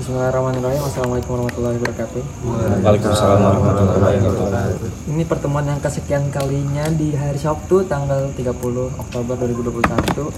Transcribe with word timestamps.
Bismillahirrahmanirrahim. 0.00 0.80
Assalamualaikum 0.80 1.30
warahmatullahi 1.36 1.76
wabarakatuh. 1.76 2.22
Waalaikumsalam 2.48 3.36
warahmatullahi 3.36 4.16
wabarakatuh. 4.24 5.12
Ini 5.12 5.22
pertemuan 5.28 5.68
yang 5.68 5.76
kesekian 5.76 6.32
kalinya 6.32 6.88
di 6.88 7.12
hari 7.12 7.36
Sabtu 7.36 7.84
tanggal 7.84 8.32
30 8.32 8.48
Oktober 8.96 9.34
2021. 9.36 10.32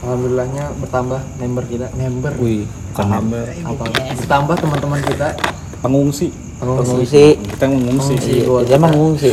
Alhamdulillahnya 0.00 0.72
bertambah 0.80 1.20
member 1.36 1.64
kita. 1.68 1.92
Member. 1.92 2.32
Wih, 2.40 2.64
bukan 2.64 3.06
member. 3.20 3.44
Apa? 3.44 3.84
Bertambah 4.24 4.56
teman-teman 4.56 5.00
kita. 5.04 5.36
Pengungsi. 5.84 6.32
Pengungsi. 6.56 6.88
Pengungsi. 6.88 7.24
Kita 7.44 7.64
mengungsi. 7.68 8.14
Pengungsi. 8.16 8.40
Iya, 8.40 8.56
dia 8.64 8.78
mah 8.80 8.88
ngungsi. 8.88 9.32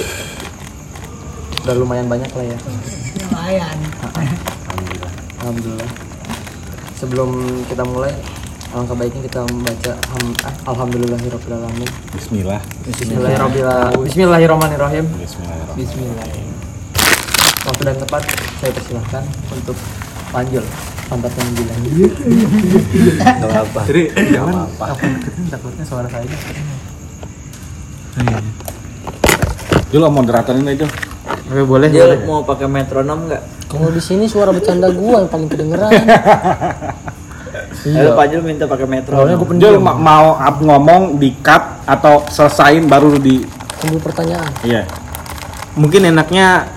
Udah 1.64 1.76
lumayan 1.80 2.12
banyak 2.12 2.28
lah 2.28 2.44
ya. 2.44 2.58
lumayan 3.24 3.78
Alhamdulillah. 5.40 5.92
Sebelum 7.00 7.32
kita 7.72 7.88
mulai, 7.88 8.12
alangkah 8.72 8.96
baiknya 8.96 9.22
kita 9.28 9.40
membaca 9.52 9.92
ah, 10.00 10.72
Alhamdulillahirrahmanirrahim. 10.72 11.90
Bismillah. 12.16 12.62
Bismillahirrahmanirrahim. 12.88 14.00
Bismillahirrahmanirrahim. 14.08 15.06
Bismillahirrahmanirrahim. 15.20 15.76
Bismillah. 15.76 16.28
Waktu 17.62 17.82
dan 17.86 17.96
tempat 18.00 18.22
saya 18.64 18.72
persilahkan 18.72 19.24
untuk 19.52 19.76
panjul 20.32 20.64
pantat 21.12 21.32
yang 21.36 21.50
bilang. 21.60 21.80
Enggak 21.84 23.60
apa. 23.68 23.82
Jadi 23.92 24.04
jangan 24.32 24.56
Takutnya 25.52 25.84
suara 25.84 26.08
saya. 26.08 26.26
Jul 29.92 30.04
moderator 30.08 30.56
ini 30.56 30.80
aja. 30.80 30.88
Oke, 31.52 31.64
boleh. 31.68 31.92
Dia 31.92 32.16
mau 32.24 32.48
pakai 32.48 32.72
metronom 32.72 33.28
enggak? 33.28 33.44
kalau 33.72 33.88
di 33.88 34.04
sini 34.04 34.28
suara 34.28 34.52
bercanda 34.52 34.92
gua 34.92 35.24
yang 35.24 35.32
paling 35.32 35.48
kedengeran 35.48 35.96
Ayo 37.84 38.14
Pak 38.14 38.26
Jul 38.30 38.42
minta 38.42 38.66
pakai 38.66 38.86
metronom. 38.86 39.42
Jul 39.58 39.78
ma- 39.78 39.94
mau 39.94 40.36
up 40.36 40.58
ngomong 40.58 41.18
di 41.18 41.34
cut 41.40 41.82
atau 41.84 42.22
selesain 42.28 42.86
baru 42.86 43.18
di 43.18 43.42
tunggu 43.82 43.98
pertanyaan 43.98 44.54
iya. 44.62 44.86
mungkin 45.74 46.06
enaknya 46.06 46.70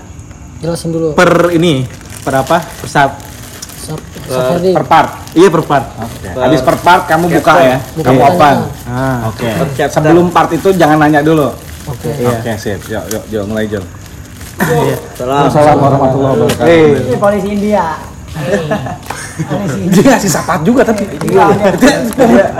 jelasin 0.57 0.89
dulu 0.89 1.13
per 1.13 1.53
ini 1.53 1.85
per 2.19 2.41
apa 2.41 2.57
per 2.57 2.89
sab 2.89 3.11
Sap, 3.77 4.01
Safari 4.25 4.73
Per 4.73 4.81
part. 4.83 5.29
iya 5.37 5.45
per 5.45 5.61
part 5.61 5.85
Oke. 6.01 6.25
Habis 6.33 6.65
per 6.65 6.81
part 6.81 7.05
kamu 7.05 7.29
buka 7.29 7.53
ya. 7.61 7.77
Buka 7.93 8.09
Kamu 8.09 8.19
open. 8.25 8.55
ah 8.89 9.29
Oke. 9.29 9.45
Per 9.45 9.67
chapter. 9.77 10.01
Sebelum 10.01 10.33
part 10.33 10.49
itu 10.49 10.73
jangan 10.73 10.97
nanya 10.97 11.21
dulu. 11.21 11.53
oke 11.85 12.09
Oke, 12.09 12.51
sip. 12.57 12.81
Yuk, 12.89 13.05
yuk, 13.13 13.23
Jul, 13.29 13.45
mulai 13.45 13.69
Jul. 13.69 13.85
Salam. 15.13 15.45
Assalamualaikum 15.45 15.85
warahmatullahi 15.85 16.33
wabarakatuh. 16.33 17.05
ini 17.05 17.17
polisi 17.21 17.47
India 17.53 17.85
Dia 19.91 20.03
ngasih 20.15 20.31
sapat 20.31 20.59
juga 20.63 20.81
tapi. 20.83 21.03
Iya, 21.27 21.45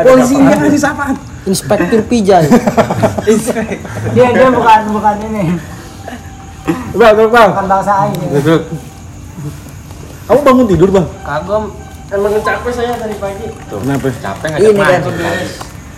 Polisi 0.03 0.35
dia 0.39 0.55
ngasih 0.59 0.81
sapat. 0.81 1.15
Inspektur 1.45 2.01
Pijay 2.09 2.41
dia 4.17 4.27
dia 4.33 4.49
bukan 4.49 4.81
bukan 4.97 5.15
ini 5.29 5.53
Bang, 6.97 7.13
bang, 7.13 7.29
bang. 7.29 7.49
bukan 7.53 7.67
bangsa 7.69 8.09
Duduk. 8.33 8.61
Kamu 10.25 10.39
bangun 10.41 10.65
tidur, 10.65 10.89
Bang? 10.89 11.05
Kagum 11.21 11.69
emang 12.09 12.33
capek 12.41 12.71
saya 12.73 12.97
tadi 12.97 13.13
pagi. 13.21 13.45
Tuh, 13.69 13.77
kenapa? 13.77 14.09
Capek 14.09 14.57
Ini 14.57 14.73
kan. 14.73 15.05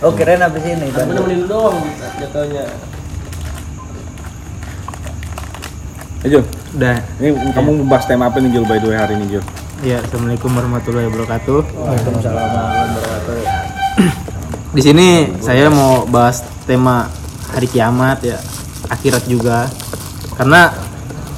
Oh 0.04 0.12
keren 0.12 0.44
habis 0.44 0.60
ini. 0.68 0.92
Bang. 0.92 1.08
Nemenin 1.08 1.48
doang 1.48 1.80
jatuhnya. 2.20 2.68
Eh, 6.20 6.28
Jul. 6.28 6.44
udah 6.76 7.00
Ini 7.16 7.28
kamu 7.56 7.70
membahas 7.88 8.04
tema 8.04 8.28
apa 8.28 8.36
nih, 8.44 8.52
Jul, 8.52 8.68
by 8.68 8.76
the 8.76 8.92
way, 8.92 8.98
hari 9.00 9.16
ini, 9.16 9.38
Jul? 9.38 9.44
Ya 9.80 10.02
assalamualaikum 10.02 10.50
warahmatullahi 10.50 11.06
wabarakatuh 11.06 11.58
Waalaikumsalam 11.70 12.46
warahmatullahi 12.50 12.90
wabarakatuh. 12.98 13.36
di 14.74 14.82
sini 14.82 15.08
saya 15.38 15.70
mau 15.70 16.02
bahas 16.04 16.42
tema 16.66 17.06
hari 17.54 17.70
kiamat 17.70 18.18
ya 18.26 18.38
akhirat 18.90 19.24
juga 19.30 19.70
karena 20.34 20.74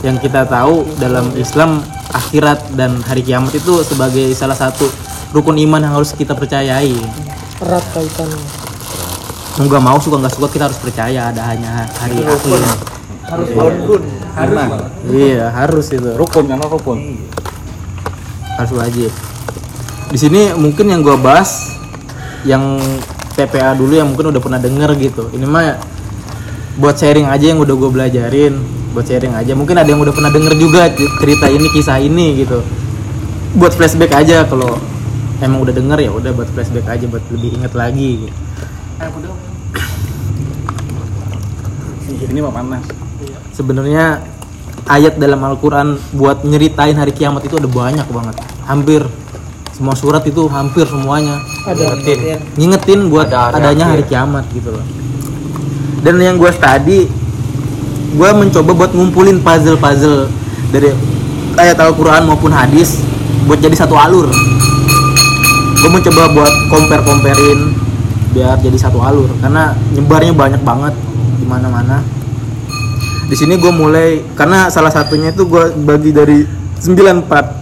yang 0.00 0.16
kita 0.16 0.48
tahu 0.48 0.88
dalam 0.96 1.30
Islam 1.36 1.84
akhirat 2.10 2.72
dan 2.74 2.98
hari 3.04 3.20
kiamat 3.20 3.52
itu 3.52 3.84
sebagai 3.84 4.32
salah 4.32 4.56
satu 4.56 4.88
rukun 5.36 5.60
iman 5.68 5.84
yang 5.84 5.94
harus 5.94 6.16
kita 6.16 6.32
percayai 6.32 6.96
erat 7.60 7.84
kaitannya 7.92 8.40
nggak 9.60 9.82
mau 9.84 10.00
suka 10.00 10.16
nggak 10.16 10.32
suka 10.32 10.48
kita 10.48 10.64
harus 10.72 10.80
percaya 10.80 11.28
ada 11.28 11.42
hanya 11.44 11.84
hari 12.00 12.24
akhir 12.24 12.60
Harus 13.30 13.46
rukun. 13.54 14.02
Iman. 14.34 14.90
iya 15.06 15.54
harus 15.54 15.86
itu 15.94 16.02
Rukun, 16.18 16.50
karena 16.50 16.66
rukun. 16.66 16.98
Harus 18.60 18.72
wajib 18.76 19.10
di 20.10 20.18
sini 20.18 20.52
mungkin 20.58 20.90
yang 20.90 21.00
gua 21.00 21.16
bahas 21.16 21.80
yang 22.44 22.80
TPA 23.36 23.72
dulu 23.76 23.96
yang 23.96 24.08
mungkin 24.12 24.32
udah 24.34 24.42
pernah 24.42 24.60
denger 24.60 24.90
gitu. 25.00 25.32
Ini 25.32 25.46
mah 25.48 25.80
buat 26.76 26.96
sharing 26.96 27.28
aja 27.28 27.52
yang 27.52 27.60
udah 27.60 27.74
gue 27.76 27.90
belajarin 27.90 28.54
buat 28.92 29.06
sharing 29.06 29.32
aja. 29.36 29.52
Mungkin 29.56 29.76
ada 29.78 29.88
yang 29.88 30.00
udah 30.02 30.12
pernah 30.12 30.32
denger 30.32 30.54
juga 30.60 30.90
cerita 30.92 31.46
ini 31.48 31.66
kisah 31.72 31.98
ini 32.02 32.42
gitu. 32.44 32.60
Buat 33.56 33.74
flashback 33.74 34.12
aja 34.14 34.46
kalau 34.46 34.78
emang 35.40 35.64
udah 35.64 35.74
denger 35.74 35.98
ya 36.04 36.10
udah 36.12 36.30
buat 36.36 36.48
flashback 36.52 36.86
aja 36.90 37.04
buat 37.08 37.24
lebih 37.32 37.60
inget 37.60 37.72
lagi 37.72 38.28
gitu. 38.28 38.36
Ini 42.30 42.38
mah 42.46 42.54
panas. 42.54 42.84
sebenarnya 43.50 44.24
ayat 44.88 45.20
dalam 45.20 45.40
Al-Quran 45.44 45.98
buat 46.16 46.46
nyeritain 46.46 46.96
hari 46.96 47.12
kiamat 47.12 47.44
itu 47.44 47.60
ada 47.60 47.68
banyak 47.68 48.06
banget 48.08 48.36
hampir. 48.66 49.02
Semua 49.72 49.96
surat 49.96 50.20
itu 50.28 50.44
hampir 50.52 50.84
semuanya. 50.84 51.40
Ada 51.64 51.96
ngingetin. 51.96 52.18
ngingetin. 52.56 53.00
Buat 53.08 53.32
Ada 53.32 53.38
hari 53.40 53.54
adanya 53.64 53.84
akhir. 53.88 53.94
hari 53.96 54.04
kiamat 54.08 54.44
gitu 54.52 54.68
loh. 54.76 54.84
Dan 56.00 56.14
yang 56.20 56.36
gue 56.36 56.50
study 56.52 57.00
gue 58.10 58.30
mencoba 58.34 58.70
buat 58.74 58.90
ngumpulin 58.90 59.38
puzzle-puzzle 59.38 60.26
dari 60.74 60.90
ayat 61.54 61.78
Al-Quran 61.78 62.26
maupun 62.26 62.50
hadis 62.50 63.00
buat 63.46 63.60
jadi 63.62 63.76
satu 63.76 63.94
alur. 63.94 64.28
Gue 65.80 65.90
mencoba 65.92 66.28
buat 66.34 66.52
compare 66.68 67.02
comparein 67.06 67.72
biar 68.36 68.60
jadi 68.60 68.76
satu 68.76 69.00
alur. 69.00 69.30
Karena 69.40 69.72
nyebarnya 69.94 70.32
banyak 70.36 70.62
banget 70.64 70.94
di 71.40 71.46
mana-mana. 71.48 72.04
Di 73.30 73.36
sini 73.38 73.56
gue 73.56 73.70
mulai 73.70 74.20
karena 74.34 74.66
salah 74.68 74.90
satunya 74.90 75.30
itu 75.30 75.46
gue 75.46 75.70
bagi 75.86 76.10
dari 76.10 76.42
94 76.82 77.59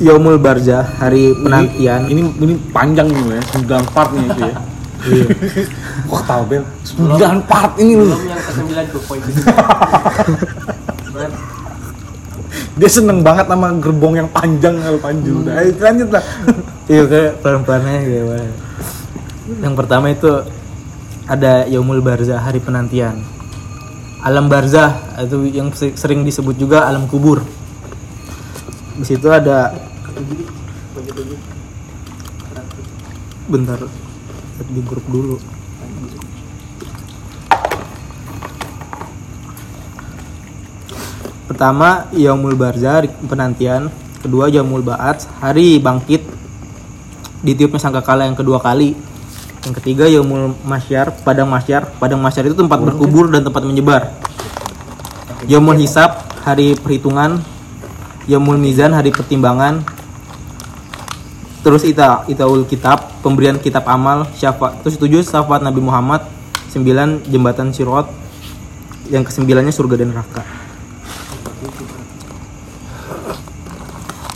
Yaumul 0.00 0.40
Barza 0.40 0.80
hari 0.96 1.36
penantian 1.36 2.08
Ini 2.08 2.22
ini 2.34 2.54
panjang 2.72 3.06
nih 3.06 3.36
ya, 3.36 3.42
9 3.60 3.92
part 3.92 4.10
nih 4.10 4.24
itu 4.26 4.40
ya. 4.40 4.54
Iya. 5.00 5.24
Wah, 6.08 6.22
tahu 6.24 6.42
Bel. 6.44 6.64
9 6.84 7.16
part 7.44 7.72
ini 7.76 7.94
loh. 7.96 8.16
yang 8.20 8.36
ke-9 8.36 8.68
tuh 8.90 9.00
poin 9.04 9.20
Dia 12.80 12.88
seneng 12.88 13.20
banget 13.20 13.44
sama 13.44 13.76
gerbong 13.76 14.16
yang 14.16 14.28
panjang 14.28 14.80
kalau 14.80 14.96
panjang. 14.96 15.36
Udah, 15.36 15.54
ayo 15.60 15.70
lanjut 15.76 16.08
lah. 16.10 16.24
iya 16.88 17.02
kayak 17.04 17.32
pelan-pelan 17.38 17.84
aja 17.84 18.00
kayak 18.00 18.24
mana. 18.24 18.50
yang 19.60 19.74
pertama 19.76 20.06
itu 20.08 20.30
ada 21.24 21.68
Yaumul 21.68 22.00
Barzah 22.00 22.40
hari 22.40 22.58
penantian 22.58 23.20
alam 24.20 24.52
barzah 24.52 25.00
itu 25.16 25.48
yang 25.48 25.72
se- 25.72 25.96
sering 25.96 26.22
disebut 26.22 26.52
juga 26.54 26.84
alam 26.84 27.08
kubur 27.08 27.40
di 28.94 29.04
situ 29.06 29.32
ada 29.32 29.72
bentar 33.50 33.78
lihat 33.80 34.68
di 34.70 34.80
grup 34.84 35.04
dulu. 35.08 35.36
Pertama 41.48 42.06
Yaumul 42.14 42.54
Barzah 42.54 43.02
hari 43.02 43.08
penantian. 43.26 43.90
Kedua 44.20 44.52
Yaumul 44.52 44.84
Ba'ats 44.84 45.26
hari 45.40 45.80
bangkit. 45.80 46.22
Ditiupnya 47.40 47.80
sangkakala 47.80 48.28
yang 48.28 48.36
kedua 48.36 48.60
kali. 48.60 48.94
Yang 49.66 49.74
ketiga 49.82 50.04
Yaumul 50.06 50.54
Masyar 50.62 51.10
padang 51.24 51.48
masyar. 51.48 51.90
Padang 51.98 52.20
masyar 52.22 52.46
itu 52.46 52.54
tempat 52.54 52.78
berkubur 52.84 53.32
dan 53.32 53.42
tempat 53.42 53.64
menyebar. 53.66 54.14
Yaumul 55.48 55.80
Hisab 55.80 56.22
hari 56.44 56.76
perhitungan. 56.78 57.42
Yaumul 58.30 58.60
Mizan 58.60 58.94
hari 58.94 59.10
pertimbangan 59.10 59.82
terus 61.60 61.82
ita 61.82 62.24
itaul 62.26 62.64
kitab 62.64 63.20
pemberian 63.20 63.56
kitab 63.56 63.84
amal 63.84 64.24
syafaat 64.32 64.80
terus 64.80 64.96
tujuh 64.96 65.20
syafaat 65.20 65.60
Nabi 65.60 65.78
Muhammad 65.78 66.24
sembilan 66.66 67.26
jembatan 67.26 67.68
sirot 67.70 68.08
yang 69.06 69.20
kesembilannya 69.20 69.68
surga 69.68 69.94
dan 69.96 70.08
neraka 70.10 70.42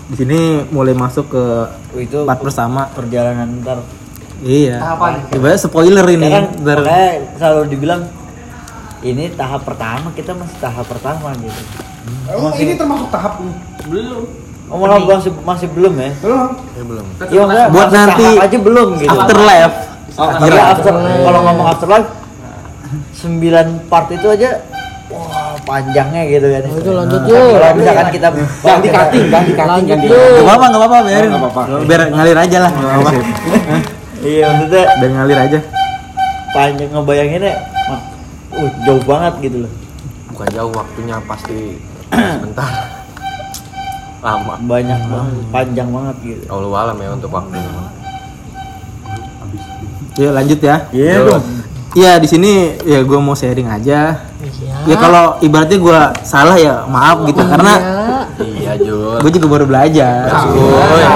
di 0.05 0.15
sini 0.15 0.41
mulai 0.69 0.93
masuk 0.93 1.27
ke 1.29 1.45
Oh, 1.95 2.03
itu 2.03 2.27
part 2.27 2.43
bersama 2.43 2.91
perjalanan 2.91 3.63
ntar. 3.63 3.79
iya 4.43 4.77
Tahapan. 4.77 5.31
ibaratnya 5.31 5.61
spoiler 5.61 6.07
ini 6.11 6.27
Sekarang 6.27 6.49
Ntar- 6.59 6.85
selalu 7.39 7.63
dibilang 7.71 8.03
ini 9.01 9.31
tahap 9.31 9.63
pertama 9.63 10.11
kita 10.11 10.35
masih 10.35 10.59
tahap 10.59 10.85
pertama 10.85 11.31
gitu. 11.39 11.61
Emang 12.27 12.51
ini 12.57 12.73
termasuk 12.75 13.09
tahap 13.09 13.39
belum 13.87 14.25
Oh 14.65 14.77
malah 14.77 14.97
masih 14.99 15.33
masih 15.45 15.69
belum 15.71 15.93
ya? 15.95 16.11
Belum. 16.81 17.07
Iya 17.29 17.43
enggak. 17.45 17.67
Buat 17.69 17.85
masuk 17.85 17.95
nanti 17.95 18.25
tahap 18.25 18.45
aja 18.45 18.57
belum 18.59 18.89
gitu. 18.97 19.13
Afterlife. 19.13 19.77
Oh, 20.15 20.31
iya, 20.47 20.63
after, 20.71 20.93
kalau 20.95 21.41
ngomong 21.43 21.67
afterlife 21.69 22.09
9 23.19 23.91
part 23.91 24.07
itu 24.09 24.27
aja 24.31 24.51
wah 25.07 25.59
panjangnya 25.63 26.23
gitu 26.25 26.47
kan. 26.49 26.63
Oh, 26.65 26.79
itu 26.79 26.91
lanjut 26.91 27.21
Nah, 27.21 27.29
yuk. 27.29 27.49
Kalau 27.51 27.69
misalkan 27.75 28.07
kita 28.11 28.29
Ganti 28.31 28.89
cutting, 28.89 29.25
ganti 29.29 29.53
cutting, 29.53 29.69
Lanjut 29.69 29.91
ganti. 29.91 30.07
yuk. 30.07 30.23
Gak 30.35 30.45
apa-apa, 30.45 30.65
gak 30.65 30.81
apa-apa, 30.81 30.99
biarin. 31.03 31.31
Apa-apa. 31.31 31.63
Biar 31.85 32.01
ngalir 32.09 32.39
aja 32.39 32.59
lah. 32.61 32.71
Gak 32.73 32.89
apa-apa. 32.89 33.11
Iya 34.23 34.45
maksudnya 34.49 34.83
Biar 34.97 35.11
ngalir 35.13 35.39
aja. 35.41 35.59
panjang 36.51 36.87
ngebayanginnya 36.89 37.53
wah, 37.85 38.01
uh, 38.55 38.71
jauh 38.87 39.03
banget 39.03 39.35
gitu 39.43 39.67
loh. 39.67 39.73
bukan 40.31 40.49
jauh 40.51 40.71
waktunya 40.71 41.17
pasti 41.27 41.59
sebentar 42.39 42.71
lama 44.25 44.57
Banyak 44.65 45.01
banget, 45.13 45.35
panjang 45.53 45.89
banget 45.93 46.17
gitu. 46.25 46.43
Allah 46.49 46.89
alam 46.89 46.97
ya 46.97 47.09
untuk 47.13 47.29
waktunya 47.29 47.69
Yuk 50.15 50.31
lanjut 50.31 50.61
ya. 50.63 50.77
Iya 50.95 51.13
Yuk. 51.21 51.27
dong. 51.27 51.43
Iya 51.95 52.13
di 52.23 52.27
sini 52.31 52.51
ya 52.87 53.03
gue 53.03 53.19
mau 53.19 53.35
sharing 53.35 53.67
aja. 53.67 54.31
Iya. 54.43 54.75
Ya 54.87 54.97
kalau 54.99 55.39
ibaratnya 55.43 55.79
gue 55.79 56.01
salah 56.23 56.57
ya 56.59 56.87
maaf 56.87 57.23
gitu 57.27 57.43
karena 57.43 57.75
iya 57.79 58.14
Jul 58.83 59.19
gue 59.23 59.31
juga 59.39 59.47
baru 59.47 59.65
belajar. 59.71 60.27
oh 60.51 60.97
ya 60.99 61.11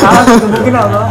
Salah 0.00 0.22
mungkin 0.28 0.74
apa? 0.76 1.02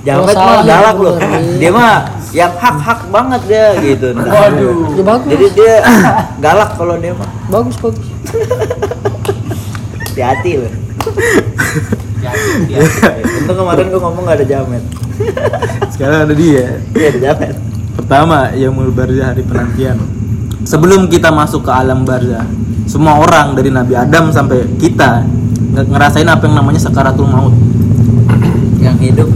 Jamet 0.00 0.32
salah 0.32 0.60
mah 0.60 0.64
galak 0.64 0.96
loh. 0.96 1.16
Dia 1.60 1.70
mah 1.72 2.08
yang 2.32 2.52
hak-hak 2.56 3.00
banget 3.10 3.40
dia 3.48 3.66
gitu. 3.82 4.08
Waduh. 4.16 4.96
Ya 4.96 5.02
bagus. 5.04 5.28
Jadi 5.28 5.46
dia 5.56 5.74
galak 6.40 6.70
kalau 6.76 6.96
dia 6.96 7.12
mah. 7.12 7.28
Bagus 7.52 7.76
bagus. 7.80 8.06
Hati-hati 10.08 10.52
loh. 10.60 10.72
Untung 13.40 13.56
kemarin 13.64 13.84
gua 13.92 14.00
ngomong 14.08 14.24
gak 14.28 14.38
ada 14.40 14.46
jamet. 14.46 14.84
Sekarang 15.92 16.28
ada 16.28 16.34
dia. 16.36 16.80
Iya 16.96 17.06
ada 17.16 17.20
jamet. 17.20 17.56
Pertama 17.96 18.52
Yaumul 18.56 18.92
Barzah 18.92 19.36
hari 19.36 19.44
penantian. 19.44 20.00
Sebelum 20.70 21.10
kita 21.10 21.34
masuk 21.34 21.66
ke 21.66 21.72
alam 21.74 22.06
barzah, 22.06 22.46
semua 22.86 23.18
orang 23.18 23.58
dari 23.58 23.74
Nabi 23.74 23.98
Adam 23.98 24.30
sampai 24.30 24.70
kita 24.78 25.26
nge- 25.74 25.90
ngerasain 25.90 26.30
apa 26.30 26.46
yang 26.46 26.62
namanya 26.62 26.78
sakaratul 26.78 27.26
maut. 27.26 27.50
Yang 28.78 28.96
hidup 29.10 29.28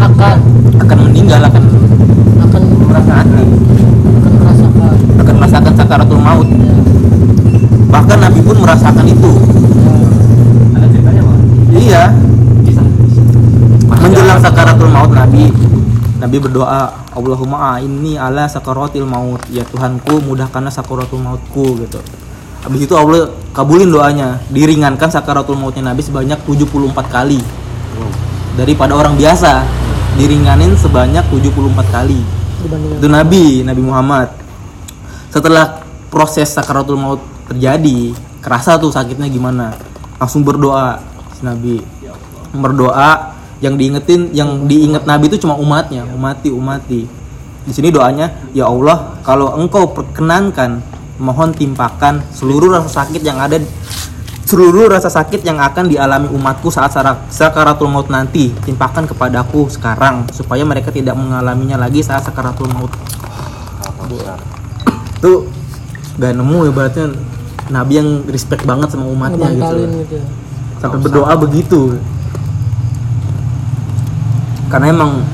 Akan 0.00 0.40
Akan 0.80 0.98
meninggal, 1.04 1.44
akan 1.44 1.60
akan 2.40 2.62
merasakan 2.88 3.46
akan 4.16 4.32
merasakan. 4.40 4.94
akan 5.20 5.34
merasakan 5.36 5.72
sakaratul 5.76 6.20
maut. 6.24 6.48
Ya. 6.48 6.72
Bahkan 7.92 8.18
Nabi 8.24 8.40
pun 8.40 8.56
merasakan 8.64 9.04
itu. 9.04 9.32
Iya. 11.76 12.16
Menjelang 13.92 14.40
sakaratul 14.40 14.88
maut 14.88 15.12
Nabi 15.12 15.52
Nabi 16.20 16.36
berdoa 16.36 17.08
Allahumma 17.16 17.80
ini 17.80 18.20
ala 18.20 18.44
sakaratil 18.44 19.08
maut 19.08 19.40
ya 19.48 19.64
Tuhanku 19.64 20.20
mudahkanlah 20.20 20.68
sakaratul 20.68 21.24
mautku 21.24 21.80
gitu. 21.80 21.96
Habis 22.60 22.84
itu 22.84 22.92
Allah 22.92 23.32
kabulin 23.56 23.88
doanya, 23.88 24.36
diringankan 24.52 25.08
sakaratul 25.08 25.56
mautnya 25.56 25.88
Nabi 25.88 26.04
sebanyak 26.04 26.36
74 26.44 26.92
kali. 27.08 27.40
Daripada 28.52 28.92
orang 28.92 29.16
biasa, 29.16 29.64
diringanin 30.20 30.76
sebanyak 30.76 31.24
74 31.32 31.88
kali. 31.88 32.20
Itu 33.00 33.08
Nabi, 33.08 33.64
Nabi 33.64 33.80
Muhammad. 33.80 34.28
Setelah 35.32 35.80
proses 36.12 36.52
sakaratul 36.52 37.00
maut 37.00 37.24
terjadi, 37.48 38.12
kerasa 38.44 38.76
tuh 38.76 38.92
sakitnya 38.92 39.24
gimana. 39.32 39.72
Langsung 40.20 40.44
berdoa 40.44 41.00
si 41.32 41.40
Nabi. 41.48 41.80
Berdoa 42.52 43.29
yang 43.60 43.76
diingetin, 43.76 44.32
yang 44.32 44.64
diinget 44.64 45.04
Nabi 45.04 45.28
itu 45.28 45.36
cuma 45.40 45.56
umatnya, 45.56 46.08
umati, 46.08 46.48
umati. 46.48 47.04
Di 47.64 47.72
sini 47.76 47.92
doanya, 47.92 48.32
ya 48.56 48.66
Allah, 48.66 49.20
kalau 49.20 49.52
Engkau 49.60 49.92
perkenankan, 49.92 50.80
mohon 51.20 51.52
timpakan 51.52 52.24
seluruh 52.32 52.72
rasa 52.72 53.04
sakit 53.04 53.20
yang 53.20 53.36
ada 53.36 53.60
seluruh 54.48 54.90
rasa 54.90 55.06
sakit 55.06 55.46
yang 55.46 55.62
akan 55.62 55.86
dialami 55.86 56.26
umatku 56.32 56.72
saat 56.74 56.90
sakaratul 57.30 57.86
maut 57.86 58.10
nanti 58.10 58.50
timpakan 58.66 59.06
kepadaku 59.06 59.70
sekarang 59.70 60.26
supaya 60.34 60.66
mereka 60.66 60.90
tidak 60.90 61.14
mengalaminya 61.14 61.78
lagi 61.78 62.02
saat 62.02 62.26
sakaratul 62.26 62.66
maut 62.72 62.90
tuh 65.22 65.46
gak 66.18 66.34
nemu 66.34 66.58
ya 66.66 66.72
berarti 66.74 67.00
nabi 67.70 67.92
yang 68.02 68.08
respect 68.26 68.66
banget 68.66 68.90
sama 68.90 69.06
umatnya 69.06 69.54
gitu 69.54 69.76
gitu. 69.86 70.16
ya. 70.18 70.24
sampai 70.82 70.98
berdoa 70.98 71.32
begitu 71.38 71.80
karena 74.70 74.94
emang 74.94 75.26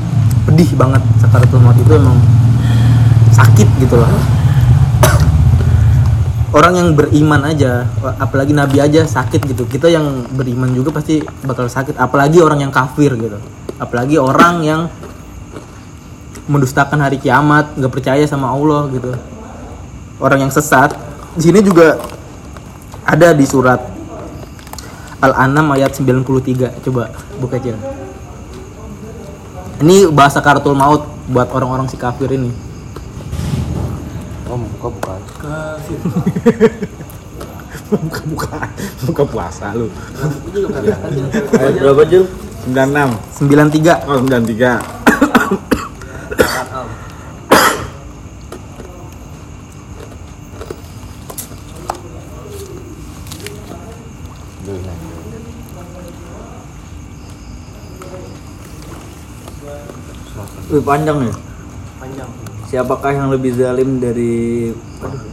pedih 0.48 0.72
banget 0.72 1.04
sakaratul 1.20 1.60
maut 1.60 1.76
itu 1.76 1.92
emang 1.92 2.16
sakit 3.36 3.68
gitu 3.84 4.00
loh. 4.00 4.08
Orang 6.56 6.72
yang 6.72 6.88
beriman 6.96 7.44
aja 7.44 7.84
apalagi 8.16 8.56
nabi 8.56 8.80
aja 8.80 9.04
sakit 9.04 9.44
gitu. 9.44 9.68
Kita 9.68 9.92
yang 9.92 10.24
beriman 10.32 10.72
juga 10.72 10.88
pasti 10.96 11.20
bakal 11.44 11.68
sakit 11.68 12.00
apalagi 12.00 12.40
orang 12.40 12.64
yang 12.64 12.72
kafir 12.72 13.12
gitu. 13.12 13.36
Apalagi 13.76 14.16
orang 14.16 14.64
yang 14.64 14.88
mendustakan 16.48 16.96
hari 17.04 17.20
kiamat 17.20 17.76
nggak 17.76 17.92
percaya 17.92 18.24
sama 18.24 18.48
Allah 18.48 18.88
gitu. 18.88 19.12
Orang 20.16 20.48
yang 20.48 20.52
sesat. 20.52 20.96
Di 21.36 21.52
sini 21.52 21.60
juga 21.60 22.00
ada 23.04 23.36
di 23.36 23.44
surat 23.44 23.84
Al-An'am 25.20 25.76
ayat 25.76 25.92
93 25.92 26.80
coba 26.88 27.12
buka 27.36 27.60
aja 27.60 27.95
ini 29.82 30.08
bahasa 30.08 30.40
kartul 30.40 30.72
maut 30.72 31.04
buat 31.28 31.50
orang-orang 31.52 31.88
si 31.90 31.96
kafir 31.98 32.30
ini 32.32 32.50
oh 34.48 34.56
buka 34.56 34.88
bukan 34.88 35.20
Buka 37.86 38.18
buka 38.26 38.66
buka 39.06 39.22
puasa 39.22 39.70
lu. 39.70 39.86
Berapa 41.54 42.02
Jul? 42.10 42.26
96. 42.66 43.14
93 43.46 44.10
Oh, 44.10 44.18
93. 44.26 44.82
Wih 60.76 60.84
panjang 60.84 61.24
ya. 61.24 61.34
Panjang. 61.96 62.28
Siapakah 62.68 63.16
yang 63.16 63.32
lebih 63.32 63.56
zalim 63.56 63.96
dari 63.96 64.68
aduh. 65.00 65.24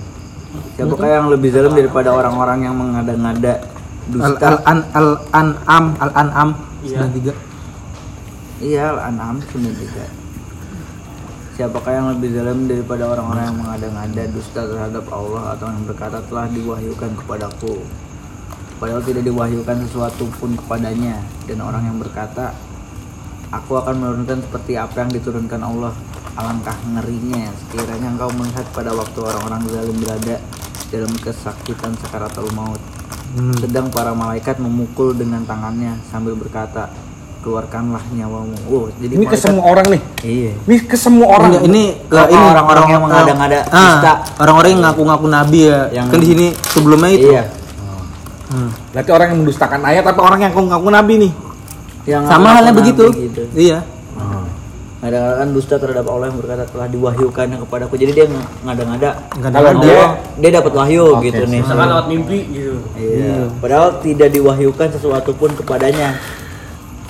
Siapakah 0.80 1.10
yang 1.20 1.28
lebih 1.28 1.52
zalim 1.52 1.76
daripada 1.76 2.16
orang-orang 2.16 2.64
yang 2.64 2.76
mengada-ngada 2.80 3.60
Al 3.60 4.12
dusta? 4.16 4.48
al 4.48 4.58
an 4.64 4.80
al 4.96 5.10
an'am 5.36 5.86
al 6.00 6.12
an'am 6.16 6.50
93 6.88 7.36
Iya, 8.64 8.96
Al-An'am 8.96 9.44
93. 9.44 10.08
Siapakah 11.60 11.92
yang 11.92 12.08
lebih 12.16 12.32
zalim 12.32 12.64
daripada 12.64 13.12
orang-orang 13.12 13.52
yang 13.52 13.60
mengada-ngada 13.60 14.24
dusta 14.32 14.64
terhadap 14.64 15.04
Allah 15.12 15.60
atau 15.60 15.68
yang 15.68 15.84
berkata 15.84 16.24
telah 16.32 16.48
diwahyukan 16.48 17.12
kepadaku 17.20 17.84
padahal 18.84 19.00
tidak 19.00 19.24
diwahyukan 19.24 19.80
sesuatu 19.88 20.28
pun 20.40 20.60
kepadanya 20.60 21.24
dan 21.48 21.64
orang 21.64 21.88
yang 21.88 21.98
berkata 22.04 22.52
aku 23.54 23.78
akan 23.78 23.94
menurunkan 24.02 24.42
seperti 24.42 24.74
apa 24.76 25.06
yang 25.06 25.12
diturunkan 25.14 25.62
Allah. 25.62 25.94
Alangkah 26.34 26.74
ngerinya 26.90 27.54
sekiranya 27.62 28.10
engkau 28.10 28.34
melihat 28.34 28.66
pada 28.74 28.90
waktu 28.98 29.20
orang-orang 29.22 29.70
zalim 29.70 29.98
berada 30.02 30.42
dalam 30.90 31.14
kesakitan 31.22 31.94
sakaratul 32.02 32.50
maut. 32.58 32.82
Hmm. 33.34 33.50
sedang 33.58 33.90
para 33.90 34.14
malaikat 34.14 34.62
memukul 34.62 35.10
dengan 35.18 35.42
tangannya 35.42 35.98
sambil 36.14 36.38
berkata 36.38 36.94
keluarkanlah 37.42 38.02
nyawamu. 38.14 38.54
Oh 38.70 38.86
jadi 39.02 39.18
Ini 39.18 39.26
ke 39.26 39.34
malaikat- 39.34 39.42
semua 39.42 39.64
orang 39.74 39.86
nih. 39.90 40.02
iya. 40.22 40.52
Ini 40.54 40.76
ke 40.86 40.98
semua 40.98 41.28
orang. 41.34 41.50
Enggak, 41.50 41.66
ini 41.66 41.84
lah, 42.14 42.26
ini 42.30 42.44
orang-orang 42.46 42.86
yang 42.94 43.02
mengada-ngada. 43.02 43.60
ah, 43.74 43.98
orang-orang 44.38 44.70
yang 44.78 44.82
ngaku-ngaku 44.86 45.28
nabi 45.34 45.60
ya. 45.66 45.80
Yang- 45.92 46.10
kan 46.14 46.18
di 46.22 46.28
sini 46.30 46.48
sebelumnya 46.62 47.10
itu. 47.10 47.30
Iya. 47.34 47.44
Hmm. 48.54 48.70
Berarti 48.94 49.10
orang 49.10 49.28
yang 49.34 49.40
mendustakan 49.42 49.82
ayat 49.82 50.06
atau 50.06 50.22
orang 50.22 50.40
yang 50.46 50.54
ngaku 50.54 50.90
nabi 50.94 51.14
nih? 51.26 51.32
Yang 52.04 52.24
sama 52.28 52.60
halnya 52.60 52.74
begitu 52.76 53.06
gitu. 53.16 53.44
iya 53.56 53.80
ada 55.04 55.44
kan 55.44 55.52
dusta 55.52 55.76
terhadap 55.76 56.08
Allah 56.08 56.32
yang 56.32 56.40
berkata 56.40 56.64
telah 56.72 56.88
diwahyukan 56.88 57.60
kepadaku 57.68 58.00
jadi 58.00 58.12
dia 58.24 58.26
ng- 58.32 58.64
ngada-ngada. 58.64 59.20
Kalau 59.36 59.72
dia 59.84 60.16
dia 60.40 60.50
dapat 60.64 60.72
wahyu 60.72 61.20
Oke, 61.20 61.28
gitu 61.28 61.44
nih 61.44 61.60
Misalkan 61.60 61.88
lewat 61.92 62.08
mimpi 62.08 62.40
gitu. 62.48 62.80
Iya. 62.96 63.52
Padahal 63.60 64.00
tidak 64.00 64.32
diwahyukan 64.32 64.88
sesuatu 64.96 65.36
pun 65.36 65.52
kepadanya. 65.60 66.16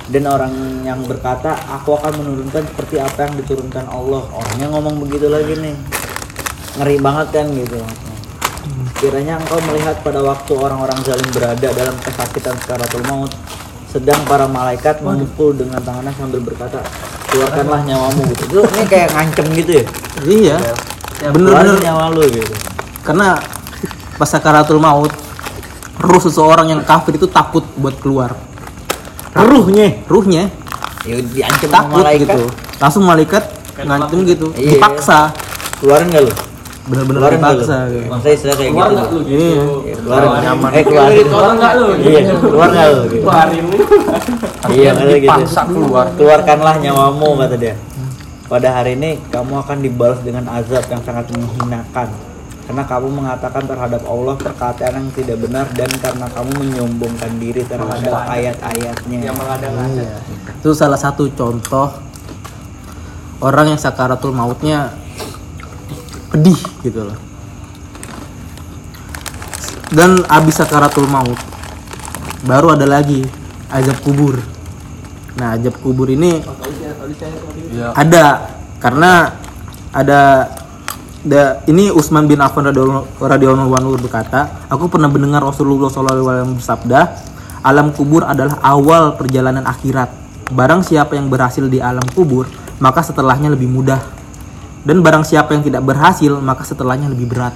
Dan 0.09 0.25
orang 0.25 0.51
yang 0.83 1.05
berkata, 1.05 1.53
aku 1.69 1.95
akan 1.95 2.17
menurunkan 2.17 2.65
seperti 2.65 2.97
apa 2.97 3.29
yang 3.29 3.33
diturunkan 3.39 3.85
Allah. 3.87 4.25
Orangnya 4.35 4.67
ngomong 4.73 4.97
begitu 5.05 5.29
lagi 5.29 5.53
nih. 5.53 5.77
Ngeri 6.81 6.97
banget 6.97 7.27
kan 7.29 7.45
gitu. 7.53 7.77
Kiranya 8.97 9.37
engkau 9.37 9.61
melihat 9.69 10.01
pada 10.01 10.17
waktu 10.25 10.51
orang-orang 10.57 10.97
zalim 11.05 11.29
berada 11.29 11.69
dalam 11.69 11.95
kesakitan 12.01 12.57
sekaratul 12.57 13.05
maut 13.05 13.29
sedang 13.93 14.19
para 14.25 14.49
malaikat 14.49 15.05
memukul 15.05 15.53
dengan 15.53 15.77
tangannya 15.77 16.09
sambil 16.17 16.41
berkata 16.41 16.81
keluarkanlah 17.29 17.85
nyawamu 17.85 18.25
gitu 18.33 18.43
itu 18.49 18.59
ini 18.73 18.85
kayak 18.89 19.09
ngancem 19.13 19.45
gitu 19.53 19.71
ya 19.77 19.85
Iya. 20.23 20.57
keluarin 21.29 21.77
Bener-bener 21.77 21.77
nyawa 21.85 22.03
lu 22.09 22.25
gitu 22.25 22.53
karena 23.05 23.37
pas 24.17 24.29
sakaratul 24.29 24.81
maut 24.81 25.13
ruh 26.01 26.21
seseorang 26.21 26.67
yang 26.73 26.81
kafir 26.83 27.15
itu 27.15 27.29
takut 27.29 27.63
buat 27.79 27.95
keluar. 28.01 28.35
Ruhnya. 29.33 30.03
Ruhnya 30.09 30.49
ya 31.03 31.19
diancam 31.19 31.69
takut 31.69 32.03
malaikat 32.03 32.27
gitu. 32.27 32.43
Langsung 32.79 33.03
malaikat 33.03 33.43
ngancem 33.77 34.19
gitu, 34.27 34.47
Iya. 34.57 34.77
dipaksa. 34.77 35.31
keluarin 35.83 36.07
gak 36.15 36.23
lu 36.27 36.33
Gak 36.83 36.99
lu 36.99 37.15
dipaksa. 37.15 37.77
gitu. 37.87 38.11
maksudnya 38.11 38.33
istilah 38.35 38.55
kayak 38.55 38.71
Keluar 38.71 38.89
gitu 38.89 38.93
nggak 38.93 39.07
lu 39.07 39.19
Iya. 39.23 39.39
gitu? 39.39 39.63
Ya, 39.79 39.95
keluarin 39.95 40.29
Nyaman. 40.43 40.69
eh 40.69 40.83
keluarin 40.83 41.25
Keluar 41.25 41.51
nggak 41.53 41.73
lu? 41.73 41.87
iya 41.97 42.19
keluar 42.35 42.67
nggak 42.69 42.85
lu 42.85 43.01
gitu. 43.05 43.23
Keluarin. 43.23 43.65
iya 44.69 44.89
kata 44.91 45.03
gitu 45.07 45.23
Dipaksa 45.23 45.61
keluar. 45.65 46.05
keluarkanlah 46.13 46.75
nyawamu 46.77 47.29
kata 47.37 47.55
dia 47.57 47.75
pada 48.43 48.69
hari 48.69 48.91
ini 48.93 49.17
kamu 49.27 49.53
akan 49.59 49.77
dibalas 49.79 50.19
dengan 50.19 50.45
azab 50.47 50.83
yang 50.85 51.01
sangat 51.01 51.25
menghinakan 51.31 52.07
karena 52.63 52.83
kamu 52.85 53.07
mengatakan 53.11 53.63
terhadap 53.63 54.01
Allah 54.03 54.35
perkataan 54.37 54.93
yang 54.97 55.09
tidak 55.11 55.37
benar 55.37 55.65
dan 55.73 55.89
karena 55.97 56.27
kamu 56.29 56.51
menyombongkan 56.61 57.31
diri 57.35 57.59
terhadap 57.61 58.23
ayat-ayatnya 58.25 59.17
Yang 59.21 59.35
mengada-ngada. 59.35 60.07
Itu 60.53 60.71
salah 60.71 60.95
satu 60.95 61.27
contoh 61.29 61.91
orang 63.39 63.65
yang 63.69 63.79
sakaratul 63.79 64.31
mautnya 64.31 64.95
pedih 66.33 66.59
gitu 66.81 67.05
loh. 67.05 67.17
Dan 69.93 70.25
abis 70.25 70.57
sakaratul 70.57 71.05
maut 71.05 71.37
baru 72.43 72.73
ada 72.73 72.89
lagi 72.89 73.21
azab 73.69 74.01
kubur. 74.01 74.41
Nah, 75.37 75.53
azab 75.53 75.77
kubur 75.79 76.09
ini 76.09 76.41
Iya. 77.73 77.93
ada 77.93 78.25
karena 78.77 79.33
ada 79.93 80.49
da- 81.23 81.61
ini 81.69 81.89
Utsman 81.89 82.27
bin 82.27 82.41
Affan 82.41 82.67
radhiyallahu 82.67 83.73
anhu 83.73 83.95
berkata, 83.97 84.65
aku 84.67 84.91
pernah 84.91 85.07
mendengar 85.07 85.41
Rasulullah 85.41 85.89
SAW 85.89 86.57
bersabda, 86.57 86.99
alam 87.63 87.95
kubur 87.95 88.27
adalah 88.27 88.59
awal 88.61 89.15
perjalanan 89.15 89.63
akhirat. 89.63 90.11
Barang 90.51 90.83
siapa 90.83 91.15
yang 91.15 91.31
berhasil 91.31 91.65
di 91.71 91.79
alam 91.79 92.03
kubur, 92.13 92.45
maka 92.77 92.99
setelahnya 93.01 93.49
lebih 93.49 93.71
mudah. 93.71 94.01
Dan 94.83 94.99
barang 94.99 95.23
siapa 95.23 95.51
yang 95.51 95.63
tidak 95.63 95.81
berhasil, 95.81 96.31
maka 96.37 96.61
setelahnya 96.61 97.07
lebih 97.07 97.27
berat. 97.27 97.55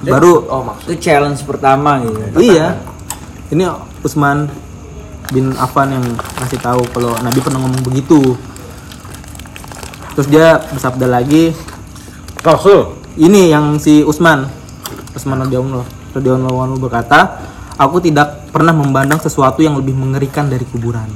Baru 0.00 0.44
Oh 0.46 0.60
maksud. 0.62 0.88
itu 0.88 0.96
challenge 1.02 1.44
pertama 1.44 2.00
gitu 2.00 2.40
iya. 2.40 2.80
Ini 3.48 3.68
Utsman 4.00 4.48
bin 5.28 5.52
Affan 5.54 5.92
yang 5.92 6.04
ngasih 6.38 6.56
tahu 6.56 6.80
kalau 6.88 7.12
Nabi 7.18 7.40
pernah 7.40 7.60
ngomong 7.60 7.82
begitu. 7.82 8.36
Terus 10.10 10.26
dia 10.26 10.60
bersabda 10.68 11.06
lagi, 11.06 11.52
Rasul. 12.38 12.96
ini 13.14 13.48
yang 13.48 13.76
si 13.76 14.00
Usman 14.00 14.48
Usman 15.12 15.42
radhiyallahu 15.42 15.84
radhiyallahu 16.12 16.56
anhu 16.58 16.76
berkata 16.78 17.36
aku 17.74 17.98
tidak 17.98 18.48
pernah 18.48 18.70
memandang 18.70 19.18
sesuatu 19.18 19.60
yang 19.60 19.76
lebih 19.76 19.92
mengerikan 19.92 20.46
dari 20.46 20.62
kuburan 20.64 21.10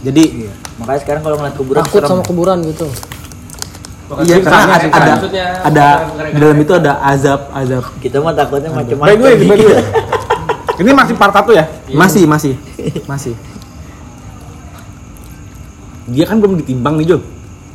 jadi 0.00 0.48
Iya. 0.48 0.52
makanya 0.76 1.00
sekarang 1.00 1.22
kalau 1.22 1.36
ngeliat 1.36 1.54
kuburan 1.54 1.80
Takut 1.84 2.00
serem. 2.00 2.08
sama 2.10 2.22
kuburan 2.24 2.58
gitu. 2.64 2.88
Iya 4.20 4.36
karena 4.38 4.64
ada 4.66 4.86
ada, 4.88 5.12
Maksudnya, 5.14 5.46
ada 5.60 5.86
di 6.26 6.38
dalam 6.38 6.58
itu 6.58 6.72
ada 6.72 6.92
azab 7.00 7.40
azab 7.50 7.84
kita 7.98 8.16
mah 8.18 8.32
takutnya 8.32 8.70
macam-macam 8.70 9.06
by 9.14 9.14
the 9.14 9.64
way. 9.64 9.82
Ini 10.76 10.90
masih 10.90 11.14
part 11.14 11.30
1 11.30 11.44
ya? 11.52 11.64
masih 11.92 12.24
masih 12.24 12.54
masih 13.04 13.34
Dia 16.06 16.24
kan 16.24 16.40
belum 16.40 16.58
ditimbang 16.58 16.96
nih, 16.96 17.06
Jul. 17.06 17.20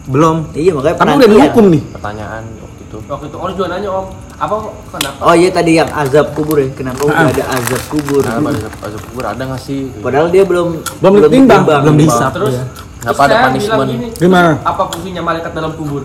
belum 0.05 0.53
iya 0.53 0.69
makanya 0.69 0.97
Tapi 0.97 1.11
udah 1.15 1.29
dihukum 1.31 1.65
nih. 1.67 1.81
Pertanyaan 1.89 2.43
waktu 2.59 2.81
itu. 2.83 2.97
Waktu 3.03 3.25
itu 3.25 3.37
orang 3.39 3.53
juga 3.53 3.67
nanya 3.71 3.89
om, 3.89 4.05
apa 4.35 4.55
kenapa? 4.91 5.19
oh 5.19 5.33
iya 5.33 5.49
tadi 5.49 5.71
yang 5.73 5.89
azab 5.89 6.27
kubur 6.31 6.57
ya 6.57 6.67
kenapa 6.69 7.01
udah 7.03 7.25
ada 7.25 7.43
azab 7.53 7.81
kubur 7.87 8.21
Nah, 8.21 8.37
azab, 8.43 8.73
azab 8.81 9.01
kubur 9.03 9.23
ada 9.23 9.41
nggak 9.41 9.61
sih? 9.61 9.89
padahal 9.97 10.27
dia 10.27 10.43
belum 10.43 10.77
Belum 10.99 11.13
ditimbang. 11.23 11.63
belum 11.63 11.95
dihisap 11.95 12.31
Terus, 12.33 12.53
ya. 12.53 12.63
Kenapa 12.99 13.05
terus 13.05 13.19
ada 13.23 13.33
saya 13.33 13.43
punishment? 13.47 13.89
Gimana? 14.15 14.49
Apa 14.61 14.81
fungsinya 14.89 15.21
malaikat 15.23 15.51
dalam 15.53 15.71
kubur? 15.73 16.03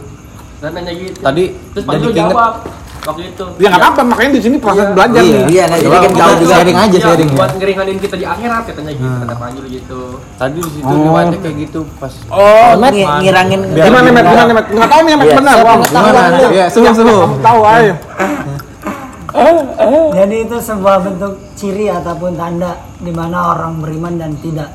Saya 0.60 0.70
nanya 0.70 0.92
gitu. 0.92 1.18
Tadi 1.18 1.44
terus 1.72 1.84
jadi 1.84 2.04
keinget 2.04 2.16
jawab 2.30 2.52
waktu 3.00 3.22
itu. 3.32 3.44
Ya 3.56 3.66
nggak 3.66 3.80
apa-apa, 3.80 4.02
makanya 4.04 4.30
di 4.36 4.42
sini 4.44 4.56
proses 4.60 4.84
Iya. 4.84 4.92
belajar 4.92 5.20
Iya. 5.20 5.32
nih. 5.32 5.44
iya 5.48 5.64
nah, 5.64 5.76
jadi 5.78 5.96
kan 5.96 6.12
jauh 6.12 6.36
juga 6.36 6.52
sharing 6.52 6.76
aja 6.76 6.92
Iya, 6.92 7.00
sharing. 7.00 7.28
Buat 7.32 7.50
ngeringanin 7.56 7.96
kita 7.96 8.14
di 8.14 8.26
akhirat 8.28 8.62
katanya 8.68 8.92
gitu, 8.92 9.14
kata 9.18 9.34
Pandu 9.34 9.62
gitu. 9.66 10.00
tadi 10.36 10.60
di 10.60 10.70
situ 10.70 10.84
Oh. 10.86 11.00
riwayatnya 11.02 11.38
kayak 11.40 11.56
gitu 11.58 11.80
pas 11.96 12.12
Oh, 12.28 12.70
ngirangin 12.76 13.60
gimana 13.72 14.08
Met? 14.12 14.24
Gimana 14.26 14.52
Met? 14.52 14.66
Nggak 14.68 14.88
tahu 14.90 15.00
nih 15.00 15.14
Met 15.16 15.24
Iya, 15.24 15.34
benar. 15.34 15.54
siapa 15.56 15.64
Wah, 15.64 15.72
yang 15.72 15.82
tahu 15.82 16.04
gimana? 16.04 16.28
lu? 16.30 16.48
ya 16.52 16.66
suhu 16.68 16.90
suhu 16.92 17.18
tahu 17.40 17.60
aja. 17.64 17.94
Jadi 20.12 20.36
itu 20.42 20.56
sebuah 20.58 20.96
bentuk 21.00 21.32
ciri 21.54 21.86
ataupun 21.88 22.34
tanda 22.34 22.70
di 22.98 23.08
mana 23.10 23.54
orang 23.54 23.80
beriman 23.80 24.14
dan 24.14 24.36
tidak 24.36 24.68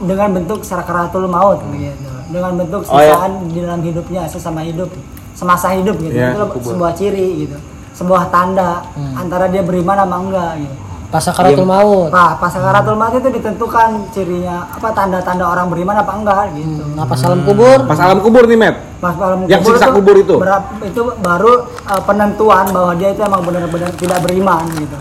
dengan 0.00 0.34
bentuk 0.34 0.60
sakaratul 0.62 1.26
maut 1.26 1.62
begitu. 1.68 2.10
Dengan 2.32 2.52
bentuk 2.56 2.80
Oh, 2.88 2.96
ya. 2.96 3.12
sisaan 3.12 3.32
di 3.46 3.60
dalam 3.60 3.80
hidupnya 3.80 4.24
sesama 4.26 4.64
hidup 4.64 4.88
semasa 5.32 5.72
hidup 5.72 5.96
gitu. 5.96 6.12
Iya, 6.12 6.32
itu 6.32 6.44
sebuah 6.64 6.92
ciri 6.92 7.28
gitu. 7.44 7.56
Sebuah 7.92 8.32
tanda 8.32 8.80
antara 9.14 9.46
dia 9.46 9.60
beriman 9.60 9.96
apa 9.98 10.16
enggak 10.16 10.52
gitu. 10.58 10.74
Pas 11.12 11.20
sakaratul 11.20 11.68
maut. 11.68 12.08
Nah, 12.08 12.40
pas 12.40 12.48
sakaratul 12.48 12.96
maut 12.96 13.12
itu 13.12 13.28
ditentukan 13.28 13.88
cirinya 14.10 14.64
apa 14.64 14.96
tanda-tanda 14.96 15.44
orang 15.44 15.68
beriman 15.68 16.00
apa 16.00 16.12
enggak 16.16 16.56
gitu. 16.56 16.84
Nah, 16.96 17.04
pas 17.04 17.20
alam 17.20 17.44
kubur, 17.44 17.84
Pas 17.84 18.00
alam 18.00 18.18
kubur 18.24 18.48
nih, 18.48 18.56
Met. 18.56 18.76
Pas 18.96 19.12
malam 19.12 19.44
Yang 19.44 19.62
siksa 19.68 19.92
kubur 19.92 20.16
itu? 20.16 20.40
berap- 20.40 20.72
itu 20.80 21.02
baru 21.20 21.68
uh, 21.84 22.00
penentuan 22.00 22.64
bahwa 22.72 22.96
dia 22.96 23.12
itu 23.12 23.20
emang 23.20 23.44
benar-benar 23.44 23.92
tidak 23.92 24.24
beriman 24.24 24.64
gitu. 24.72 24.96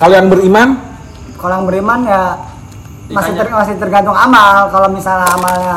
Kalau 0.00 0.14
yang 0.16 0.28
beriman, 0.32 0.68
kalau 1.36 1.52
yang 1.60 1.66
beriman 1.68 1.98
ya 2.06 2.22
masih 3.06 3.32
ter- 3.36 3.52
masih 3.52 3.74
tergantung 3.76 4.16
amal 4.16 4.66
kalau 4.66 4.88
misalnya 4.88 5.30
amalnya 5.30 5.76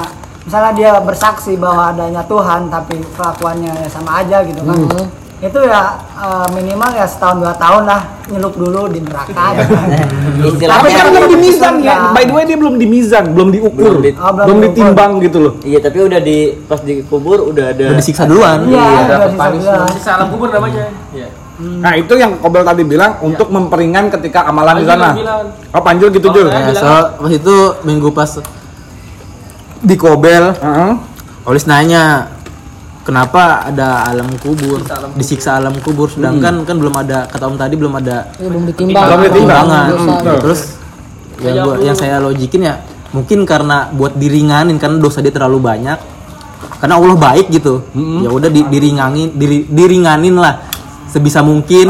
misalnya 0.50 0.74
dia 0.74 0.92
bersaksi 0.98 1.54
bahwa 1.56 1.94
adanya 1.94 2.26
Tuhan 2.26 2.62
tapi 2.68 2.98
kelakuannya 3.14 3.70
ya 3.76 3.88
sama 3.88 4.18
aja 4.20 4.42
gitu 4.42 4.58
kan 4.60 4.82
itu 5.40 5.60
ya 5.62 5.82
eh, 6.18 6.48
minimal 6.52 6.90
ya 6.92 7.06
setahun 7.06 7.38
dua 7.38 7.54
tahun 7.54 7.86
lah 7.86 8.02
nyelup 8.28 8.58
dulu 8.58 8.90
di 8.90 9.00
neraka 9.00 9.46
gitu 9.56 9.72
kan. 9.72 9.88
tapi 10.68 10.88
kan 10.90 11.06
belum 11.08 11.28
di 11.28 11.38
mizan 11.40 11.74
ya. 11.80 12.12
By 12.12 12.24
the 12.24 12.34
way 12.34 12.44
dia 12.44 12.58
belum 12.58 12.76
di 12.76 12.86
mizan, 12.86 13.32
belum 13.32 13.50
diukur, 13.50 13.94
Belum 13.94 14.02
di- 14.02 14.14
Oh, 14.16 14.30
belum 14.30 14.36
belum 14.36 14.58
diukur. 14.60 14.76
ditimbang 14.76 15.12
gitu 15.22 15.38
loh. 15.40 15.54
iya 15.64 15.80
tapi 15.80 15.98
udah 16.04 16.20
di 16.20 16.38
pas 16.62 16.82
dikubur 16.82 17.40
udah 17.46 17.66
ada 17.70 17.84
udah 17.86 17.96
disiksa 17.96 18.26
duluan 18.26 18.66
iya 18.66 18.84
Iya, 18.84 19.16
udah 19.30 19.48
bilang. 19.54 19.88
sisa 19.94 20.12
alam 20.18 20.28
kubur 20.28 20.50
namanya. 20.50 20.92
Iya. 21.14 21.30
Nah 21.60 21.94
itu 21.94 22.14
yang 22.16 22.36
Kobel 22.36 22.64
tadi 22.64 22.84
bilang 22.84 23.20
untuk 23.22 23.48
memperingan 23.48 24.08
ketika 24.10 24.44
amalan 24.44 24.80
di 24.80 24.86
sana. 24.86 25.12
Oh 25.70 25.80
Panjul 25.80 26.10
gitu 26.10 26.28
Oh, 26.28 26.34
Jul. 26.34 26.48
Nah, 26.48 26.72
so, 26.72 26.88
pas 27.16 27.28
itu 27.30 27.56
minggu 27.84 28.12
pas 28.12 28.28
di 29.84 29.96
Kobel. 29.96 30.56
Heeh. 30.56 30.92
Olis 31.48 31.66
nanya 31.66 32.30
kenapa 33.08 33.66
ada 33.66 34.06
alam 34.06 34.30
kubur? 34.38 34.84
Disiksa 35.18 35.58
alam 35.58 35.74
kubur. 35.82 36.12
sedangkan 36.12 36.62
kan 36.68 36.76
belum 36.78 36.96
ada 37.00 37.26
kata 37.26 37.50
om 37.50 37.58
tadi 37.58 37.74
belum 37.80 37.98
ada 37.98 38.30
Ini 38.38 38.48
belum 38.48 38.64
ditimbang. 38.70 39.06
Belum 39.08 39.22
ditimbang. 39.26 39.66
timbangan 39.66 39.88
Hmm, 39.90 40.40
terus 40.44 40.62
yang 41.40 41.56
gua, 41.64 41.76
yang 41.80 41.96
saya 41.96 42.20
logikin 42.20 42.68
ya 42.68 42.84
mungkin 43.16 43.48
karena 43.48 43.90
buat 43.96 44.14
diringanin 44.20 44.78
karena 44.78 45.00
dosa 45.02 45.24
dia 45.24 45.34
terlalu 45.34 45.58
banyak 45.64 45.98
karena 46.84 46.96
Allah 47.00 47.18
baik 47.18 47.48
gitu. 47.50 47.84
Ya 47.96 48.30
udah 48.30 48.52
di, 48.52 48.62
diringangin 48.68 49.36
diri, 49.36 49.66
diringanin 49.68 50.36
lah 50.38 50.64
sebisa 51.10 51.42
mungkin 51.42 51.90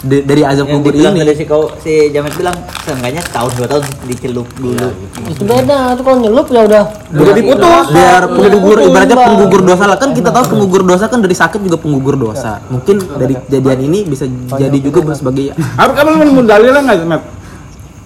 di- 0.00 0.24
dari 0.24 0.42
azab 0.42 0.64
yang 0.64 0.80
kubur 0.80 0.92
ini 0.92 1.04
tadi 1.20 1.34
si 1.34 1.44
kau 1.44 1.68
si 1.76 2.08
Jamet 2.08 2.32
bilang 2.32 2.56
seenggaknya 2.80 3.20
setahun 3.20 3.52
dua 3.52 3.66
tahun 3.66 3.82
dicelup 4.06 4.48
dulu 4.54 4.88
Itu 5.26 5.42
beda, 5.44 5.92
itu 5.92 6.02
kalau 6.02 6.18
nyelup 6.18 6.46
ya 6.48 6.60
udah. 6.64 6.84
Udah 7.10 7.34
diputus. 7.34 7.86
biar 7.90 8.22
penggugur 8.26 8.78
ibaratnya 8.80 9.16
penggugur 9.18 9.60
dosa 9.62 9.84
lah 9.84 9.96
kan 9.96 10.10
kita 10.10 10.28
tahu 10.28 10.44
penggugur 10.48 10.82
dosa 10.82 11.04
kan 11.04 11.20
dari 11.20 11.32
sakit 11.32 11.60
juga 11.60 11.76
penggugur 11.76 12.16
dosa 12.16 12.64
mungkin 12.66 12.96
dari 13.12 13.36
kejadian 13.38 13.80
ini 13.84 13.98
bisa 14.04 14.24
jadi 14.50 14.78
juga 14.78 15.12
sebagai 15.12 15.52
Apa 15.76 15.92
kamu 15.94 16.32
mau 16.32 16.42
dalilnya 16.42 16.80
nggak 16.80 16.98
Met? 17.04 17.22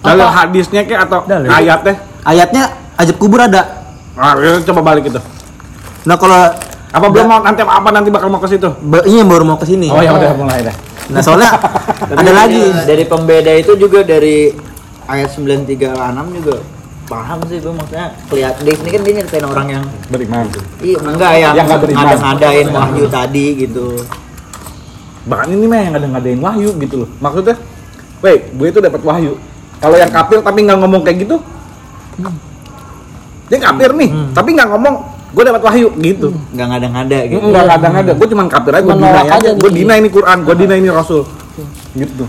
Dalil 0.01 0.27
hadisnya 0.27 0.81
kayak 0.83 1.01
atau 1.05 1.19
ayatnya? 1.25 1.93
ayatnya 2.21 2.63
azab 2.95 3.15
kubur 3.15 3.39
ada 3.39 3.87
Nah, 4.15 4.31
ya, 4.37 4.63
coba 4.63 4.79
balik 4.85 5.07
itu. 5.07 5.19
nah 6.03 6.15
kalau 6.15 6.47
Apa 6.87 7.07
belum 7.07 7.27
mau 7.27 7.39
nanti 7.41 7.59
apa 7.59 7.89
nanti 7.89 8.07
bakal 8.07 8.27
mau 8.27 8.39
ke 8.39 8.47
situ? 8.47 8.67
yang 9.05 9.27
baru 9.27 9.43
mau 9.43 9.55
ke 9.55 9.63
sini 9.63 9.87
Oh 9.87 9.99
ya 9.99 10.11
udah 10.11 10.31
mulai 10.33 10.59
deh. 10.61 10.75
Nah 11.05 11.21
soalnya 11.21 11.53
ada 12.01 12.31
lagi. 12.33 12.65
dari 12.85 13.05
pembeda 13.05 13.51
itu 13.53 13.77
juga 13.77 14.01
dari 14.01 14.49
ayat 15.05 15.29
93 15.33 15.93
6 15.93 16.37
juga 16.41 16.55
paham 17.05 17.39
sih 17.45 17.61
gue 17.61 17.69
maksudnya 17.69 18.07
kelihatan 18.25 18.61
di 18.65 18.71
sini 18.73 18.89
kan 18.89 19.01
dia 19.05 19.13
nyeritain 19.21 19.45
orang 19.45 19.67
yang 19.69 19.83
Beriman. 20.09 20.45
iya 20.81 20.97
enggak 20.97 21.31
yang, 21.37 21.53
Yang 21.53 21.65
nggak 21.69 21.81
beriman. 21.85 22.01
ngada-ngadain 22.01 22.67
wahyu 22.73 23.05
tadi 23.05 23.45
gitu. 23.61 23.87
Bahkan 25.29 25.47
ini 25.53 25.65
mah 25.69 25.79
yang 25.85 25.93
ada 25.93 26.07
ngadain 26.09 26.41
wahyu 26.41 26.69
gitu 26.81 26.95
loh. 27.05 27.09
Maksudnya 27.21 27.55
weh 28.25 28.37
gue 28.49 28.67
itu 28.73 28.79
dapat 28.81 29.01
wahyu. 29.05 29.37
Kalau 29.77 29.97
yang 30.01 30.09
kafir 30.09 30.41
tapi 30.41 30.65
nggak 30.65 30.77
ngomong 30.81 31.05
kayak 31.05 31.29
gitu 31.29 31.37
dia 33.45 33.59
kafir 33.61 33.93
nih 33.93 34.09
tapi 34.33 34.57
nggak 34.57 34.69
ngomong 34.73 34.95
gue 35.35 35.43
dapat 35.43 35.61
wahyu 35.61 35.87
gitu. 35.99 36.27
Nggak 36.55 36.67
ngada-ngada 36.71 37.19
gitu. 37.27 37.43
Nggak 37.43 37.63
ada 37.67 37.87
ada 37.91 38.11
gue 38.15 38.27
cuman 38.31 38.47
kafir 38.47 38.73
aja 38.79 38.87
gue 38.87 38.95
aja. 38.95 39.31
aja 39.35 39.49
gue 39.51 39.69
gitu. 39.69 39.77
deny 39.83 39.97
ini 39.99 40.09
Quran 40.09 40.37
gue 40.47 40.55
deny 40.55 40.77
ini 40.79 40.89
Rasul. 40.89 41.27
Gitu. 41.91 42.23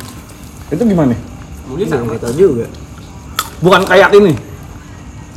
Itu 0.74 0.82
gimana 0.82 1.14
Mungkin 1.70 1.86
Nggak 1.86 2.00
nggak 2.02 2.20
tahu 2.26 2.34
juga. 2.34 2.66
Bukan 3.62 3.80
kayak 3.86 4.10
ini. 4.18 4.34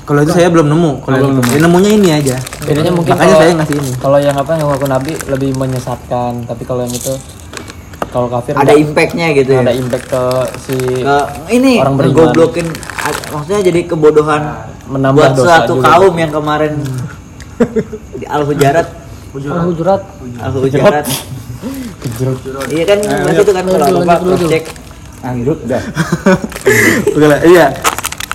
Kalau 0.10 0.26
itu 0.26 0.34
saya 0.34 0.50
belum 0.50 0.66
nemu. 0.74 0.92
Kalau 1.06 1.16
Belum 1.22 1.30
itu. 1.30 1.38
nemu. 1.38 1.50
Ya, 1.54 1.60
nemunya 1.62 1.92
ini 1.94 2.10
aja. 2.10 2.36
bedanya 2.66 2.92
mungkin 2.94 3.14
Makanya 3.14 3.36
saya 3.38 3.52
ngasih 3.62 3.76
ini. 3.78 3.92
kalau 4.02 4.18
yang 4.18 4.34
apa 4.34 4.52
yang 4.58 4.68
ngaku 4.74 4.88
nabi 4.90 5.14
lebih 5.30 5.50
menyesatkan. 5.54 6.32
Tapi 6.50 6.64
kalau 6.66 6.82
yang 6.82 6.94
itu 6.98 7.14
kalau 8.10 8.26
kafir 8.26 8.58
ada 8.58 8.74
impactnya 8.74 9.38
gitu 9.38 9.54
ya? 9.54 9.62
Ada 9.62 9.74
impact 9.78 10.06
ke 10.10 10.24
si 10.66 10.76
ke 11.06 11.18
ini 11.54 11.78
Orang 11.78 11.94
a- 13.06 13.26
maksudnya 13.38 13.62
jadi 13.62 13.80
kebodohan 13.86 14.42
Menambah 14.90 15.22
buat 15.22 15.32
dosa 15.38 15.46
suatu 15.62 15.78
juga. 15.78 15.86
kaum 15.94 16.16
yang 16.18 16.32
kemarin 16.34 16.74
di 18.20 18.26
al 18.26 18.44
hujarat 18.48 18.88
Al-Hujurat. 19.30 20.02
al 20.42 20.52
hujarat 20.58 21.06
iya 22.72 22.84
kan 22.88 23.00
masih 23.28 23.44
itu 23.46 23.52
kan 23.54 23.64
kalau 23.68 24.02
lanjut, 24.02 24.20
cross 24.26 24.44
check. 24.48 24.64
Lanjut 25.20 25.58
dah 25.68 25.84
Oke 27.12 27.26
lah, 27.28 27.40
iya. 27.44 27.66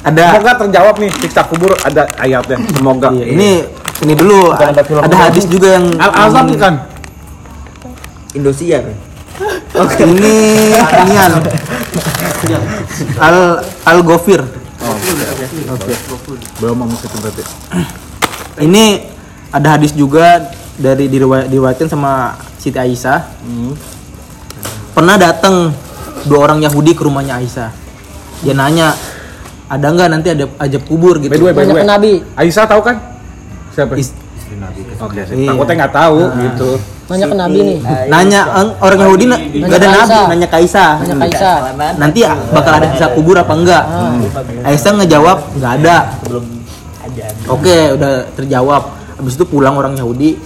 Ada 0.04 0.36
semoga 0.36 0.52
terjawab 0.60 0.94
nih 1.00 1.10
siksa 1.16 1.48
kubur 1.48 1.72
ada 1.80 2.04
ayatnya 2.20 2.60
semoga. 2.76 3.08
Iya, 3.16 3.24
ini 3.24 3.50
ini 4.04 4.12
dulu 4.12 4.52
ada 4.52 4.84
film 4.84 5.00
ada 5.00 5.16
hadis 5.16 5.48
juga 5.48 5.80
yang 5.80 5.96
al 5.96 6.12
azab 6.28 6.44
bukan 6.52 6.74
Indosiar 8.36 8.84
Oke, 9.74 10.06
ini 10.06 10.70
inian. 10.76 11.32
Al 13.18 13.64
Al 13.82 13.98
Gofir. 14.06 14.38
belum 16.62 16.76
mau 16.78 16.86
berarti 16.86 17.42
Ini 18.62 19.13
ada 19.54 19.68
hadis 19.70 19.94
juga 19.94 20.50
dari 20.74 21.06
diriwayat, 21.06 21.46
diriwayatkan 21.46 21.86
sama 21.86 22.34
Siti 22.58 22.74
Aisyah. 22.74 23.22
Pernah 24.90 25.14
datang 25.14 25.70
dua 26.24 26.38
orang 26.42 26.58
Yahudi 26.58 26.92
ke 26.92 27.02
rumahnya 27.02 27.38
Aisyah. 27.38 27.70
Dia 28.42 28.52
nanya, 28.52 28.94
ada 29.66 29.86
nggak 29.86 30.08
nanti 30.08 30.28
ada 30.28 30.50
ajab 30.58 30.82
kubur 30.84 31.18
gitu? 31.18 31.30
by 31.30 31.38
the 31.38 31.44
way 31.44 31.52
by 31.52 31.62
the 31.62 31.70
Banyak 31.70 31.76
way 31.76 31.82
ke 31.82 31.88
Nabi. 31.88 32.12
Aisyah 32.34 32.64
tahu 32.66 32.82
kan 32.82 32.96
siapa 33.70 33.94
Is- 33.94 34.14
oke 34.96 35.18
Iya. 35.18 35.50
takutnya 35.50 35.74
nggak 35.76 35.94
tahu 35.94 36.18
gitu 36.38 36.70
Banyak 37.04 37.26
ke 37.26 37.36
Nabi 37.36 37.58
nih. 37.60 37.78
nanya 38.06 38.40
orang 38.78 38.98
Yahudi 39.02 39.24
na- 39.26 39.40
nggak 39.40 39.76
ada 39.76 39.86
Nanya 39.86 39.98
nabi, 39.98 40.04
Aisyah. 40.04 40.24
nanya 40.26 40.48
Kaisah. 40.48 40.90
Banyak 40.96 41.18
Aisyah. 41.20 41.56
Nanti 41.98 42.20
bakal 42.50 42.72
ada 42.74 42.86
sisa 42.90 43.06
kubur 43.12 43.36
apa 43.36 43.52
enggak? 43.52 43.84
Aisyah 44.62 44.92
ngejawab 44.96 45.38
nggak 45.54 45.72
ada. 45.80 45.96
Oke, 47.46 47.76
udah 47.92 48.12
terjawab. 48.34 48.82
Habis 49.24 49.34
itu 49.34 49.48
pulang 49.48 49.72
orang 49.72 49.96
Yahudi, 49.96 50.36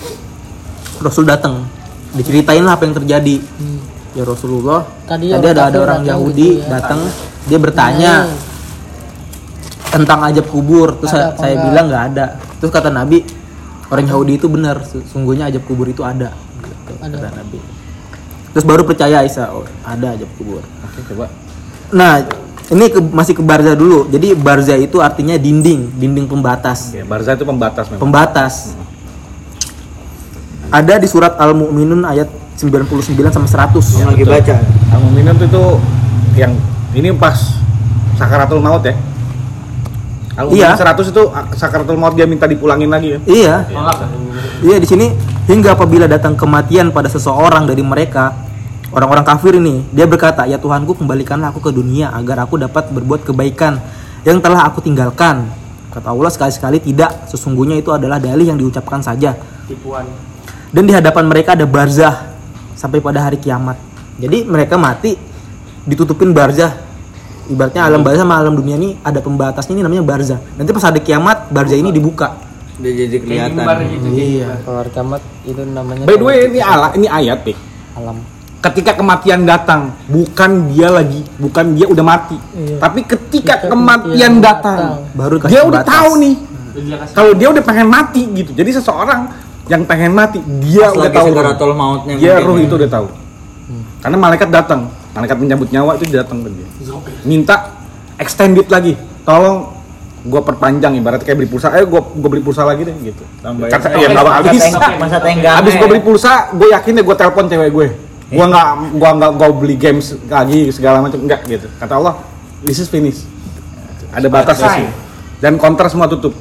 Rasul 0.98 1.26
datang, 1.26 1.66
diceritain 2.14 2.62
lah 2.62 2.78
apa 2.78 2.86
yang 2.86 2.94
terjadi. 2.94 3.42
Ya 4.14 4.22
Rasulullah, 4.22 4.86
Tadi 5.04 5.30
tadi, 5.30 5.46
ada 5.50 5.66
ada 5.66 5.78
orang 5.80 6.02
Yahudi 6.02 6.58
gitu 6.58 6.64
ya. 6.64 6.78
datang, 6.78 7.00
dia 7.44 7.58
bertanya 7.58 8.12
tentang 9.88 10.20
ajab 10.24 10.46
kubur. 10.46 10.94
Terus 10.96 11.10
Ada 11.10 11.18
saya, 11.18 11.28
saya 11.34 11.52
enggak? 11.52 11.66
bilang 11.66 11.84
nggak 11.86 12.04
ada. 12.08 12.26
Terus 12.58 12.70
kata 12.70 12.88
Nabi, 12.88 13.18
orang 13.88 14.06
Yahudi 14.06 14.32
itu 14.36 14.46
benar, 14.46 14.76
sesungguhnya 14.80 15.50
ajab 15.50 15.66
kubur 15.66 15.86
itu 15.86 16.02
ada. 16.02 16.30
Gitu, 16.62 16.92
Ada. 16.98 17.14
kata 17.14 17.28
Nabi. 17.34 17.58
Terus 18.48 18.64
baru 18.64 18.82
percaya 18.82 19.22
Aisyah, 19.22 19.46
oh, 19.52 19.66
ada 19.82 20.06
ajab 20.14 20.30
kubur. 20.34 20.62
oke 20.62 20.98
coba 21.04 21.26
Nah, 21.90 22.20
ini 22.68 22.84
ke- 22.86 23.00
masih 23.02 23.32
ke 23.32 23.40
barza 23.40 23.72
dulu. 23.72 24.04
Jadi 24.06 24.32
barza 24.32 24.74
itu 24.74 24.98
artinya 24.98 25.34
dinding, 25.34 25.88
dinding 25.94 26.26
pembatas. 26.26 26.90
Oke, 26.90 27.00
Barza 27.02 27.32
itu 27.32 27.42
pembatas 27.42 27.88
memang 27.88 28.00
Pembatas. 28.02 28.76
Ada 30.68 31.00
di 31.00 31.08
surat 31.08 31.32
Al-Mu'minun 31.34 32.04
ayat 32.04 32.28
99 32.54 32.98
sama 33.30 33.46
100. 33.46 34.02
yang 34.02 34.10
lagi 34.10 34.26
baca 34.26 34.54
al 34.90 34.98
mu'minun 34.98 35.30
itu 35.32 35.46
tuh 35.46 35.78
yang 36.34 36.50
ini 36.90 37.14
pas 37.14 37.38
sakaratul 38.18 38.58
maut 38.58 38.82
ya 38.82 38.98
al 40.34 40.50
Iya. 40.50 40.74
100 40.74 41.06
itu 41.06 41.22
sakaratul 41.54 41.94
maut 41.94 42.18
dia 42.18 42.26
minta 42.26 42.44
dipulangin 42.44 42.90
lagi 42.90 43.14
ya 43.14 43.18
Iya. 43.22 43.54
Iya 44.58 44.76
di 44.76 44.86
sini 44.90 45.06
hingga 45.46 45.78
apabila 45.78 46.10
datang 46.10 46.34
kematian 46.34 46.90
pada 46.90 47.06
seseorang 47.06 47.62
dari 47.62 47.80
mereka 47.80 48.34
orang-orang 48.98 49.22
kafir 49.22 49.54
ini 49.56 49.86
dia 49.94 50.04
berkata 50.04 50.44
ya 50.44 50.58
Tuhanku 50.58 50.98
kembalikanlah 50.98 51.54
aku 51.54 51.62
ke 51.62 51.70
dunia 51.70 52.10
agar 52.10 52.42
aku 52.42 52.58
dapat 52.58 52.90
berbuat 52.90 53.22
kebaikan 53.22 53.78
yang 54.26 54.42
telah 54.42 54.66
aku 54.66 54.82
tinggalkan 54.82 55.46
kata 55.94 56.10
Allah 56.10 56.28
sekali-sekali 56.28 56.82
tidak 56.82 57.30
sesungguhnya 57.30 57.78
itu 57.78 57.94
adalah 57.94 58.18
dalih 58.18 58.50
yang 58.50 58.58
diucapkan 58.58 58.98
saja 59.00 59.38
tipuan. 59.70 60.04
dan 60.74 60.82
di 60.84 60.92
hadapan 60.92 61.24
mereka 61.30 61.54
ada 61.54 61.64
barzah 61.64 62.34
sampai 62.78 63.02
pada 63.02 63.26
hari 63.26 63.42
kiamat. 63.42 63.74
Jadi 64.22 64.46
mereka 64.46 64.78
mati 64.78 65.18
ditutupin 65.82 66.30
barzah. 66.30 66.86
Ibaratnya 67.50 67.82
alam 67.90 68.06
barzah 68.06 68.22
sama 68.22 68.38
alam 68.38 68.54
dunia 68.54 68.78
ini 68.78 68.94
ada 69.02 69.18
pembatasnya 69.18 69.74
ini 69.74 69.82
namanya 69.82 70.04
barzah. 70.06 70.38
Nanti 70.54 70.70
pas 70.70 70.86
ada 70.86 71.00
kiamat 71.02 71.50
barzah 71.50 71.74
ini 71.74 71.90
dibuka. 71.90 72.46
udah 72.78 72.92
jadi 72.94 73.16
kelihatan 73.18 73.66
gitu. 73.90 74.06
Iya. 74.14 74.62
kalau 74.62 74.78
hari 74.78 74.90
kiamat 74.94 75.22
itu 75.42 75.62
namanya 75.66 76.06
by 76.06 76.14
the 76.14 76.22
way 76.22 76.46
ini 76.46 76.62
ala 76.62 76.94
ini 76.94 77.10
ayat 77.10 77.42
nih 77.42 77.58
alam 77.98 78.22
ketika 78.58 78.98
kematian 78.98 79.46
datang 79.46 79.94
bukan 80.10 80.66
dia 80.74 80.90
lagi 80.90 81.22
bukan 81.38 81.78
dia 81.78 81.86
udah 81.86 82.04
mati. 82.04 82.36
Tapi 82.82 83.06
ketika 83.06 83.54
Ketika 83.62 83.70
kematian 83.70 84.10
kematian 84.10 84.32
datang 84.42 84.78
datang. 84.78 85.14
Baru 85.14 85.34
dia 85.46 85.62
udah 85.62 85.82
batas. 85.82 85.94
tahu 85.94 86.10
nih 86.18 86.36
kasih 86.78 87.14
kalau 87.14 87.32
dia 87.34 87.48
udah 87.50 87.62
pengen 87.62 87.88
mati 87.90 88.22
gitu. 88.34 88.50
Jadi 88.54 88.70
seseorang 88.74 89.20
yang 89.70 89.82
pengen 89.86 90.12
mati 90.16 90.42
dia 90.64 90.90
Pas 90.90 90.96
udah 90.96 91.54
tahu 91.54 91.70
mautnya 91.76 92.14
dia 92.18 92.40
ruh 92.42 92.58
ya. 92.58 92.66
itu 92.66 92.74
udah 92.74 92.90
tahu. 92.90 93.06
Karena 94.02 94.16
malaikat 94.18 94.48
datang 94.50 94.80
malaikat 95.14 95.36
menyambut 95.38 95.68
nyawa 95.70 95.94
itu 95.98 96.10
datang 96.10 96.42
ke 96.42 96.50
dia. 96.50 96.66
Minta 97.22 97.78
extended 98.18 98.66
lagi 98.66 98.98
tolong 99.22 99.78
gua 100.26 100.42
perpanjang 100.42 100.98
ibarat 100.98 101.22
kayak 101.22 101.38
beli 101.38 101.48
pulsa 101.50 101.70
eh 101.78 101.86
gua 101.86 102.02
gua 102.02 102.26
beli 102.30 102.42
pulsa 102.42 102.66
lagi 102.66 102.82
deh 102.82 102.94
gitu. 103.06 103.22
Tambahin. 103.38 103.70
kata 103.70 103.86
ya 103.94 104.06
nggak 104.10 104.24
Masa 104.98 105.18
habis. 105.22 105.74
gua 105.78 105.88
beli 105.88 106.02
pulsa 106.02 106.32
gue 106.58 106.68
yakin 106.74 106.92
deh 106.98 107.04
gua 107.06 107.14
telepon 107.14 107.46
cewek 107.46 107.70
gue 107.70 107.86
gua 108.28 108.46
nggak 108.46 108.66
gua 108.94 109.10
nggak 109.14 109.32
gua 109.34 109.48
beli 109.50 109.74
games 109.74 110.12
lagi 110.26 110.68
segala 110.68 111.00
macam 111.00 111.20
enggak 111.20 111.44
gitu. 111.44 111.68
Kata 111.76 111.96
Allah 111.96 112.14
this 112.60 112.78
is 112.78 112.88
finish 112.88 113.24
ada 114.08 114.26
batasnya 114.26 114.68
sih 114.74 114.88
dan 115.38 115.56
counter 115.56 115.86
semua 115.86 116.06
tutup. 116.06 116.32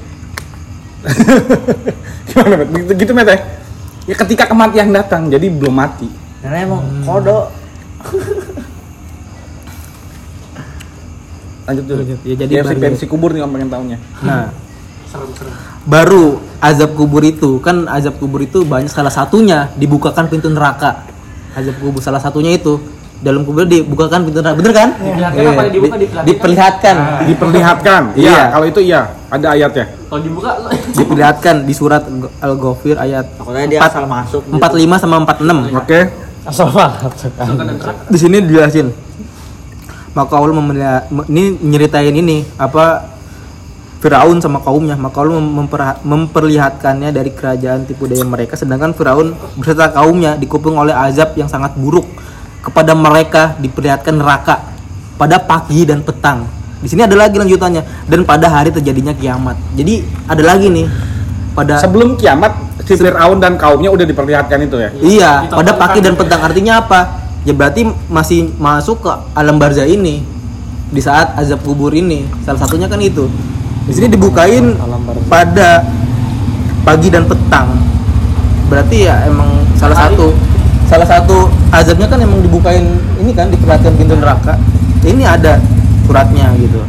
Gimana 2.28 2.54
Met? 2.58 2.67
gitu, 2.73 2.91
gitu 2.95 3.12
Met 3.13 3.28
ya? 3.28 3.38
ya 4.04 4.15
ketika 4.17 4.43
kematian 4.45 4.91
datang 4.91 5.28
jadi 5.28 5.47
belum 5.47 5.71
mati. 5.71 6.10
Karena 6.43 6.63
emang 6.63 6.82
kodok 7.04 7.52
lanjut 11.67 11.84
dulu. 11.84 12.00
Lanjut. 12.00 12.17
Ya, 12.23 12.36
jadi 12.39 12.54
versi 12.63 12.73
baru- 12.73 12.84
pensi 12.88 13.06
kubur 13.06 13.30
nih 13.36 13.43
om 13.43 13.52
pengen 13.52 13.67
tahunya 13.67 13.97
Nah, 14.23 14.47
baru 15.84 16.39
azab 16.60 16.95
kubur 16.95 17.23
itu 17.23 17.60
kan 17.60 17.88
azab 17.91 18.15
kubur 18.17 18.39
itu 18.39 18.63
banyak 18.63 18.88
salah 18.88 19.12
satunya 19.12 19.71
dibukakan 19.76 20.32
pintu 20.32 20.47
neraka. 20.47 21.04
Azab 21.58 21.76
kubur 21.76 21.98
salah 21.98 22.17
satunya 22.17 22.54
itu 22.54 22.78
dalam 23.17 23.41
kubur 23.41 23.65
dibukakan 23.65 24.22
pintu 24.24 24.38
neraka. 24.38 24.54
Bener 24.56 24.72
kan? 24.72 24.89
Diperlihatkan 24.93 25.34
Iya, 25.34 25.50
apa? 25.50 25.62
Dibuka, 25.65 25.96
diperlihatkan? 25.98 26.24
diperlihatkan. 26.24 26.96
diperlihatkan 27.26 28.02
iya 28.13 28.30
Iya. 28.30 28.41
kalau 28.48 28.65
itu 28.67 28.80
iya 28.80 29.02
ada 29.28 29.48
ayatnya 29.52 29.86
Kalau 30.08 30.22
dibuka 30.22 30.50
diperlihatkan 30.98 31.56
di 31.65 31.74
surat 31.74 32.06
Al-Ghafir 32.39 32.96
ayat 32.96 33.26
dia 33.65 33.82
Empat- 33.82 33.89
asal 33.91 34.06
masuk 34.06 34.41
gitu. 34.46 34.54
45 34.56 35.02
sama 35.02 35.15
46. 35.20 35.74
oke 35.76 36.00
asal 36.46 36.67
Di 38.08 38.17
sini 38.17 38.38
dijelasin. 38.39 38.88
Maka 40.13 40.34
Allah 40.34 40.56
memelia- 40.56 41.06
me- 41.08 41.28
ini 41.28 41.43
nyeritain 41.60 42.10
ini 42.12 42.46
apa 42.56 43.16
Firaun 44.08 44.39
sama 44.39 44.63
kaumnya, 44.63 44.96
maka 44.96 45.20
Allah 45.20 45.43
mem- 45.43 45.67
memper- 45.67 46.00
memperlihatkannya 46.08 47.12
dari 47.12 47.36
kerajaan 47.36 47.84
tipu 47.84 48.08
daya 48.08 48.24
mereka 48.24 48.56
sedangkan 48.56 48.96
Firaun 48.96 49.36
beserta 49.60 49.91
kaumnya 49.91 50.39
dikepung 50.39 50.80
oleh 50.80 50.96
azab 50.96 51.36
yang 51.36 51.52
sangat 51.52 51.76
buruk. 51.76 52.08
Kepada 52.63 52.96
mereka 52.96 53.60
diperlihatkan 53.60 54.15
neraka 54.15 54.63
pada 55.20 55.43
pagi 55.43 55.84
dan 55.84 56.04
petang. 56.08 56.48
Di 56.80 56.88
sini 56.88 57.04
ada 57.04 57.20
lagi 57.20 57.36
lanjutannya 57.36 58.08
dan 58.08 58.24
pada 58.24 58.48
hari 58.48 58.72
terjadinya 58.72 59.12
kiamat. 59.12 59.60
Jadi 59.76 60.08
ada 60.24 60.43
lagi 60.43 60.72
nih 60.72 60.88
pada 61.52 61.84
sebelum 61.84 62.15
kiamat 62.15 62.54
si 62.88 62.96
Fir'aun 62.96 63.43
dan 63.43 63.60
kaumnya 63.60 63.89
udah 63.89 64.06
diperlihatkan 64.06 64.62
itu 64.62 64.78
ya 64.78 64.89
Iya, 65.02 65.32
pada 65.50 65.74
Ditontonkan 65.74 65.76
pagi 65.76 66.00
dan 66.00 66.13
petang 66.15 66.41
artinya 66.48 66.74
apa? 66.80 67.00
Ya 67.43 67.52
berarti 67.52 67.82
masih 68.08 68.56
masuk 68.56 69.04
ke 69.04 69.12
alam 69.36 69.60
barzah 69.60 69.88
ini 69.89 70.24
di 70.88 71.02
saat 71.04 71.36
azab 71.36 71.60
kubur 71.65 71.91
ini. 71.91 72.24
Salah 72.48 72.63
satunya 72.63 72.88
kan 72.88 73.02
itu. 73.04 73.28
Di 73.88 73.91
sini 73.95 74.08
dibukain 74.12 74.76
pada 75.32 75.80
pagi 76.84 77.08
dan 77.08 77.23
petang. 77.23 77.71
Berarti 78.67 79.08
ya 79.08 79.23
emang 79.23 79.63
salah 79.80 79.95
satu 79.95 80.36
salah 80.88 81.08
satu 81.08 81.47
azabnya 81.71 82.08
kan 82.08 82.19
emang 82.19 82.43
dibukain 82.43 83.00
ini 83.19 83.32
kan 83.32 83.47
diperhatikan 83.47 83.95
pintu 83.95 84.19
neraka. 84.19 84.60
Ini 85.08 85.23
ada 85.23 85.56
suratnya 86.04 86.52
gitu. 86.60 86.84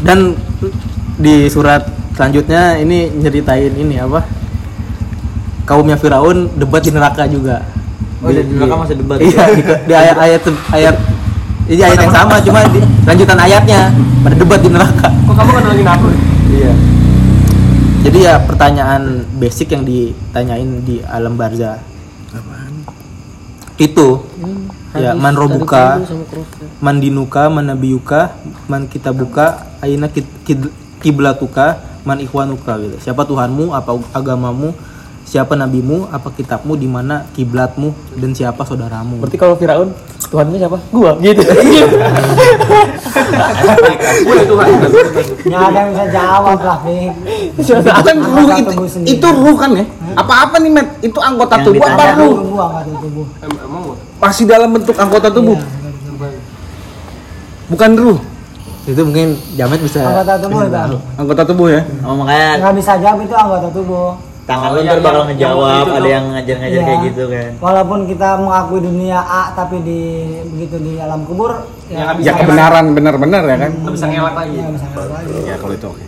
Dan 0.00 0.32
di 1.20 1.46
surat 1.52 1.84
selanjutnya 2.16 2.80
ini 2.80 3.12
nyeritain 3.12 3.72
ini 3.76 4.00
apa? 4.00 4.24
Kaumnya 5.68 6.00
Firaun 6.00 6.48
debat 6.56 6.80
di 6.80 6.90
neraka 6.90 7.28
juga. 7.28 7.60
Oh, 8.24 8.32
di 8.32 8.40
neraka 8.48 8.74
masih 8.80 8.96
debat? 8.96 9.18
iya 9.28 9.44
di, 9.52 9.62
di 9.62 9.92
ayat 9.92 10.16
ayat 10.16 10.42
ayat 10.72 10.96
ini 11.68 11.82
ayat 11.82 11.98
yang 12.00 12.14
sama 12.14 12.34
cuma 12.42 12.66
di 12.68 12.80
lanjutan 13.04 13.38
ayatnya 13.38 13.80
pada 14.20 14.34
debat 14.34 14.58
di 14.58 14.68
neraka 14.68 15.08
Kok 15.22 15.34
kamu 15.38 15.50
kenalin 15.54 15.88
aku? 15.88 16.08
Iya. 16.50 16.72
Jadi 18.02 18.18
ya 18.26 18.34
pertanyaan 18.42 19.02
basic 19.38 19.70
yang 19.70 19.86
ditanyain 19.86 20.82
di 20.82 20.98
alam 21.06 21.38
barzah. 21.38 21.78
Itu 23.78 24.26
ya 24.92 25.14
man 25.16 25.32
robuka, 25.32 26.02
man 26.82 26.98
dinuka, 26.98 27.46
man 27.48 27.70
nabiyuka, 27.70 28.34
man 28.66 28.90
kitabuka, 28.90 29.78
aina 29.80 30.10
kid- 30.10 30.28
kid- 30.44 30.74
kiblatuka, 31.00 31.80
man 32.02 32.18
ikhwanuka 32.20 32.76
gitu. 32.82 32.96
Siapa 33.00 33.22
Tuhanmu, 33.24 33.72
apa 33.72 33.96
agamamu, 34.12 34.74
siapa 35.32 35.56
nabimu, 35.56 36.12
apa 36.12 36.28
kitabmu, 36.28 36.76
di 36.76 36.84
mana 36.84 37.24
kiblatmu 37.32 38.20
dan 38.20 38.36
siapa 38.36 38.68
saudaramu. 38.68 39.16
Berarti 39.16 39.40
kalau 39.40 39.56
Firaun 39.56 39.88
Tuhannya 40.28 40.60
siapa? 40.60 40.76
Gua 40.92 41.16
gitu. 41.18 41.40
Gue 44.22 44.36
kan. 44.44 44.68
Nggak 45.42 45.62
ada 45.62 45.78
yang 45.78 45.90
bisa 45.92 46.04
jawab 46.08 46.58
lah, 46.60 46.78
Nih. 46.84 47.08
itu 47.56 47.72
kan 47.72 48.16
ruh 48.16 48.48
Anggota 48.48 48.84
itu, 49.04 49.28
ruh 49.28 49.56
kan 49.56 49.70
ya 49.72 49.84
apa-apa 50.12 50.56
nih 50.60 50.70
met 50.70 50.88
itu 51.00 51.16
anggota 51.16 51.56
Yang 51.56 51.64
tubuh 51.72 51.84
apa 51.88 52.04
ruh 52.16 52.34
tubuh, 53.00 53.24
pasti 54.20 54.42
dalam 54.44 54.68
bentuk 54.72 54.96
anggota 54.96 55.28
tubuh 55.32 55.56
bukan 57.68 57.90
ruh 57.96 58.18
Itu 58.82 59.00
mungkin 59.06 59.38
Jamet 59.54 59.80
bisa 59.80 60.00
Anggota 60.02 60.34
tubuh 60.42 60.60
itu. 60.60 60.74
tahu. 60.74 60.96
anggota 61.16 61.42
tubuh 61.46 61.68
ya 61.70 61.80
Oh 62.02 62.14
makanya 62.18 62.48
Nggak 62.60 62.74
bisa 62.76 62.92
jawab 62.98 63.18
itu 63.22 63.34
anggota 63.34 63.68
tubuh. 63.70 64.12
Tangan 64.42 64.68
Oh, 64.68 64.74
lu 64.74 64.78
iya, 64.78 64.88
ntar 64.88 64.96
iya. 64.96 65.04
bakal 65.04 65.22
Yang 65.22 65.28
ngejawab, 65.30 65.86
ada 65.88 66.08
yang 66.08 66.24
ngajar-ngajar 66.30 66.74
Iya. 66.74 66.84
kayak 66.84 67.00
gitu 67.04 67.22
kan. 67.26 67.50
Walaupun 67.58 67.98
kita 68.04 68.28
mengakui 68.36 68.80
dunia 68.80 69.18
A 69.18 69.42
tapi 69.52 69.76
di 69.80 70.00
begitu 70.48 70.76
di 70.78 70.92
alam 70.96 71.22
kubur 71.22 71.52
Ya, 71.86 72.16
ya, 72.16 72.18
ya 72.18 72.32
kebenaran 72.34 72.84
benar-benar 72.90 73.42
ya 73.44 73.56
kan 73.58 73.70
Nggak 73.76 73.92
bisa 73.92 74.06
ngelak 74.06 74.34
lagi. 74.34 74.56
nggak 74.56 74.74
bisa 74.74 74.86
ngelak 74.88 75.10
lagi. 75.12 75.32
ya 75.44 75.54
kalau 75.56 75.74
itu 75.74 75.86
oke 75.86 76.04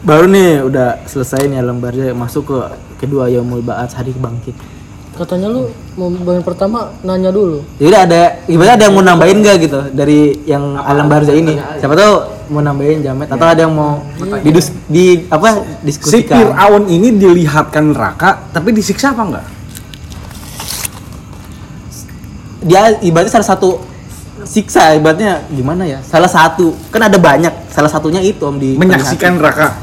Baru 0.00 0.26
nih 0.26 0.64
udah 0.64 1.04
selesai 1.04 1.44
nih 1.44 1.60
alam 1.60 1.76
barzah 1.76 2.14
masuk 2.14 2.42
ke 2.46 2.58
kedua 2.98 3.28
yaumul 3.28 3.60
ba'ats 3.60 3.92
hari 3.92 4.16
bangkit. 4.16 4.56
Katanya 5.12 5.52
lu 5.52 5.68
mau 5.94 6.08
bagian 6.08 6.40
pertama 6.40 6.88
nanya 7.02 7.28
dulu. 7.28 7.60
Jadi 7.76 7.92
ada 7.92 8.20
ibaratnya 8.46 8.74
ada 8.74 8.84
yang 8.88 8.94
mau 8.96 9.04
nambahin 9.04 9.44
gak 9.44 9.56
gitu 9.60 9.80
dari 9.92 10.40
yang 10.46 10.72
alam 10.74 11.04
barzah 11.04 11.36
ini? 11.36 11.60
Siapa 11.76 11.92
tahu 11.92 12.14
mau 12.50 12.60
nambahin 12.60 13.00
Jamet 13.06 13.30
atau 13.30 13.46
ada 13.46 13.62
yang 13.62 13.72
mau 13.72 14.02
didus 14.42 14.74
di 14.90 15.24
apa 15.30 15.54
si 15.54 15.60
diskusikan? 15.94 16.50
Fir'aun 16.50 16.84
ini 16.90 17.14
dilihatkan 17.14 17.94
neraka 17.94 18.50
tapi 18.50 18.74
disiksa 18.74 19.14
apa 19.14 19.22
enggak 19.22 19.46
Dia 22.60 22.92
ibaratnya 23.00 23.40
salah 23.40 23.48
satu 23.56 23.80
siksa 24.44 24.96
ibaratnya 24.96 25.44
gimana 25.48 25.88
ya? 25.88 25.98
Salah 26.04 26.28
satu 26.28 26.76
kan 26.92 27.08
ada 27.08 27.16
banyak. 27.16 27.72
Salah 27.72 27.88
satunya 27.88 28.20
itu 28.20 28.44
om 28.44 28.60
di 28.60 28.76
menyaksikan 28.76 29.40
neraka. 29.40 29.80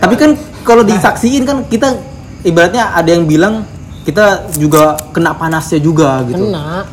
Tapi 0.00 0.14
kan 0.20 0.36
kalau 0.64 0.84
disaksiin 0.84 1.48
kan 1.48 1.64
kita 1.64 1.96
ibaratnya 2.44 2.92
ada 2.92 3.08
yang 3.08 3.24
bilang 3.24 3.64
kita 4.04 4.52
juga 4.56 4.96
kena 5.16 5.32
panasnya 5.36 5.80
juga 5.80 6.20
gitu. 6.28 6.48
Kena. 6.48 6.84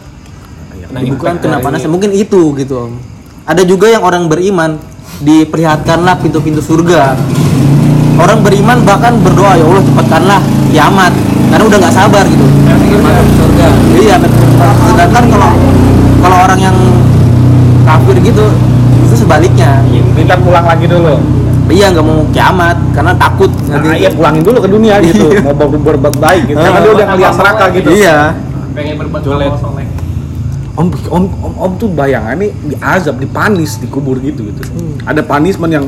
Bukan 0.87 1.33
kena 1.43 1.57
panasnya 1.59 1.91
mungkin 1.91 2.15
itu 2.15 2.55
gitu 2.55 2.87
om. 2.87 2.93
Ada 3.47 3.63
juga 3.63 3.87
yang 3.87 4.03
orang 4.03 4.27
beriman 4.27 4.79
diperlihatkanlah 5.19 6.15
pintu-pintu 6.19 6.59
surga. 6.59 7.17
Orang 8.17 8.41
beriman 8.41 8.81
bahkan 8.81 9.13
berdoa 9.21 9.53
ya 9.53 9.63
Allah 9.63 9.83
cepatkanlah 9.83 10.39
kiamat 10.67 11.13
karena 11.47 11.63
udah 11.63 11.77
nggak 11.77 11.95
sabar 11.95 12.23
gitu. 12.25 12.45
surga. 13.37 13.67
Iya. 13.93 14.15
Sedangkan 14.87 15.23
kalau 15.29 15.51
kalau 16.17 16.37
orang 16.43 16.59
yang 16.59 16.77
kafir 17.85 18.17
gitu 18.19 18.45
itu 19.05 19.15
sebaliknya. 19.15 19.79
minta 20.13 20.33
pulang 20.35 20.65
lagi 20.65 20.89
dulu 20.89 21.15
Iya 21.67 21.91
nggak 21.91 22.05
mau 22.07 22.23
kiamat 22.31 22.79
karena 22.95 23.11
takut 23.19 23.51
nah, 23.67 23.75
nanti- 23.75 23.99
iya 23.99 24.07
pulangin 24.07 24.39
dulu 24.39 24.57
ke 24.63 24.69
dunia 24.71 25.03
gitu 25.03 25.27
mau 25.43 25.51
ber- 25.51 25.75
berbuat 25.75 26.15
baik 26.15 26.43
gitu 26.47 26.57
karena 26.57 26.79
dia 26.79 26.91
udah 26.95 27.05
ngeliat 27.11 27.33
neraka 27.35 27.65
gitu 27.75 27.89
Iya. 27.91 28.17
pengen 28.71 28.95
berbuat 28.95 29.21
soleh. 29.21 29.51
Om 30.77 30.87
om 31.09 31.23
om, 31.41 31.53
om 31.57 31.71
tuh 31.75 31.89
bayangannya 31.89 32.53
diazab 32.63 33.17
dipanis 33.17 33.75
di 33.75 33.87
kubur 33.87 34.15
gitu 34.17 34.45
gitu 34.45 34.61
ada 35.03 35.19
punishment 35.19 35.73
yang 35.73 35.85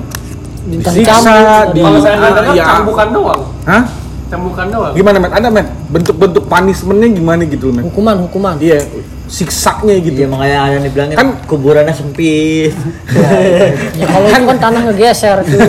disiksa 0.62 1.14
cambuk. 1.16 1.72
di 1.72 1.82
Kalau 1.82 2.00
saya 2.00 2.16
dengar 2.18 2.54
ya. 2.54 2.66
cambukan 2.68 3.08
doang. 3.10 3.42
Hah? 3.64 3.84
Cambukan 4.28 4.66
doang. 4.70 4.94
gimana 4.94 5.18
met 5.18 5.32
ada 5.32 5.50
met 5.50 5.66
bentuk-bentuk 5.88 6.44
punishmentnya 6.46 7.10
gimana 7.12 7.42
gitu 7.44 7.70
met 7.70 7.82
Hukuman, 7.84 8.18
hukuman. 8.20 8.54
iya 8.60 8.78
siksanya 9.26 9.94
gitu 9.98 10.14
Iya 10.16 10.28
makanya 10.28 10.58
ada 10.60 10.74
yang 10.74 10.84
dibilangin 10.84 11.16
Kan- 11.16 11.38
kuburannya 11.46 11.94
sempit. 11.94 12.74
Ya 14.00 14.06
kalau 14.06 14.26
itu 14.26 14.46
kan 14.48 14.58
tanah 14.60 14.82
ngegeser 14.86 15.38
tuh. 15.44 15.60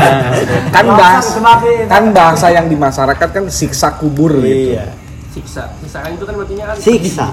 kan 0.74 0.84
bahas 0.90 1.26
kan 1.86 2.04
bahasa 2.10 2.46
yang 2.48 2.66
di 2.66 2.74
masyarakat 2.74 3.28
kan 3.30 3.44
siksa 3.46 3.94
kubur 3.94 4.34
gitu 4.36 4.74
Iya. 4.74 4.90
Siksa. 5.30 5.70
Siksaan 5.80 6.14
itu 6.14 6.22
kan 6.22 6.34
artinya 6.36 6.64
kan 6.66 6.76
Siksa. 6.76 7.26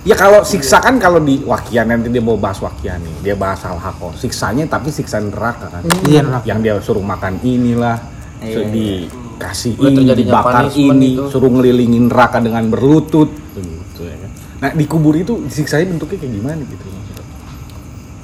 Ya 0.00 0.16
kalau 0.16 0.40
siksa 0.40 0.80
kan 0.80 0.96
kalau 0.96 1.20
di 1.20 1.44
wakian 1.44 1.92
nanti 1.92 2.08
dia 2.08 2.24
mau 2.24 2.32
bahas 2.40 2.56
wakian 2.64 3.04
nih, 3.04 3.14
dia 3.20 3.34
bahas 3.36 3.60
hal 3.68 3.76
hako. 3.76 4.16
Siksanya 4.16 4.64
tapi 4.64 4.88
siksa 4.88 5.20
neraka 5.20 5.68
kan. 5.68 5.84
Iya, 6.08 6.24
neraka. 6.24 6.44
Yang 6.48 6.58
dia 6.64 6.74
suruh 6.80 7.04
makan 7.04 7.36
inilah, 7.44 8.00
Iya, 8.40 8.48
suruh 8.56 8.68
iya. 8.72 8.72
dikasih 8.72 9.76
ini, 9.76 10.04
dibakar 10.16 10.72
ini, 10.72 11.20
itu. 11.20 11.28
suruh 11.28 11.52
ngelilingin 11.52 12.08
neraka 12.08 12.40
dengan 12.40 12.64
berlutut, 12.72 13.28
gitu 13.52 14.08
ya 14.08 14.16
kan. 14.16 14.30
Nah 14.64 14.70
di 14.72 14.84
kubur 14.88 15.12
itu 15.20 15.44
siksanya 15.52 15.92
bentuknya 15.92 16.16
kayak 16.16 16.32
gimana 16.32 16.64
gitu? 16.64 16.84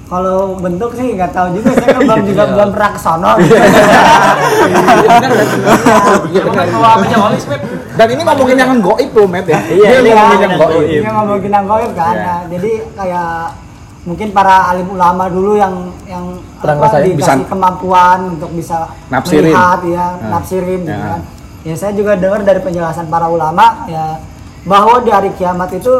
Kalau 0.06 0.54
bentuk 0.62 0.94
sih 0.94 1.18
nggak 1.18 1.34
tahu 1.34 1.60
juga, 1.60 1.70
saya 1.76 1.98
kan 1.98 2.02
belum 2.06 2.24
juga 2.30 2.44
belum 2.56 2.68
pernah 2.72 2.90
ke 2.94 3.00
sono. 3.02 3.32
Kan 6.46 6.66
bawa 6.72 6.88
apanya 6.94 7.18
walis, 7.26 7.44
Met? 7.50 7.60
Dan 7.96 8.06
ini 8.12 8.22
ngomongin 8.22 8.56
yang 8.56 8.72
goib 8.78 9.10
loh, 9.10 9.26
Met 9.26 9.46
ya. 9.46 9.60
Iya, 9.64 9.88
Dia 9.88 9.98
iya, 9.98 10.12
ngomongin 10.12 10.12
iya, 10.12 10.20
yang 10.20 10.40
yang 10.44 10.54
goib. 10.60 10.86
Ini 10.86 11.08
ngomongin 11.10 11.50
yang 11.50 11.66
goib 11.66 11.90
kan. 11.92 12.14
Iya. 12.14 12.22
Nah, 12.22 12.40
jadi 12.46 12.72
kayak 12.92 13.30
mungkin 14.06 14.28
para 14.30 14.56
alim 14.70 14.88
ulama 14.88 15.24
dulu 15.26 15.52
yang 15.56 15.74
yang 16.06 16.24
apa, 16.56 17.02
dikasih 17.02 17.16
bisa- 17.16 17.48
kemampuan 17.48 18.18
untuk 18.36 18.50
bisa 18.52 18.86
Nafsirin. 19.08 19.50
melihat 19.50 19.80
ya, 19.82 20.06
Nah, 20.14 20.28
nafsirin 20.30 20.80
gitu 20.80 20.92
ya. 20.92 21.00
kan. 21.02 21.20
Ya 21.64 21.74
saya 21.74 21.92
juga 21.92 22.14
dengar 22.14 22.40
dari 22.40 22.60
penjelasan 22.60 23.10
para 23.10 23.26
ulama 23.26 23.82
ya 23.86 24.22
bahwa 24.62 25.02
di 25.02 25.10
hari 25.10 25.34
kiamat 25.34 25.72
itu 25.72 25.90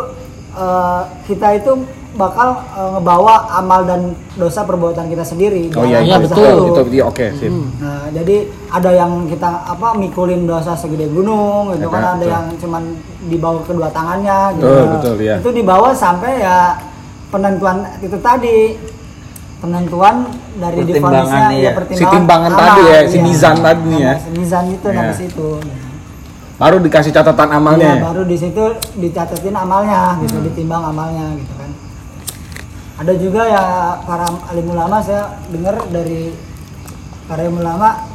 eh, 0.55 1.01
kita 1.27 1.49
itu 1.55 1.73
bakal 2.17 2.49
eh, 2.73 2.89
ngebawa 2.97 3.35
amal 3.55 3.85
dan 3.85 4.01
dosa 4.35 4.65
perbuatan 4.65 5.07
kita 5.07 5.23
sendiri. 5.23 5.69
Oh 5.73 5.85
iya, 5.85 6.01
iya 6.01 6.17
Iya, 6.17 6.25
betul. 6.25 6.41
itu. 6.41 6.65
Itu, 6.73 6.81
itu 6.91 7.05
oke, 7.05 7.27
sip. 7.37 7.53
Nah, 7.79 8.09
jadi 8.11 8.37
ada 8.69 8.91
yang 8.91 9.13
kita 9.27 9.51
apa 9.63 9.93
mikulin 9.95 10.45
dosa 10.45 10.73
segede 10.73 11.07
gunung 11.07 11.71
gitu 11.73 11.87
kan, 11.87 12.03
ada 12.03 12.19
betul. 12.19 12.33
yang 12.33 12.45
cuman 12.57 12.83
dibawa 13.27 13.61
kedua 13.63 13.89
tangannya 13.91 14.39
gitu. 14.57 14.65
Betul, 14.67 14.85
betul, 14.97 15.15
iya. 15.21 15.37
Itu 15.39 15.51
dibawa 15.53 15.89
sampai 15.93 16.33
ya 16.41 16.59
penentuan 17.29 17.85
itu 18.01 18.17
tadi 18.19 18.57
penentuan 19.57 20.17
dari 20.57 20.85
Pertimbangan 20.85 21.25
divonisnya 21.25 21.49
iya. 21.53 21.71
ya 21.73 21.97
Si 21.97 22.05
timbangan 22.05 22.53
tadi 22.53 22.83
ya, 22.87 22.99
si 23.09 23.17
mizan 23.21 23.57
tadi 23.61 23.93
ya. 23.97 24.15
Si 24.21 24.29
mizan 24.33 24.65
itu 24.69 24.87
Iya. 24.89 24.97
dari 25.01 25.15
situ. 25.17 25.49
Baru 26.57 26.81
dikasih 26.81 27.13
catatan 27.13 27.49
Iya, 27.49 27.57
amalnya. 27.61 27.93
baru 28.01 28.25
di 28.25 28.37
situ 28.37 28.65
dicatatin 28.97 29.53
amalnya 29.53 30.17
Hmm. 30.17 30.25
gitu, 30.25 30.37
ditimbang 30.41 30.89
amalnya 30.89 31.37
gitu 31.37 31.53
kan. 31.53 31.66
Ada 32.97 33.13
juga 33.15 33.45
ya 33.45 33.63
para 34.03 34.25
alim 34.49 34.73
ulama 34.73 35.05
saya 35.05 35.37
dengar 35.53 35.77
dari 35.93 36.33
para 37.29 37.45
alim 37.45 37.61
ulama 37.61 38.09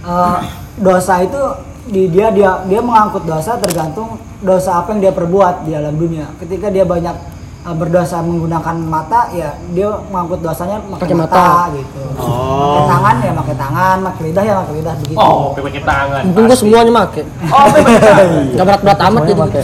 eh, 0.00 0.38
dosa 0.80 1.20
itu 1.20 1.40
di 1.90 2.08
dia 2.08 2.32
dia 2.32 2.64
dia 2.64 2.80
mengangkut 2.80 3.28
dosa 3.28 3.60
tergantung 3.60 4.16
dosa 4.40 4.80
apa 4.80 4.96
yang 4.96 5.00
dia 5.04 5.12
perbuat 5.12 5.68
di 5.68 5.76
alam 5.76 5.92
dunia. 5.92 6.32
Ketika 6.40 6.72
dia 6.72 6.88
banyak 6.88 7.12
eh, 7.68 7.74
berdosa 7.76 8.24
menggunakan 8.24 8.76
mata 8.80 9.28
ya 9.28 9.52
dia 9.76 9.92
mengangkut 10.08 10.40
dosanya 10.40 10.80
pakai 10.96 11.04
Pakai 11.04 11.16
mata, 11.20 11.36
mata. 11.36 11.76
gitu. 11.76 12.00
Pakai 12.16 12.84
tangan 12.88 13.14
ya 13.20 13.32
pakai 13.36 13.56
tangan, 13.60 13.96
pakai 14.08 14.22
lidah 14.24 14.44
ya 14.48 14.54
pakai 14.64 14.74
lidah 14.80 14.94
begitu. 15.04 15.18
Oh, 15.20 15.52
pakai 15.52 15.82
tangan. 15.84 16.22
Mungkin 16.32 16.56
semuanya 16.56 16.92
make. 16.96 17.22
Oh, 17.44 17.64
pakai 17.68 18.00
tangan. 18.00 18.28
Gak 18.56 18.64
berat-berat 18.64 18.98
amat 19.04 19.22
jadi. 19.28 19.62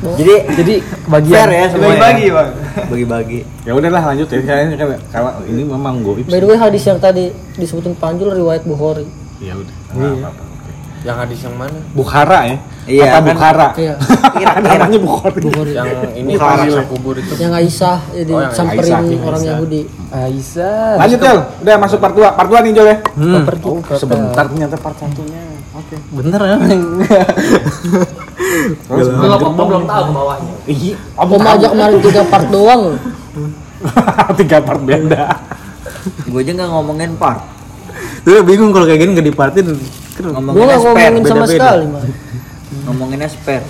Jadi 0.00 0.34
Jadi 0.54 0.74
bagian 1.06 1.36
fair 1.38 1.50
ya. 1.50 1.66
Bagi-bagi, 1.70 2.24
ya? 2.26 2.44
Bagi-bagi. 2.86 3.38
Ya 3.62 3.72
udahlah 3.72 4.02
lanjut 4.06 4.26
ya. 4.26 4.40
Kan 4.40 4.76
kalau 5.08 5.30
ini 5.44 5.62
memang 5.62 6.00
goib. 6.00 6.24
By 6.24 6.38
the 6.38 6.46
way 6.46 6.56
hadis 6.56 6.82
yang 6.82 6.96
tadi 6.96 7.28
disebutin 7.54 7.92
Panjul 7.94 8.32
riwayat 8.32 8.64
Bukhari. 8.64 9.04
Ya 9.38 9.52
udah. 9.52 9.74
nggak 9.90 10.16
apa-apa, 10.22 10.42
oke. 10.42 10.70
Yang 11.00 11.16
hadis 11.18 11.38
yang 11.42 11.56
mana? 11.56 11.78
Bukhara 11.92 12.40
ya 12.44 12.56
Iya, 12.82 13.04
kata 13.06 13.12
kan? 13.14 13.24
Bukhara 13.30 13.68
Iya. 13.74 13.94
namanya 14.66 14.98
Bukhari 14.98 15.40
Yang 15.70 15.88
ini 16.14 16.30
Bukhari. 16.34 16.60
paksa 16.66 16.82
kubur 16.84 17.14
itu. 17.16 17.32
Yang 17.36 17.52
Aisyah 17.54 17.98
jadi 18.10 18.32
Oh, 18.32 18.40
yang 18.40 18.52
samperin 18.52 18.92
Aisyah, 18.92 19.20
orang 19.22 19.42
Yahudi. 19.46 19.80
Aisyah. 20.10 20.92
lanjut 20.96 21.18
Jol 21.18 21.38
udah 21.60 21.74
masuk 21.78 21.98
part 21.98 22.14
2 22.14 22.24
part 22.34 22.48
2 22.50 22.64
nih 22.66 22.72
Jol 22.72 22.86
ya 22.86 22.96
Hmm, 23.14 23.44
oh 23.62 23.78
sebentar 23.94 24.44
ternyata 24.44 24.76
part 24.76 24.96
satunya 24.96 25.40
oke 25.72 25.96
bener 26.10 26.40
ya. 26.42 26.56
Belum 28.88 29.12
belum 29.20 29.52
belum 29.56 29.82
tahu 29.86 30.02
ke 30.02 30.12
bawahnya. 30.12 30.52
iya 30.66 30.94
mah 31.16 31.52
aja 31.56 31.66
kemarin 31.70 31.98
tiga 32.02 32.22
part 32.28 32.46
doang. 32.50 32.82
tiga 34.40 34.58
part 34.60 34.80
beda 34.84 35.24
Gue 36.28 36.40
aja 36.44 36.52
nggak 36.56 36.70
ngomongin 36.70 37.12
part. 37.20 37.40
Tuh 38.24 38.44
bingung 38.44 38.72
kalau 38.72 38.86
kayak 38.88 39.00
gini 39.04 39.10
nggak 39.16 39.28
dipartin. 39.32 39.66
Gua 40.20 40.32
Ngomongin 40.36 40.64
nggak 40.68 40.80
ngomongin 40.84 41.22
sama 41.24 41.46
sekali. 41.48 41.84
Ngomonginnya 42.86 43.28
spare. 43.28 43.66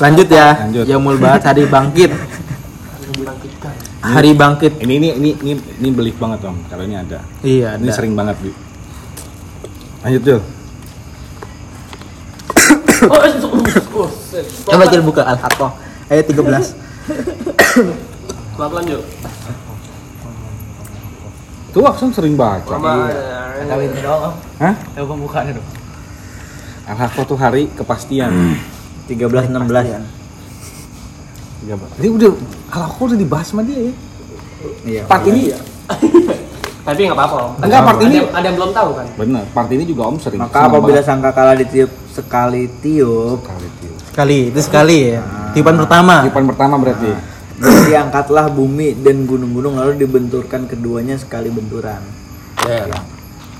Lanjut 0.00 0.28
ya. 0.28 0.48
Lanjut. 0.58 0.84
Yaumul 0.90 1.16
Ba'ats 1.20 1.46
hari 1.46 1.64
bangkit. 1.70 2.10
Hari 4.04 4.30
bangkit. 4.36 4.72
ini 4.84 5.00
ini 5.00 5.08
ini 5.16 5.30
ini, 5.40 5.52
ini 5.80 5.88
belik 5.88 6.20
banget 6.20 6.44
om 6.44 6.60
kalau 6.68 6.84
ini 6.84 6.92
ada 6.92 7.24
Iya, 7.40 7.80
ini 7.80 7.88
ada. 7.88 7.96
sering 7.96 8.12
banget 8.12 8.36
bi 8.44 8.52
lanjut 10.04 10.22
Jol 10.28 10.40
Coba 14.64 14.84
Cil 14.88 15.02
buka 15.02 15.22
Al-Haqqah 15.24 15.70
ayat 16.08 16.24
13. 16.26 16.74
Pelan-pelan 18.54 18.84
yuk. 18.88 19.02
tuh 21.74 21.82
Aksan 21.82 22.14
sering 22.14 22.38
baca 22.38 22.62
Sama 22.62 23.10
Kali 23.64 23.84
ini 23.88 23.98
doang. 23.98 24.34
Hah? 24.56 24.74
Coba 24.94 25.06
pembukaannya 25.10 25.52
dong. 25.58 25.68
Al-Haqqah 26.86 27.24
tuh 27.24 27.34
hari 27.34 27.66
kepastian 27.70 28.30
13 29.06 29.50
16. 29.50 30.04
Tiga 31.60 31.74
part. 31.74 31.90
Ini 31.96 32.08
udah 32.10 32.30
Al-Haqqah 32.70 33.04
udah 33.04 33.18
dibahas 33.18 33.46
sama 33.48 33.62
dia 33.62 33.78
ya 33.80 33.94
Iya. 34.84 35.02
part 35.04 35.24
ini 35.26 35.52
Tapi 36.84 37.00
nggak 37.02 37.16
apa-apa. 37.16 37.64
Enggak, 37.64 37.80
part 37.80 38.00
ini- 38.02 38.28
Ada 38.28 38.44
yang 38.44 38.56
belum 38.56 38.70
tahu 38.70 38.90
kan? 38.92 39.06
bener 39.14 39.44
part 39.50 39.68
ini 39.68 39.84
juga 39.84 40.02
om 40.04 40.16
sering 40.16 40.36
Maka 40.38 40.68
apabila 40.68 41.00
sangkakala 41.00 41.52
ditiup 41.54 41.88
sekali 42.14 42.70
tiup, 42.78 43.42
kali 43.42 43.68
tiup 43.82 43.98
Sekali, 44.06 44.38
itu 44.48 44.60
sekali 44.62 44.98
ya. 45.10 45.22
Tiupan 45.50 45.74
pertama. 45.74 46.22
Tiupan 46.22 46.46
pertama 46.46 46.74
berarti 46.78 47.10
diangkatlah 47.86 48.50
bumi 48.50 48.98
dan 48.98 49.26
gunung-gunung 49.26 49.78
lalu 49.78 49.98
dibenturkan 50.00 50.66
keduanya 50.66 51.18
sekali 51.18 51.50
benturan. 51.50 52.02
Ya. 52.62 52.86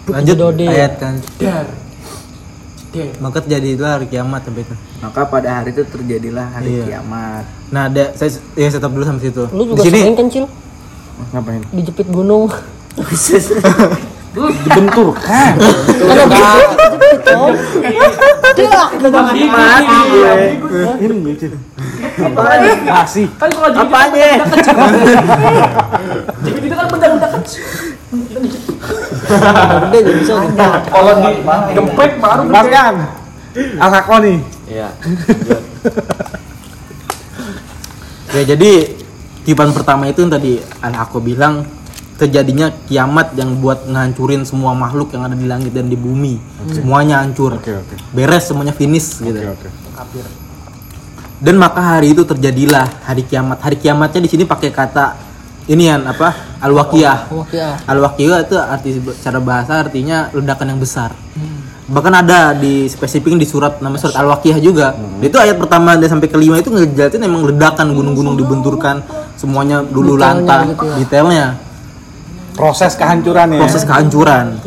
Lanjut 0.06 0.36
Dode. 0.36 0.66
ayat 0.66 0.98
kan. 0.98 1.18
Dar. 1.38 1.66
Der. 2.90 3.10
Maka 3.18 3.42
terjadi 3.42 3.74
itu 3.74 3.82
hari 3.82 4.06
kiamat 4.06 4.46
sampai 4.46 4.62
itu. 4.62 4.74
Maka 5.02 5.20
pada 5.26 5.48
hari 5.62 5.74
itu 5.74 5.82
terjadilah 5.82 6.46
hari 6.54 6.78
Iya. 6.78 6.84
kiamat. 6.86 7.44
Nah, 7.74 7.90
ada 7.90 8.14
saya 8.14 8.30
ya 8.54 8.70
stop 8.70 8.94
dulu 8.94 9.02
sampai 9.02 9.22
situ. 9.26 9.42
Lu 9.50 9.62
juga 9.66 9.82
Di 9.82 9.90
sini 9.90 10.14
kan 10.14 10.26
Cil? 10.30 10.46
ngapain 11.30 11.62
Dijepit 11.74 12.06
gunung. 12.10 12.46
dibenturkan 14.34 15.52
Mati 19.46 19.98
gue. 20.10 20.34
ini 21.00 21.14
lucu 21.14 21.46
kasih 22.84 23.26
Kan 23.34 23.48
kalau 23.48 23.70
jadi 23.70 23.82
Apanya? 23.84 24.28
jadi 26.40 26.58
itu 26.60 26.74
kan 26.74 26.86
benda-benda 26.86 27.28
kecil. 27.34 27.64
Gede 29.24 29.98
jadi 29.98 30.18
bisa. 30.18 30.34
Kalau 30.86 31.12
di 31.16 31.32
gempet 31.72 32.10
baru 32.18 32.42
Mas 32.44 32.66
kan 32.68 32.94
nih 34.20 34.38
Iya. 34.64 34.88
ya 38.32 38.42
jadi 38.44 38.72
pertama 39.70 40.08
itu 40.08 40.18
yang 40.18 40.32
tadi 40.32 40.52
anak 40.80 41.06
aku 41.06 41.20
bilang 41.20 41.68
terjadinya 42.14 42.70
kiamat 42.86 43.34
yang 43.34 43.58
buat 43.58 43.90
ngancurin 43.90 44.46
semua 44.46 44.70
makhluk 44.70 45.10
yang 45.10 45.26
ada 45.26 45.34
di 45.34 45.46
langit 45.50 45.74
dan 45.74 45.90
di 45.90 45.98
bumi. 45.98 46.38
Semuanya 46.70 47.20
hancur. 47.22 47.58
oke 47.58 47.72
oke 47.74 47.94
Beres 48.14 48.46
semuanya 48.46 48.70
finish 48.70 49.18
gitu. 49.18 49.34
oke 49.34 49.68
oke 49.98 50.20
Dan 51.44 51.60
maka 51.60 51.98
hari 51.98 52.14
itu 52.14 52.22
terjadilah 52.24 52.86
hari 53.04 53.26
kiamat. 53.26 53.60
Hari 53.60 53.76
kiamatnya 53.76 54.22
di 54.22 54.30
sini 54.30 54.42
pakai 54.46 54.70
kata 54.70 55.18
ini 55.66 55.90
yang 55.90 56.06
apa? 56.06 56.32
Ya. 57.52 57.76
Al-Waqiyah 57.84 58.38
itu 58.48 58.54
arti 58.56 58.96
secara 59.12 59.40
bahasa 59.42 59.82
artinya 59.84 60.30
ledakan 60.32 60.72
yang 60.72 60.80
besar. 60.80 61.12
Bahkan 61.84 62.14
ada 62.16 62.56
di 62.56 62.88
spesifik 62.88 63.36
di 63.36 63.44
surat 63.44 63.76
nama 63.84 64.00
surat 64.00 64.16
Al-Waqiyah 64.16 64.56
juga. 64.62 64.96
Itu 65.20 65.36
ayat 65.36 65.60
pertama 65.60 65.98
dan 66.00 66.08
sampai 66.08 66.32
kelima 66.32 66.56
itu 66.56 66.72
ngejelasin 66.72 67.20
emang 67.20 67.44
ledakan 67.44 67.92
gunung-gunung 67.92 68.40
dibenturkan 68.40 69.04
semuanya 69.36 69.82
dulu 69.84 70.16
Detailnya 70.16 70.32
lantah 70.40 70.60
gitu 70.64 70.84
ya. 70.86 70.96
detailnya 71.02 71.46
proses 72.54 72.94
kehancuran 72.94 73.46
ya 73.54 73.60
proses 73.60 73.82
kehancuran. 73.84 74.46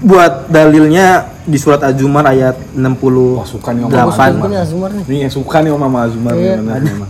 Buat 0.00 0.48
dalilnya 0.48 1.28
di 1.44 1.60
surat 1.60 1.84
Az-Zumar 1.84 2.24
ayat 2.24 2.56
60 2.72 3.36
Wah, 3.36 3.44
suka 3.44 3.76
nih 3.76 3.84
Om 3.84 3.90
Delapan. 3.92 4.32
Azumar. 4.56 4.90
Nih. 4.96 5.28
Suka 5.28 5.60
nih 5.60 5.70
Om 5.76 5.84
Azumar 5.92 6.32
Iya. 6.32 6.56
memang. 6.56 7.08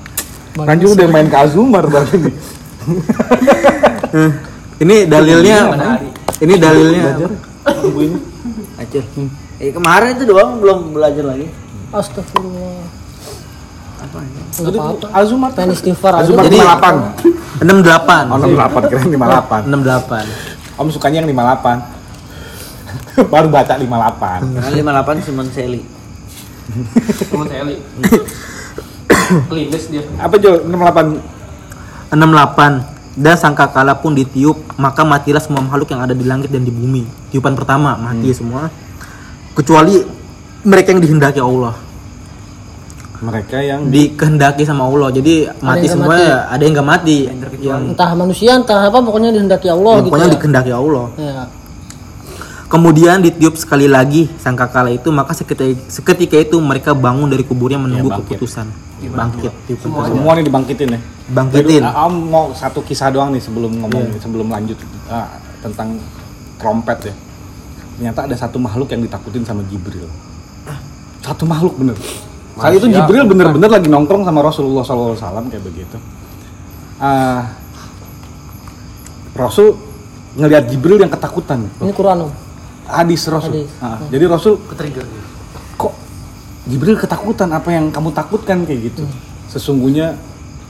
Ranju 0.59 0.87
udah 0.99 1.07
main 1.07 1.31
ke 1.31 1.39
Azumar 1.39 1.87
berarti 1.87 2.19
nih. 2.19 2.35
Ini 4.81 5.05
dalilnya 5.05 5.59
ini 6.41 6.55
dalilnya 6.57 7.21
ini. 7.21 8.17
Acur. 8.81 9.05
Eh 9.61 9.71
kemarin 9.77 10.17
itu 10.17 10.25
doang 10.25 10.57
belum 10.57 10.97
belajar 10.97 11.37
lagi. 11.37 11.53
Astagfirullah. 11.93 13.00
Apa 14.11 14.27
ini? 14.27 14.43
Enggak 14.59 14.73
apa-apa. 14.75 15.07
Azumar. 15.15 15.51
Pengen 15.55 15.71
istighfar. 15.79 16.13
Azumar 16.19 16.43
Jadi- 16.51 16.59
58. 16.59 17.63
68. 17.63 18.27
Oh 18.27 18.39
68 18.43 18.91
kira 18.91 19.01
58. 19.07 19.71
68. 19.71 20.27
Om 20.83 20.89
sukanya 20.91 21.17
yang 21.23 21.31
58. 21.31 21.79
Baru 23.33 23.47
baca 23.55 23.75
58. 23.79 23.87
Dengan 24.51 24.73
58 25.07 25.23
Simon 25.23 25.47
Seli. 25.55 25.81
Temen 27.31 27.47
saya 27.47 27.63
li. 27.67 27.77
Kelindes 29.51 29.85
dia. 29.91 30.03
Apa 30.19 30.35
Jo 30.43 30.59
68? 30.67 32.11
68 32.11 33.19
dan 33.21 33.35
sangkakala 33.39 33.95
pun 33.99 34.15
ditiup 34.15 34.59
maka 34.79 35.07
matilah 35.07 35.43
semua 35.43 35.63
makhluk 35.63 35.91
yang 35.95 36.03
ada 36.03 36.15
di 36.15 36.27
langit 36.27 36.51
dan 36.51 36.63
di 36.63 36.71
bumi 36.71 37.07
tiupan 37.31 37.55
pertama 37.59 37.99
mati 37.99 38.31
semua 38.35 38.71
kecuali 39.55 40.03
mereka 40.63 40.95
yang 40.95 41.03
dihendaki 41.03 41.43
Allah 41.43 41.75
Mereka 43.21 43.57
yang 43.61 43.81
dikehendaki 43.87 44.65
sama 44.65 44.85
Allah 44.85 45.13
jadi 45.13 45.53
mati 45.61 45.85
yang 45.85 45.93
semua 45.93 46.09
nggak 46.09 46.25
ya 46.25 46.39
ada 46.49 46.63
yang 46.63 46.73
nggak 46.73 46.89
mati 46.89 47.17
yang 47.61 47.83
Entah 47.87 48.11
manusia, 48.15 48.51
entah 48.55 48.81
apa, 48.83 48.99
pokoknya 48.99 49.29
dihendaki 49.31 49.69
Allah 49.69 49.93
yang 49.93 50.01
gitu. 50.01 50.09
pokoknya 50.09 50.27
ya. 50.27 50.35
dikehendaki 50.35 50.73
Allah 50.73 51.05
Ya. 51.15 51.43
kemudian 52.67 53.19
ditiup 53.19 53.55
sekali 53.55 53.87
lagi 53.87 54.31
sangkakala 54.37 54.89
itu 54.89 55.11
maka 55.11 55.35
seketika, 55.35 55.69
seketika 55.87 56.37
itu 56.39 56.57
mereka 56.57 56.95
bangun 56.95 57.27
dari 57.27 57.43
kuburnya 57.43 57.77
menunggu 57.77 58.07
Ya, 58.07 58.15
bangkit. 58.15 58.29
keputusan 58.33 58.67
bangkit 59.11 59.53
tiupan 59.67 59.89
kedua. 59.91 60.05
semua 60.07 60.33
nih 60.33 60.45
dibangkitin 60.45 60.89
ya. 60.89 61.01
bangkitin 61.29 61.83
Jadi, 61.83 61.99
Om 61.99 62.15
mau 62.27 62.47
satu 62.53 62.81
kisah 62.81 63.09
doang 63.09 63.31
nih 63.31 63.43
sebelum 63.43 63.73
ngomong 63.77 64.17
sebelum 64.17 64.47
lanjut 64.49 64.77
ah, 65.09 65.29
tentang 65.61 65.99
trompet 66.57 66.99
ya. 67.05 67.15
Ternyata 67.97 68.21
ada 68.25 68.37
satu 68.39 68.57
makhluk 68.57 68.89
yang 68.89 69.03
ditakutin 69.03 69.45
sama 69.45 69.61
Jibril. 69.67 70.09
Satu 71.21 71.45
makhluk 71.45 71.77
bener. 71.77 71.97
Saat 72.61 72.77
itu 72.77 72.87
Jibril 72.93 73.25
bener-bener 73.25 73.71
lagi 73.73 73.89
nongkrong 73.89 74.23
sama 74.29 74.45
Rasulullah 74.45 74.85
SAW 74.85 75.17
kayak 75.49 75.65
begitu. 75.65 75.97
Ah, 77.01 77.57
Rasul 79.33 79.81
ngelihat 80.37 80.69
Jibril 80.69 81.01
yang 81.01 81.09
ketakutan. 81.09 81.65
Ini 81.81 81.93
Quran. 81.97 82.29
Hadis 82.85 83.25
Rasul. 83.33 83.65
Hadis. 83.65 83.71
Ah, 83.81 83.97
Jadi 84.13 84.25
Rasul 84.29 84.61
Ketrigger. 84.69 85.07
kok 85.81 85.95
Jibril 86.69 87.01
ketakutan 87.01 87.49
apa 87.57 87.73
yang 87.73 87.89
kamu 87.89 88.13
takutkan 88.13 88.69
kayak 88.69 88.93
gitu 88.93 89.09
sesungguhnya 89.49 90.13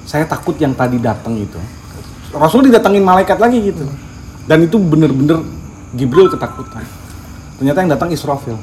saya 0.07 0.23
takut 0.25 0.55
yang 0.63 0.71
tadi 0.71 1.03
datang 1.03 1.35
itu 1.35 1.59
Rasul 2.31 2.71
didatangin 2.71 3.03
malaikat 3.03 3.43
lagi 3.43 3.59
gitu 3.75 3.85
dan 4.47 4.63
itu 4.63 4.79
bener-bener 4.79 5.43
Jibril 5.99 6.31
ketakutan 6.31 6.87
ternyata 7.59 7.79
yang 7.83 7.91
datang 7.91 8.09
Israfil 8.15 8.55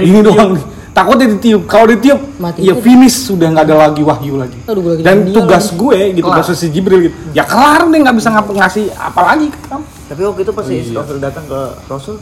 ini 0.00 0.20
doang 0.24 0.56
nih. 0.56 0.64
Takutnya 0.98 1.26
ditiup 1.30 1.62
kalau 1.64 1.86
ditiup 1.86 2.20
Mati 2.36 2.58
ya 2.60 2.72
itu. 2.72 2.82
finish 2.82 3.16
sudah 3.24 3.46
nggak 3.48 3.64
ada 3.64 3.76
lagi 3.80 4.02
wahyu 4.02 4.34
lagi 4.36 4.58
Aduh, 4.64 4.80
gue 4.80 4.92
lagi 4.92 5.02
dan 5.02 5.16
tugas 5.30 5.64
lagi. 5.64 5.78
gue 5.78 5.98
gitu 6.12 6.26
tugas 6.26 6.46
si 6.52 6.66
Jibril 6.68 7.00
gitu 7.04 7.14
ya 7.30 7.44
kelar 7.44 7.82
deh 7.84 7.98
nggak 7.98 8.14
bisa 8.14 8.28
ngap- 8.28 8.50
ngasih 8.52 8.84
apa 8.92 9.20
lagi 9.24 9.46
ke 9.48 9.58
kamu 9.64 9.84
Tapi 10.08 10.20
waktu 10.24 10.40
itu 10.40 10.52
pas 10.52 10.64
Israfil 10.64 11.18
datang 11.18 11.44
ke 11.44 11.60
Rasul, 11.84 12.16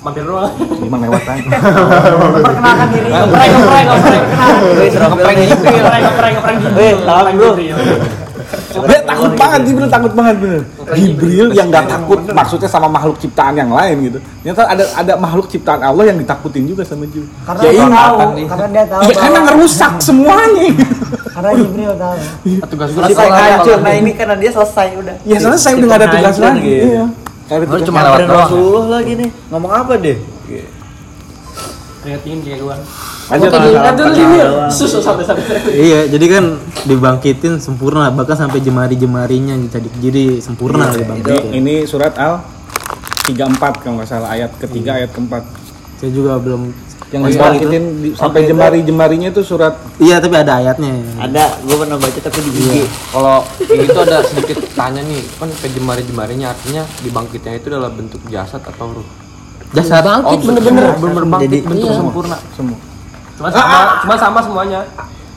Mampir 0.00 0.20
doang. 0.22 0.52
lima 0.78 0.96
lewat 1.00 1.24
aja 1.24 1.48
Perkenalkan 2.36 2.86
diri. 2.88 3.08
Ngeprank, 3.08 3.50
ngeprank, 3.50 3.86
ngeprank. 3.90 4.22
Israfil 4.84 5.16
Ngeprank, 5.16 5.38
ngeprank, 5.40 6.02
ngeprank, 6.04 6.34
ngeprank. 6.36 6.58
Eh, 6.78 6.92
salam 7.02 7.34
bro. 7.34 7.50
Dia 8.84 9.00
takut 9.04 9.32
banget, 9.34 9.60
Jibril 9.68 9.88
takut 9.88 10.12
banget 10.12 10.36
bener. 10.40 10.62
Jibril 10.94 11.48
yang 11.54 11.68
nggak 11.70 11.86
takut 11.86 12.20
maksudnya 12.30 12.68
sama 12.70 12.88
makhluk 12.88 13.16
ciptaan 13.18 13.54
yang 13.54 13.70
lain 13.70 13.96
gitu. 14.10 14.18
Ternyata 14.42 14.62
ada 14.68 14.84
ada 14.94 15.12
makhluk 15.16 15.46
ciptaan 15.48 15.80
Allah 15.82 16.04
yang 16.10 16.18
ditakutin 16.18 16.64
juga 16.68 16.82
sama 16.86 17.06
Jibril. 17.08 17.30
Karena 17.46 17.60
Ya 17.62 17.70
dia 17.70 17.86
tahu, 17.86 18.18
karena 18.48 18.66
dia 18.70 18.84
tahu. 18.86 19.00
Iya 19.02 19.14
karena 19.18 19.38
ngerusak 19.48 19.92
semuanya. 20.02 20.66
Karena 21.34 21.50
Jibril 21.58 21.92
tahu. 21.98 22.16
tugas 22.70 22.88
gue 22.94 23.02
Selesai 23.02 23.28
hancur. 23.28 23.78
Nah 23.82 23.94
ini 23.94 24.10
karena 24.14 24.34
dia 24.38 24.50
selesai 24.50 24.88
udah. 24.98 25.16
Ya 25.26 25.38
selesai 25.40 25.70
udah 25.78 25.86
nggak 25.86 26.00
ada 26.00 26.08
tugas 26.10 26.36
lagi. 26.38 26.60
gitu. 26.62 26.86
Iya. 26.90 27.04
Oh, 27.44 27.60
tugas 27.60 27.82
cuma 27.84 28.00
lewat 28.02 28.20
doang. 28.24 28.48
Rasulullah 28.48 28.84
lagi 29.00 29.12
nih. 29.20 29.30
Ngomong 29.52 29.72
apa 29.72 29.92
deh? 30.00 30.16
Ingetin 32.04 32.38
kayak 32.44 32.58
gue. 32.60 32.76
Lanjut, 33.26 33.48
dulu, 33.48 33.68
kan 33.74 33.94
dulu 33.94 34.12
ini 34.12 34.38
susu 34.68 34.98
sampai 34.98 35.24
sampai. 35.24 35.44
Iya, 35.70 36.00
jadi 36.06 36.26
kan 36.30 36.44
dibangkitin 36.84 37.56
sempurna, 37.56 38.08
bahkan 38.08 38.36
sampai 38.38 38.60
jemari-jemarinya 38.60 39.56
jadi 39.66 39.88
jadi 39.98 40.24
sempurna 40.38 40.88
Ini, 40.88 40.98
dibangkitin. 40.98 41.50
ini 41.54 41.74
surat 41.84 42.12
al 42.16 42.44
34 43.22 43.80
kalau 43.80 43.96
nggak 43.96 44.06
salah 44.06 44.28
ayat 44.30 44.52
ketiga 44.54 44.94
ayat 44.94 45.10
keempat 45.10 45.40
Saya 45.96 46.10
juga 46.10 46.36
belum 46.36 46.68
yang 47.06 47.22
Oh, 47.22 47.28
iya, 47.28 47.32
dibangkitin 47.32 47.84
di- 47.96 48.12
sampai 48.12 48.40
itu- 48.42 48.48
jemari-jemarinya 48.50 49.28
itu 49.30 49.40
surat 49.40 49.72
Iya, 49.96 50.18
tapi 50.18 50.34
ada 50.34 50.58
ayatnya. 50.58 50.92
Ada, 51.16 51.44
gue 51.62 51.76
pernah 51.78 51.96
baca 51.96 52.18
tapi 52.20 52.38
di 52.42 52.50
gigi. 52.52 52.82
Kalau 53.08 53.40
itu 53.62 53.98
ada 53.98 54.18
sedikit 54.20 54.58
tanya 54.74 55.00
nih, 55.00 55.22
kan 55.34 55.48
ke 55.48 55.66
jemari-jemarinya 55.70 56.50
artinya 56.50 56.82
dibangkitnya 57.00 57.54
itu 57.54 57.66
adalah 57.68 57.88
bentuk 57.88 58.20
jasad 58.26 58.60
atau 58.60 58.92
ruh? 58.92 59.08
Jasad 59.72 60.04
Oh, 60.04 60.36
bener-bener 60.36 60.92
bener 60.94 61.24
bangkit 61.24 61.48
Jadi- 61.48 61.64
bentuk 61.64 61.88
iya. 61.88 61.96
sempurna. 61.96 62.36
semua. 62.52 62.78
Cuma 63.34 63.48
sama, 63.50 63.78
cuma 64.02 64.14
sama 64.18 64.38
semuanya. 64.42 64.80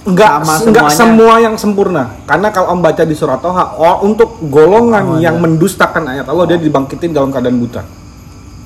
Enggak, 0.08 0.40
Sama 0.40 0.54
enggak 0.72 0.88
semua 0.96 1.34
yang 1.44 1.56
sempurna. 1.60 2.16
Karena 2.24 2.48
kalau 2.48 2.72
Om 2.78 2.80
baca 2.80 3.04
di 3.04 3.12
surat 3.12 3.44
Toha, 3.44 3.76
oh, 3.76 4.08
untuk 4.08 4.40
golongan 4.48 5.20
yang 5.20 5.36
mendustakan 5.44 6.08
ayat 6.08 6.32
Allah 6.32 6.48
dia 6.48 6.56
dibangkitin 6.56 7.12
dalam 7.12 7.28
keadaan 7.28 7.60
buta. 7.60 7.84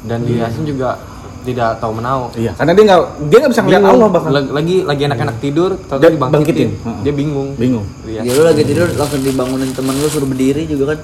Dan 0.05 0.21
di 0.21 0.37
Yasin 0.37 0.69
juga 0.69 1.01
tidak 1.41 1.81
tahu 1.81 1.97
menau. 1.97 2.29
Iya, 2.37 2.53
karena 2.53 2.77
dia 2.77 2.83
nggak 2.85 3.01
dia 3.25 3.37
nggak 3.41 3.51
bisa 3.57 3.61
ngeliat 3.65 3.83
Allah 3.89 4.07
bahkan. 4.13 4.29
Lagi 4.29 4.49
lagi, 4.53 4.75
lagi 4.85 5.01
enak-enak 5.09 5.37
tidur, 5.41 5.69
tahu 5.89 5.97
Dia 5.97 6.09
dibangkitin. 6.13 6.69
bangkitin. 6.69 6.69
Dia 7.01 7.13
bingung. 7.17 7.49
Bingung. 7.57 7.85
Iya. 8.05 8.21
Ya 8.21 8.31
lu 8.37 8.43
lagi 8.45 8.61
tidur 8.61 8.85
langsung 8.93 9.21
dibangunin 9.25 9.73
temen 9.73 9.97
lu 9.97 10.07
suruh 10.09 10.29
berdiri 10.29 10.69
juga 10.69 10.93
kan. 10.93 10.99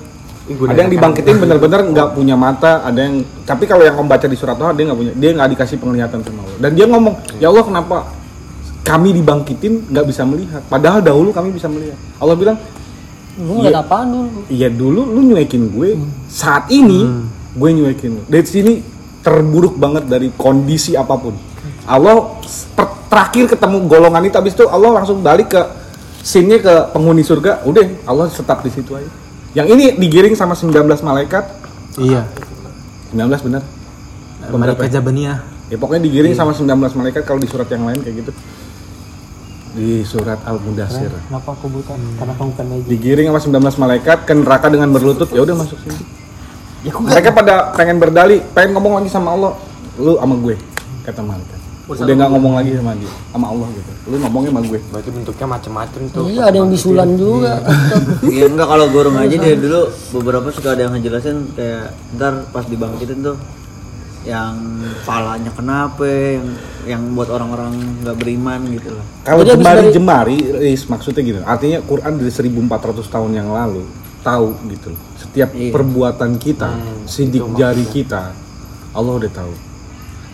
Ada 0.48 0.56
yang 0.56 0.88
udah 0.88 0.88
dibangkitin 0.96 1.36
bener-bener 1.44 1.80
nggak 1.92 2.10
punya 2.16 2.36
mata, 2.40 2.80
ada 2.88 3.00
yang 3.04 3.20
tapi 3.44 3.68
kalau 3.68 3.84
yang 3.84 4.00
Om 4.00 4.08
baca 4.08 4.28
di 4.32 4.38
surat 4.40 4.56
Toha 4.56 4.72
dia 4.72 4.88
nggak 4.88 5.00
punya, 5.00 5.12
dia 5.12 5.30
nggak 5.36 5.50
dikasih 5.60 5.76
penglihatan 5.76 6.24
sama 6.24 6.40
Allah. 6.48 6.58
Dan 6.64 6.72
dia 6.72 6.86
ngomong, 6.88 7.16
ya 7.36 7.52
Allah 7.52 7.64
kenapa 7.68 7.98
kami 8.88 9.12
dibangkitin 9.12 9.92
nggak 9.92 10.06
bisa 10.08 10.24
melihat? 10.24 10.64
Padahal 10.72 11.04
dahulu 11.04 11.36
kami 11.36 11.52
bisa 11.52 11.68
melihat. 11.68 12.00
Allah 12.16 12.36
bilang, 12.40 12.58
Lu 13.38 13.62
ngeliat 13.62 13.86
apaan 13.86 14.08
dulu? 14.10 14.50
Iya 14.50 14.72
dulu 14.72 15.02
lu 15.04 15.20
nyuekin 15.30 15.70
gue, 15.70 15.90
saat 16.32 16.72
ini 16.72 17.06
gue 17.54 17.70
nyuekin 17.70 18.12
lu. 18.16 18.22
Dari 18.26 18.48
sini 18.48 18.74
terburuk 19.22 19.76
banget 19.76 20.08
dari 20.08 20.32
kondisi 20.32 20.96
apa 20.96 21.20
pun. 21.20 21.36
Allah 21.84 22.40
per- 22.72 22.98
terakhir 23.12 23.52
ketemu 23.52 23.84
golongan 23.86 24.24
itu, 24.24 24.36
habis 24.40 24.56
itu 24.56 24.66
Allah 24.68 25.04
langsung 25.04 25.20
balik 25.20 25.52
ke 25.52 25.62
scene-nya 26.24 26.60
ke 26.64 26.74
penghuni 26.96 27.22
surga. 27.22 27.62
Udah, 27.68 27.84
Allah 28.08 28.32
tetap 28.32 28.64
di 28.64 28.72
situ 28.72 28.96
aja. 28.96 29.08
Yang 29.58 29.68
ini 29.74 29.86
digiring 29.98 30.38
sama 30.38 30.54
19 30.54 30.86
malaikat. 31.02 31.50
Iya. 31.98 32.30
19 33.10 33.26
bener. 33.42 33.66
Malaikat 34.54 34.94
Jabaniyah. 34.94 35.42
Ya 35.74 35.76
pokoknya 35.82 36.06
digiring 36.06 36.38
sama 36.38 36.54
19 36.54 36.70
malaikat 36.94 37.26
kalau 37.26 37.42
di 37.42 37.50
surat 37.50 37.66
yang 37.74 37.90
lain 37.90 37.98
kayak 38.06 38.22
gitu. 38.22 38.32
Di 39.74 40.06
surat 40.06 40.38
Al-Mudassir. 40.46 41.10
Kenapa 41.10 41.58
aku 41.58 41.74
buta? 41.74 41.98
Karena 41.98 42.34
kamu 42.38 42.50
bukan 42.54 42.66
magic. 42.70 42.86
digiring 42.86 43.28
sama 43.34 43.40
19 43.42 43.82
malaikat 43.82 44.18
ke 44.30 44.34
neraka 44.38 44.68
dengan 44.70 44.94
berlutut 44.94 45.30
ya 45.34 45.42
udah 45.42 45.58
masuk 45.58 45.82
sini 45.82 46.18
mereka 46.86 47.30
pada 47.34 47.74
pengen 47.74 47.98
berdali 47.98 48.38
pengen 48.54 48.78
ngomong 48.78 49.02
lagi 49.02 49.10
sama 49.10 49.34
Allah 49.34 49.58
lu 49.98 50.16
sama 50.22 50.36
gue 50.38 50.56
kata 51.04 51.22
malaikat 51.26 51.57
udah 51.88 52.14
nggak 52.14 52.30
ngomong 52.30 52.54
lagi 52.54 52.76
sama 52.76 52.92
dia 52.94 53.12
sama 53.32 53.46
Allah 53.48 53.68
gitu 53.72 53.92
lu 54.08 54.16
ngomongnya 54.20 54.50
sama 54.52 54.62
gue 54.62 54.80
Berarti 54.88 55.10
bentuknya 55.10 55.48
macam-macam 55.50 56.02
tuh. 56.10 56.24
Iya 56.28 56.42
ada 56.44 56.58
yang 56.58 56.70
bisulan 56.70 57.10
juga. 57.16 57.54
Iya 58.24 58.46
enggak 58.46 58.68
kalau 58.68 58.86
gorong 58.88 59.16
aja 59.18 59.36
dia 59.36 59.56
dulu 59.56 59.82
beberapa 60.14 60.48
suka 60.50 60.70
ada 60.70 60.82
yang 60.84 60.94
ngejelasin 60.96 61.38
kayak 61.54 61.86
ntar 62.14 62.34
pas 62.52 62.64
dibangkitin 62.64 63.20
tuh 63.22 63.36
yang 64.24 64.56
palanya 65.04 65.52
kenapa 65.52 66.04
yang 66.04 66.48
yang 66.84 67.02
buat 67.14 67.28
orang-orang 67.30 67.72
nggak 67.98 68.16
beriman 68.18 68.60
gitu 68.70 68.92
loh. 68.92 69.06
kalau 69.22 69.40
jemari 69.42 69.80
dari- 69.82 69.94
jemari 69.94 70.38
Riz, 70.66 70.84
maksudnya 70.86 71.22
gitu 71.22 71.40
artinya 71.42 71.80
Quran 71.82 72.14
dari 72.18 72.28
1400 72.28 72.68
tahun 73.08 73.32
yang 73.34 73.48
lalu 73.50 73.88
tahu 74.20 74.52
gitu 74.68 74.92
loh. 74.92 75.02
setiap 75.18 75.50
Iya. 75.52 75.72
perbuatan 75.72 76.36
kita 76.36 76.70
sidik 77.06 77.44
jari 77.56 77.88
kita 77.88 78.36
Allah 78.92 79.14
udah 79.16 79.32
tahu 79.32 79.54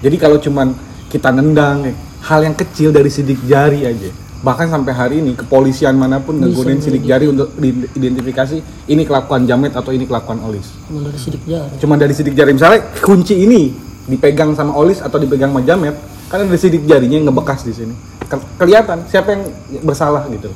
jadi 0.02 0.16
kalau 0.16 0.38
cuman 0.38 0.74
kita 1.14 1.30
nendang 1.30 1.86
eh, 1.86 1.96
hal 2.26 2.42
yang 2.42 2.58
kecil 2.58 2.90
dari 2.90 3.14
sidik 3.14 3.38
jari 3.46 3.86
aja. 3.86 4.10
Bahkan 4.44 4.68
sampai 4.68 4.92
hari 4.92 5.16
ini 5.22 5.38
kepolisian 5.38 5.96
mana 5.96 6.20
pun 6.20 6.36
ngegunain 6.36 6.82
sidik 6.82 7.06
jari 7.06 7.30
untuk 7.30 7.54
diidentifikasi 7.56 8.60
ini 8.90 9.06
kelakuan 9.06 9.48
Jamet 9.48 9.72
atau 9.72 9.94
ini 9.94 10.04
kelakuan 10.04 10.42
Olis. 10.44 10.68
Cuma 10.90 11.06
dari 11.06 11.16
sidik 11.16 11.44
jari. 11.46 11.70
cuma 11.80 11.96
dari 11.96 12.14
sidik 12.14 12.34
jari. 12.36 12.52
Misalnya 12.52 12.82
kunci 13.00 13.40
ini 13.40 13.72
dipegang 14.04 14.52
sama 14.52 14.76
Olis 14.76 15.00
atau 15.00 15.16
dipegang 15.16 15.54
sama 15.54 15.64
Jamet 15.64 15.96
kan 16.28 16.44
ada 16.44 16.58
sidik 16.58 16.84
jarinya 16.84 17.22
yang 17.22 17.30
ngebekas 17.30 17.64
di 17.64 17.72
sini. 17.72 17.94
Ke- 18.28 18.50
kelihatan 18.60 19.06
siapa 19.08 19.32
yang 19.32 19.44
bersalah 19.80 20.28
gitu. 20.28 20.50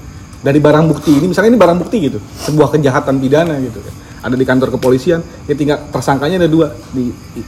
Dari 0.43 0.59
barang 0.59 0.85
bukti 0.89 1.15
ini 1.15 1.31
misalnya 1.31 1.55
ini 1.55 1.59
barang 1.61 1.77
bukti 1.79 2.11
gitu 2.11 2.19
sebuah 2.43 2.75
kejahatan 2.75 3.23
pidana 3.23 3.55
gitu. 3.61 3.79
Kan 3.79 3.93
ada 4.27 4.35
di 4.35 4.43
kantor 4.43 4.75
kepolisian 4.75 5.23
ya 5.47 5.55
tinggal 5.55 5.79
tersangkanya 5.95 6.43
ada 6.43 6.49
dua 6.51 6.75
di, 6.91 7.07
di- 7.31 7.47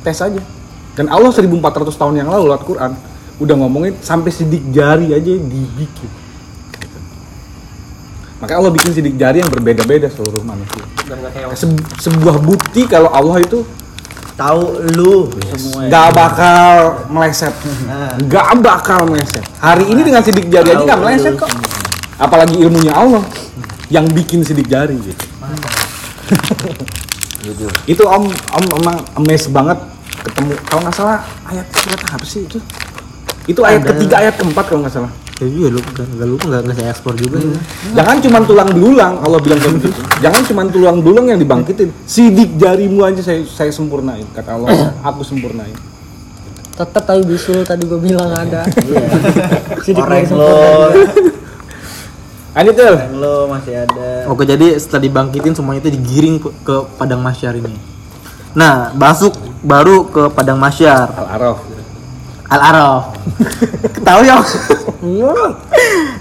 tes 0.00 0.16
aja 0.16 0.40
dan 0.92 1.06
Allah 1.06 1.30
1400 1.30 1.60
tahun 1.92 2.14
yang 2.16 2.28
lalu 2.28 2.44
lewat 2.46 2.62
Quran 2.62 2.92
udah 3.36 3.54
ngomongin 3.56 3.94
sampai 3.98 4.28
sidik 4.28 4.68
jari 4.68 5.10
aja 5.10 5.32
dibikin 5.32 6.10
Gitu. 6.72 6.98
makanya 8.38 8.58
Allah 8.58 8.72
bikin 8.72 8.90
sidik 8.90 9.14
jari 9.14 9.38
yang 9.38 9.48
berbeda-beda 9.48 10.08
seluruh 10.08 10.40
manusia. 10.40 10.80
Dan 11.04 11.20
nggak 11.20 11.32
kayak 11.32 11.48
Se- 11.54 11.68
sebuah 12.00 12.36
bukti 12.38 12.84
kalau 12.84 13.08
Allah 13.08 13.38
itu 13.38 13.64
Tahu 14.32 14.60
lu 14.96 15.28
semua. 15.52 15.84
ya. 15.84 15.88
nggak 15.88 16.08
bakal 16.10 16.72
meleset. 17.08 17.52
Nggak 18.18 18.46
bakal 18.58 19.00
meleset. 19.04 19.44
Hari 19.58 19.84
ini 19.86 20.00
dengan 20.00 20.20
sidik 20.20 20.48
jari 20.48 20.70
aja 20.70 20.80
nggak 20.80 20.96
Tahu 20.96 21.04
meleset 21.04 21.34
kok. 21.36 21.50
apalagi 22.16 22.56
ilmunya 22.56 22.92
Allah 22.92 23.20
yang 23.88 24.04
bikin 24.06 24.40
sidik 24.40 24.64
jari. 24.66 24.96
Gitu 24.96 25.24
itu 27.92 28.02
om 28.02 28.24
om 28.28 28.64
emang 28.76 28.96
amazed 29.16 29.50
banget 29.50 29.76
ketemu 30.22 30.52
kalau 30.64 30.80
nggak 30.82 30.94
salah 30.94 31.18
ayat 31.46 31.66
surat 31.72 32.00
apa 32.06 32.24
sih 32.24 32.42
itu 32.42 32.58
itu 33.46 33.60
ayat 33.60 33.82
ketiga 33.84 34.14
ayat 34.18 34.34
keempat 34.36 34.64
kalau 34.66 34.82
nggak 34.82 34.94
salah 34.94 35.12
Ya 35.40 35.48
juga 35.48 35.68
lu 35.72 35.80
nggak 35.80 36.06
nggak 36.10 36.28
lupa 36.28 36.44
nggak 36.44 36.60
nggak 36.60 36.76
saya 36.76 36.88
ekspor 36.92 37.16
juga. 37.16 37.40
ya. 37.40 37.56
Jangan 37.96 38.16
cuma 38.20 38.38
tulang 38.44 38.68
belulang, 38.68 39.14
Allah 39.24 39.40
bilang 39.40 39.56
kayak 39.56 39.72
begitu. 39.72 40.00
Jangan 40.20 40.40
cuma 40.44 40.62
tulang 40.68 40.96
belulang 41.00 41.26
yang 41.26 41.40
dibangkitin. 41.40 41.88
Sidik 42.04 42.60
jarimu 42.60 43.00
aja 43.00 43.24
saya 43.24 43.40
saya 43.48 43.72
sempurnain. 43.72 44.28
Kata 44.36 44.52
Allah, 44.52 44.68
aku 45.08 45.24
sempurnain. 45.24 45.72
Tetap 46.76 47.08
tapi 47.08 47.24
bisul 47.24 47.64
tadi 47.64 47.88
gue 47.88 47.96
bilang 47.96 48.28
ada. 48.28 48.68
Sidik 49.88 50.04
Orang 50.04 50.28
lo, 50.28 50.28
sempurna. 50.28 51.08
Lanjut 52.52 52.74
tuh. 52.74 52.96
lo 53.14 53.34
masih 53.48 53.74
ada. 53.78 54.08
Oke 54.28 54.44
jadi 54.44 54.76
setelah 54.76 55.08
dibangkitin 55.08 55.56
semuanya 55.56 55.80
itu 55.80 55.90
digiring 55.94 56.36
ke- 56.36 56.52
ke 56.60 56.76
padang 57.00 57.24
masyar 57.24 57.56
ini. 57.56 57.80
Nah 58.54 58.90
masuk 58.94 59.34
baru 59.62 60.08
ke 60.08 60.22
padang 60.34 60.58
masyar 60.58 61.06
Al-Araf. 61.14 61.58
Al 62.50 62.60
Araf. 62.66 63.04
Tahu 64.06 64.20
ya? 64.26 64.38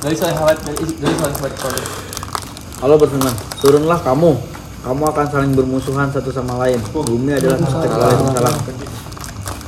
Dari 0.03 0.16
soal 0.18 0.36
khawat 0.36 0.57
dari 0.66 1.16
soal 1.16 1.32
khawat 1.32 1.53
Allah 2.84 2.97
berfirman, 2.99 3.32
turunlah 3.63 4.03
kamu, 4.03 4.36
kamu 4.86 5.02
akan 5.04 5.26
saling 5.28 5.52
bermusuhan 5.52 6.14
satu 6.14 6.30
sama 6.30 6.62
lain. 6.62 6.78
Bumi 6.94 7.34
adalah 7.34 7.58
tempat 7.58 7.90
Waalaikumsalam. 7.90 8.56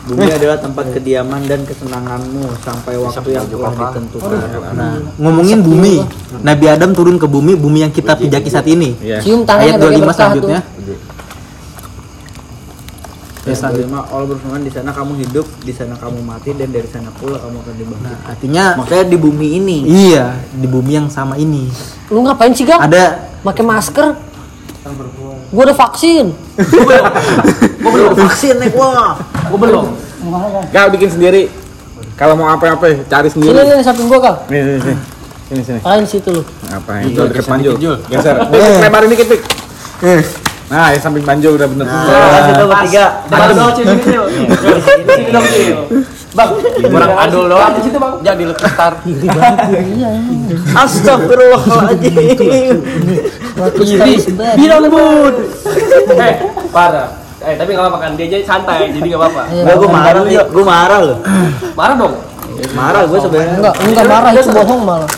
Bumi 0.07 0.29
adalah 0.29 0.55
tempat 0.55 0.85
kediaman 0.93 1.41
dan 1.43 1.67
kesenanganmu 1.67 2.47
sampai 2.61 2.95
waktu 2.95 3.27
yang 3.27 3.43
telah 3.43 3.73
ditentukan. 3.73 4.39
Nah, 4.71 4.93
ngomongin 5.17 5.59
bumi 5.59 5.99
Nabi 6.39 6.65
Adam 6.69 6.93
turun 6.93 7.17
ke 7.17 7.27
bumi 7.27 7.57
bumi 7.57 7.81
yang 7.81 7.91
kita 7.91 8.15
pijaki 8.15 8.47
saat 8.47 8.69
ini 8.69 8.95
Iya. 9.01 9.19
Cium 9.19 9.43
tangannya 9.43 9.75
ayat 9.75 9.81
bagi 9.81 9.99
25 9.99 10.07
berkah 10.07 10.15
tuh. 10.15 10.47
selanjutnya 10.47 10.61
Ya, 13.47 13.55
25 13.55 13.87
Allah 14.11 14.27
berfirman 14.27 14.59
di 14.59 14.71
sana 14.71 14.91
kamu 14.91 15.23
hidup, 15.23 15.47
di 15.63 15.71
sana 15.71 15.95
kamu 15.95 16.19
mati, 16.19 16.51
dan 16.51 16.67
dari 16.67 16.83
sana 16.83 17.07
pula 17.15 17.39
kamu 17.39 17.55
akan 17.57 17.75
dibangkitkan. 17.75 18.11
nah, 18.11 18.17
artinya 18.27 18.63
Maksudnya 18.75 19.05
di 19.07 19.17
bumi 19.17 19.47
ini. 19.55 19.77
iya 19.87 20.35
di 20.51 20.67
bumi 20.67 20.91
yang 20.93 21.07
sama 21.07 21.35
ini 21.35 21.71
Lu 22.07 22.19
ngapain 22.21 22.51
sih, 22.51 22.67
Gang? 22.67 22.79
ada 22.81 23.27
Pakai 23.39 23.63
masker. 23.63 24.19
Gua 25.51 25.63
udah 25.63 25.77
vaksin. 25.77 26.25
Gua 27.79 27.91
belum 27.93 28.11
vaksin 28.15 28.55
nih 28.59 28.69
gua. 28.71 29.15
Gue 29.47 29.59
belum. 29.59 29.85
Kau 30.73 30.87
bikin 30.91 31.09
sendiri. 31.11 31.47
Kalau 32.17 32.33
mau 32.33 32.49
apa-apa 32.49 32.97
cari 33.05 33.29
Sini 33.29 33.45
sendiri. 33.53 33.77
nih 33.77 33.85
samping 33.85 34.09
gua, 34.09 34.19
Kang. 34.19 34.37
Nih, 34.49 34.59
sini, 34.65 34.79
sini. 34.81 34.95
Sini, 35.47 35.61
sini. 35.63 35.79
Lain 35.85 36.03
situ 36.03 36.29
lu. 36.33 36.41
Apa 36.67 37.05
itu 37.05 37.21
dekat 37.29 37.45
panjul? 37.45 37.77
Geser. 38.09 38.35
Dik, 38.49 38.61
lebarin 38.83 39.09
dikit, 39.13 39.27
Dik. 39.31 39.41
Nah, 40.67 40.91
ya 40.91 40.99
samping 40.99 41.23
panjul 41.23 41.55
udah 41.55 41.67
bener. 41.69 41.85
Kasih 41.87 42.53
tuh 42.57 42.67
bertiga. 42.67 43.05
Sini, 43.77 43.95
Cil. 44.03 44.23
Sini 44.83 45.31
dong, 45.31 45.45
Cil. 45.47 45.77
Bang, 46.37 46.53
kurang 46.85 47.17
adul 47.17 47.49
doang 47.49 47.73
di 47.73 47.81
situ, 47.81 47.97
Bang. 47.97 48.21
Jadi 48.21 48.45
lepetar. 48.45 48.93
Astagfirullahaladzim. 50.77 52.77
Bilang 54.53 54.85
bud. 54.85 55.35
Eh, 56.13 56.33
parah. 56.69 57.09
Eh, 57.41 57.57
tapi 57.57 57.73
nggak 57.73 57.89
apa-apa 57.89 57.99
kan 58.05 58.11
dia 58.13 58.29
aja 58.29 58.37
santai, 58.45 58.93
jadi 58.93 59.17
nggak 59.17 59.21
apa-apa. 59.21 59.49
Gua 59.49 59.75
gua 59.81 59.89
marah 59.89 60.21
gua 60.53 60.65
marah 60.65 60.99
loh. 61.01 61.17
Marah 61.73 61.95
dong. 61.97 62.13
Marah 62.77 63.01
gua 63.09 63.17
sebenarnya. 63.17 63.57
Enggak, 63.57 63.73
enggak 63.81 64.05
marah 64.05 64.29
itu 64.37 64.53
bohong 64.53 64.81
malah. 64.85 65.09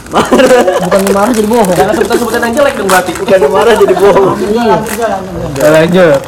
Bukan 0.88 1.00
marah 1.12 1.32
jadi 1.36 1.50
bohong. 1.52 1.76
Jangan 1.76 1.94
sebutan-sebutan 2.00 2.40
yang 2.48 2.54
jelek 2.64 2.80
dong 2.80 2.88
berarti. 2.88 3.12
Bukan 3.20 3.40
marah 3.52 3.76
jadi 3.76 3.96
bohong. 4.00 4.40
Iya. 4.40 4.76
Ya, 5.60 5.68
lanjut 5.68 6.20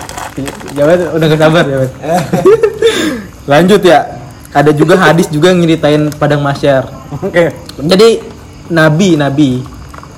jawab 0.71 1.11
udah 1.11 1.27
gak 1.27 1.43
sabar 1.43 1.67
ya 1.67 1.83
lanjut 3.51 3.83
ya 3.83 3.99
ada 4.51 4.71
juga 4.71 4.99
hadis 4.99 5.31
juga 5.31 5.51
yang 5.51 5.63
nyeritain 5.63 6.11
padang 6.11 6.43
masyar. 6.43 6.87
Oke. 7.11 7.51
jadi 7.79 8.19
nabi 8.67 9.15
nabi 9.15 9.49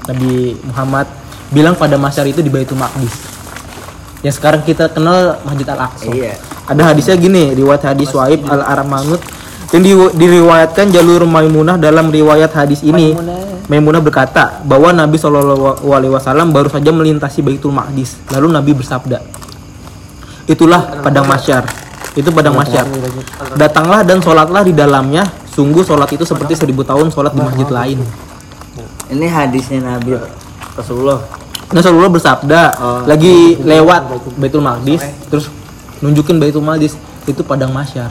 nabi 0.05 0.57
Muhammad 0.65 1.05
bilang 1.49 1.77
pada 1.77 1.97
masyar 1.97 2.25
itu 2.25 2.41
di 2.41 2.49
Baitul 2.49 2.77
Maqdis. 2.77 3.13
Yang 4.23 4.39
sekarang 4.41 4.63
kita 4.63 4.87
kenal 4.89 5.37
Masjid 5.43 5.67
Al 5.67 5.85
Aqsa 5.85 6.07
Iya. 6.09 6.33
ada 6.63 6.81
hadisnya 6.89 7.19
gini 7.19 7.51
riwayat 7.53 7.83
hadis 7.91 8.09
Waib 8.15 8.47
al 8.47 8.63
Aramanut 8.63 9.19
yang 9.75 9.83
di- 9.83 10.13
diriwayatkan 10.15 10.89
jalur 10.89 11.27
Maimunah 11.27 11.75
dalam 11.75 12.07
riwayat 12.07 12.53
hadis 12.55 12.81
ini. 12.81 13.13
Maimunah 13.63 14.03
berkata 14.03 14.59
bahwa 14.67 14.91
Nabi 14.91 15.15
Shallallahu 15.15 15.87
Alaihi 15.87 16.11
Wasallam 16.11 16.51
baru 16.51 16.67
saja 16.67 16.91
melintasi 16.91 17.39
Baitul 17.39 17.71
Maqdis 17.71 18.19
lalu 18.27 18.51
Nabi 18.51 18.71
bersabda 18.75 19.23
itulah 20.43 20.99
padang 20.99 21.23
masyar 21.23 21.63
itu 22.13 22.29
padang 22.29 22.53
masyar 22.53 22.85
datanglah 23.57 24.05
dan 24.05 24.21
sholatlah 24.21 24.61
di 24.61 24.73
dalamnya. 24.73 25.25
Sungguh 25.53 25.85
sholat 25.85 26.09
itu 26.09 26.25
seperti 26.25 26.57
seribu 26.57 26.81
tahun 26.81 27.13
sholat 27.13 27.37
di 27.37 27.41
masjid 27.45 27.69
lain. 27.69 28.01
Ini 29.13 29.27
hadisnya 29.29 29.85
Nabi 29.85 30.17
Rasulullah. 30.73 31.21
Rasulullah 31.69 32.09
bersabda 32.09 32.61
lagi 33.05 33.61
lewat 33.61 34.33
Baitul 34.37 34.65
Maqdis 34.65 35.01
terus 35.29 35.53
nunjukin 36.01 36.41
Baitul 36.41 36.65
Maqdis 36.65 36.97
itu 37.29 37.41
padang 37.45 37.69
masyar 37.69 38.09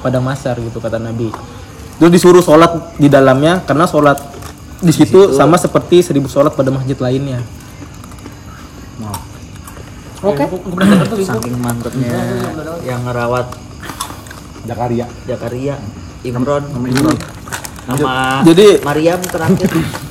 padang 0.00 0.24
masyar 0.24 0.56
gitu 0.60 0.80
kata 0.80 0.96
Nabi. 0.96 1.28
Terus 1.98 2.10
disuruh 2.14 2.40
sholat 2.40 2.96
di 2.96 3.10
dalamnya 3.10 3.60
karena 3.66 3.84
sholat 3.84 4.16
di 4.78 4.94
situ. 4.94 5.34
sama 5.34 5.58
seperti 5.58 6.00
seribu 6.00 6.30
sholat 6.30 6.54
pada 6.54 6.70
masjid 6.70 6.94
lainnya 6.96 7.42
Oke. 10.18 10.44
Saking 11.22 11.56
mantepnya 11.62 12.18
yang 12.82 13.06
ngerawat 13.06 13.46
Jakaria. 14.66 15.06
Jakaria, 15.24 15.74
Imron, 16.26 16.64
Nama 17.88 18.44
Jadi- 18.44 18.84
Mariam 18.84 19.20
terakhir. 19.22 19.70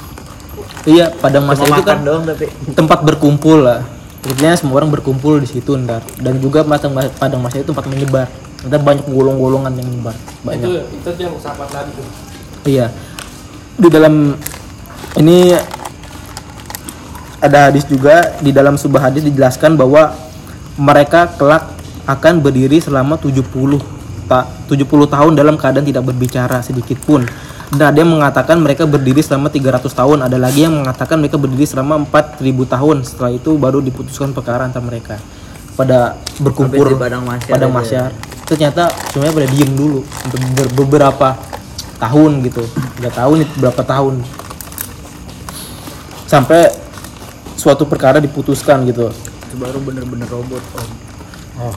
iya 0.88 1.12
padang 1.12 1.46
masyar 1.46 1.68
itu 1.68 1.84
kan 1.84 2.00
doang 2.02 2.24
tapi. 2.24 2.48
tempat 2.72 3.04
berkumpul 3.04 3.60
lah 3.60 3.84
Intinya 4.24 4.56
semua 4.56 4.82
orang 4.82 4.92
berkumpul 4.92 5.40
di 5.40 5.48
situ 5.48 5.76
ntar 5.84 6.04
dan 6.20 6.40
juga 6.40 6.64
padang 6.64 6.96
padang 7.16 7.40
masyar 7.44 7.64
itu 7.64 7.70
tempat 7.72 7.86
menyebar 7.88 8.28
ntar 8.66 8.82
banyak 8.82 9.06
golong-golongan 9.08 9.72
yang 9.78 9.88
menyebar 9.88 10.16
banyak 10.44 10.68
Itu 10.68 11.12
itu 11.12 11.22
yang 11.22 11.36
sahabat 11.38 11.70
Nabi 11.72 11.92
tuh. 11.96 12.08
Iya. 12.68 12.88
Di 13.78 13.88
dalam 13.88 14.36
ini 15.16 15.54
ada 17.38 17.70
hadis 17.70 17.86
juga 17.86 18.34
di 18.42 18.50
dalam 18.50 18.78
sebuah 18.78 19.12
hadis 19.14 19.22
dijelaskan 19.26 19.78
bahwa 19.78 20.14
mereka 20.78 21.30
kelak 21.38 21.70
akan 22.08 22.42
berdiri 22.42 22.82
selama 22.82 23.20
70 23.20 23.44
ta 24.28 24.46
70 24.68 24.84
tahun 25.08 25.32
dalam 25.40 25.56
keadaan 25.56 25.86
tidak 25.88 26.04
berbicara 26.08 26.60
sedikit 26.62 27.00
pun. 27.04 27.24
Dan 27.68 27.92
ada 27.92 28.00
yang 28.00 28.16
mengatakan 28.16 28.64
mereka 28.64 28.88
berdiri 28.88 29.20
selama 29.20 29.52
300 29.52 29.92
tahun, 29.92 30.24
ada 30.24 30.40
lagi 30.40 30.64
yang 30.64 30.72
mengatakan 30.72 31.20
mereka 31.20 31.36
berdiri 31.36 31.68
selama 31.68 32.00
4000 32.08 32.40
tahun. 32.64 32.98
Setelah 33.04 33.32
itu 33.36 33.60
baru 33.60 33.84
diputuskan 33.84 34.32
perkara 34.32 34.64
antar 34.72 34.80
mereka. 34.80 35.20
Pada 35.76 36.16
berkumpul 36.40 36.96
di 36.96 36.96
padang 36.96 37.28
masyar 37.28 37.52
padang. 37.52 37.76
Ternyata 38.48 38.88
semuanya 39.12 39.34
pada 39.36 39.48
diem 39.52 39.72
dulu 39.76 40.00
untuk 40.00 40.40
ber- 40.56 40.74
beberapa 40.80 41.36
tahun 42.00 42.32
gitu. 42.48 42.64
Nggak 43.04 43.14
tahu 43.20 43.32
nih 43.44 43.48
berapa 43.60 43.82
tahun. 43.84 44.16
Sampai 46.24 46.87
suatu 47.58 47.84
perkara 47.90 48.22
diputuskan 48.22 48.86
gitu. 48.86 49.10
Itu 49.50 49.56
baru 49.58 49.82
bener-bener 49.82 50.30
robot 50.30 50.64
om. 51.58 51.74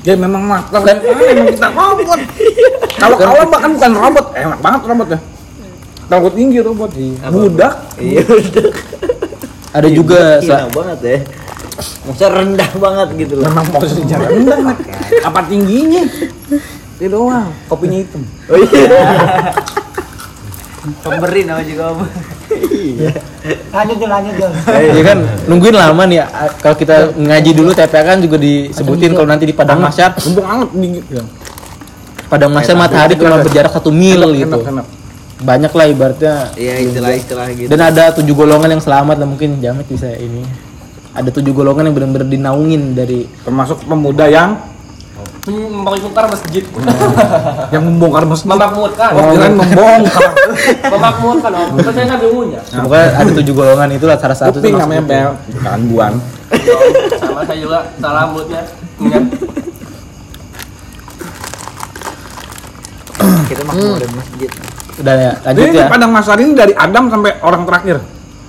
Ya 0.00 0.16
memang 0.16 0.48
mah 0.48 0.64
kan 0.72 0.96
emang 1.04 1.52
kita 1.52 1.68
robot. 1.76 2.18
Kalau 2.96 3.16
kalau 3.20 3.44
bahkan 3.46 3.70
bukan 3.76 3.92
robot, 3.92 4.26
enak 4.32 4.58
banget 4.64 4.80
robot 4.88 5.08
ya. 5.12 5.20
Robot 6.10 6.32
tinggi 6.34 6.58
robot. 6.64 6.90
Budak. 7.30 7.74
Iya 8.00 8.22
udah. 8.24 8.68
Ada 9.70 9.88
juga 9.92 10.42
Gila 10.42 10.56
sa- 10.66 10.72
banget 10.72 10.98
ya. 11.04 11.18
Maksudnya 11.80 12.30
rendah 12.34 12.70
banget 12.76 13.08
gitu 13.16 13.32
loh. 13.38 13.44
Memang 13.46 13.66
posisinya 13.70 14.16
rendah. 14.24 14.58
Apa 15.28 15.40
tingginya? 15.46 16.02
Itu 16.98 17.06
doang. 17.08 17.54
Kopinya 17.70 17.96
hitam. 18.00 18.24
Oh 18.50 18.58
iya. 18.58 18.84
Pemberi 20.80 21.44
nama 21.44 21.60
juga 21.60 21.92
om. 21.92 22.08
Lanjut 23.70 23.96
Jul, 24.00 24.10
lanjut 24.10 24.34
Jul. 24.36 24.52
ya 24.96 25.02
kan 25.06 25.18
nungguin 25.46 25.76
lama 25.76 26.02
nih 26.08 26.18
ya. 26.18 26.26
kalau 26.60 26.76
kita 26.76 27.14
ngaji 27.14 27.50
dulu 27.54 27.70
TPA 27.76 28.02
kan 28.02 28.18
juga 28.18 28.36
disebutin 28.40 29.12
kalau 29.14 29.28
nanti 29.28 29.44
di 29.46 29.54
padang 29.54 29.78
masyar 29.78 30.16
Mumpung 30.18 30.46
anget 30.48 30.68
dingin. 30.74 31.04
Ya. 31.08 31.22
padang 32.26 32.50
masyar 32.50 32.74
matahari 32.74 33.14
cuma 33.14 33.38
berjarak 33.38 33.70
satu 33.70 33.94
mil 33.94 34.34
gitu 34.34 34.58
banyak 35.40 35.72
lah 35.72 35.86
ibaratnya 35.88 36.34
Iya 36.52 36.84
istilah-istilah 36.84 37.46
gitu. 37.56 37.68
dan 37.72 37.80
ada 37.80 38.12
tujuh 38.12 38.34
golongan 38.36 38.76
yang 38.76 38.82
selamat 38.82 39.16
lah 39.24 39.28
mungkin 39.28 39.56
jamet 39.62 39.88
bisa 39.88 40.12
ini 40.12 40.44
ada 41.16 41.30
tujuh 41.32 41.50
golongan 41.56 41.90
yang 41.90 41.94
benar-benar 41.96 42.28
dinaungin 42.28 42.94
dari 42.94 43.26
Termasuk 43.42 43.82
pemuda 43.88 44.28
yang 44.30 44.58
membongkar 45.48 46.24
masjid. 46.28 46.64
Yang 47.74 47.82
membongkar 47.88 48.24
masjid? 48.28 48.48
Memakmurkan 48.50 49.10
oh 49.16 49.32
kirain 49.32 49.54
membongkar. 49.56 50.30
Memakmurkan 50.92 51.50
om 51.56 51.68
kan 51.80 51.92
saya 51.96 52.04
nggak 52.12 52.20
ilmunya 52.28 52.60
Semoga 52.68 52.98
ada 53.16 53.30
tujuh 53.32 53.54
golongan 53.56 53.88
itu 53.96 54.04
lah 54.04 54.16
salah 54.20 54.36
satu 54.36 54.60
kuping 54.60 54.76
namanya 54.76 55.02
itu. 55.02 55.10
bel 55.10 55.30
bukan 55.56 55.80
buan. 55.88 56.12
Sama 57.16 57.40
saya 57.48 57.58
juga 57.62 57.78
salah 57.96 58.24
mulutnya 58.28 58.62
Ingat. 59.00 59.24
kita 63.50 63.62
makmur 63.66 63.98
dan 63.98 64.10
masjid. 64.14 64.50
Udah 65.00 65.14
ya, 65.16 65.32
lanjut 65.42 65.64
Jadi 65.64 65.78
ya. 65.80 65.86
padang 65.88 66.12
masar 66.12 66.36
ini 66.38 66.52
dari 66.52 66.72
Adam 66.76 67.04
sampai 67.08 67.32
orang 67.40 67.62
terakhir. 67.64 67.96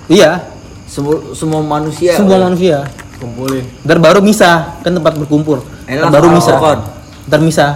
Iya, 0.06 0.30
semua 0.86 1.16
semua 1.32 1.60
manusia. 1.64 2.12
Semua 2.14 2.38
manusia. 2.38 2.84
kumpulin. 3.18 3.62
Ntar 3.86 3.98
baru 4.02 4.18
misah, 4.18 4.82
kan 4.82 4.92
tempat 4.98 5.14
berkumpul. 5.14 5.62
Langsung 5.98 6.14
baru 6.14 6.28
misah. 6.30 6.54
Al-Furqan. 6.54 6.78
Ntar 7.22 7.40
misah. 7.40 7.70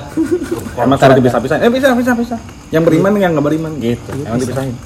emang 0.76 0.98
sudah 1.00 1.16
dipisah-pisah 1.16 1.56
eh 1.58 1.70
bisa 1.72 1.88
bisa 1.94 2.12
bisa 2.12 2.36
yang 2.68 2.84
beriman 2.84 3.16
yang 3.16 3.32
nggak 3.32 3.46
beriman 3.48 3.72
gitu 3.80 4.12
emang 4.20 4.36
dipisahin 4.36 4.76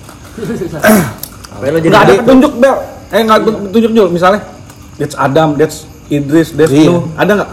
Apa 1.50 1.66
lo 1.66 1.78
jadi 1.78 1.90
nggak 1.90 2.02
ada 2.04 2.12
petunjuk 2.22 2.52
bel 2.56 2.76
eh 3.10 3.20
nggak 3.20 3.36
ada 3.36 3.50
petunjuk 3.66 3.90
Jul 3.90 4.08
misalnya 4.08 4.40
that's 4.94 5.18
Adam 5.18 5.58
that's 5.58 5.90
Idris 6.06 6.54
that's 6.54 6.70
Iya. 6.70 6.94
Nuh 6.94 7.10
ada 7.18 7.32
nggak 7.34 7.50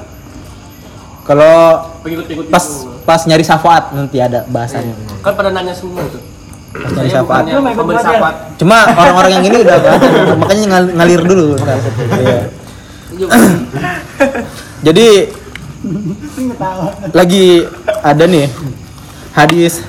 Kalau 1.26 1.56
pas 2.48 2.62
itu. 2.62 2.86
pas 3.04 3.22
nyari 3.26 3.42
syafaat 3.42 3.84
nanti 3.92 4.18
ada 4.18 4.46
bahasanya. 4.46 4.94
kan 5.20 5.34
pada 5.34 5.50
nanya 5.50 5.74
semua 5.74 6.06
tuh 6.06 6.22
Pas 6.72 6.92
nyari 6.94 7.10
syafaat. 7.10 7.44
Cuma 8.56 8.78
orang-orang 8.86 9.32
yang 9.34 9.46
ini 9.46 9.58
udah 9.60 9.78
makanya 10.38 10.66
ngal- 10.70 10.94
ngalir 10.94 11.22
dulu. 11.26 11.46
Iya. 12.14 12.40
Jadi 14.80 15.08
lagi 17.12 17.64
ada 18.02 18.24
nih 18.24 18.48
hadis 19.32 19.82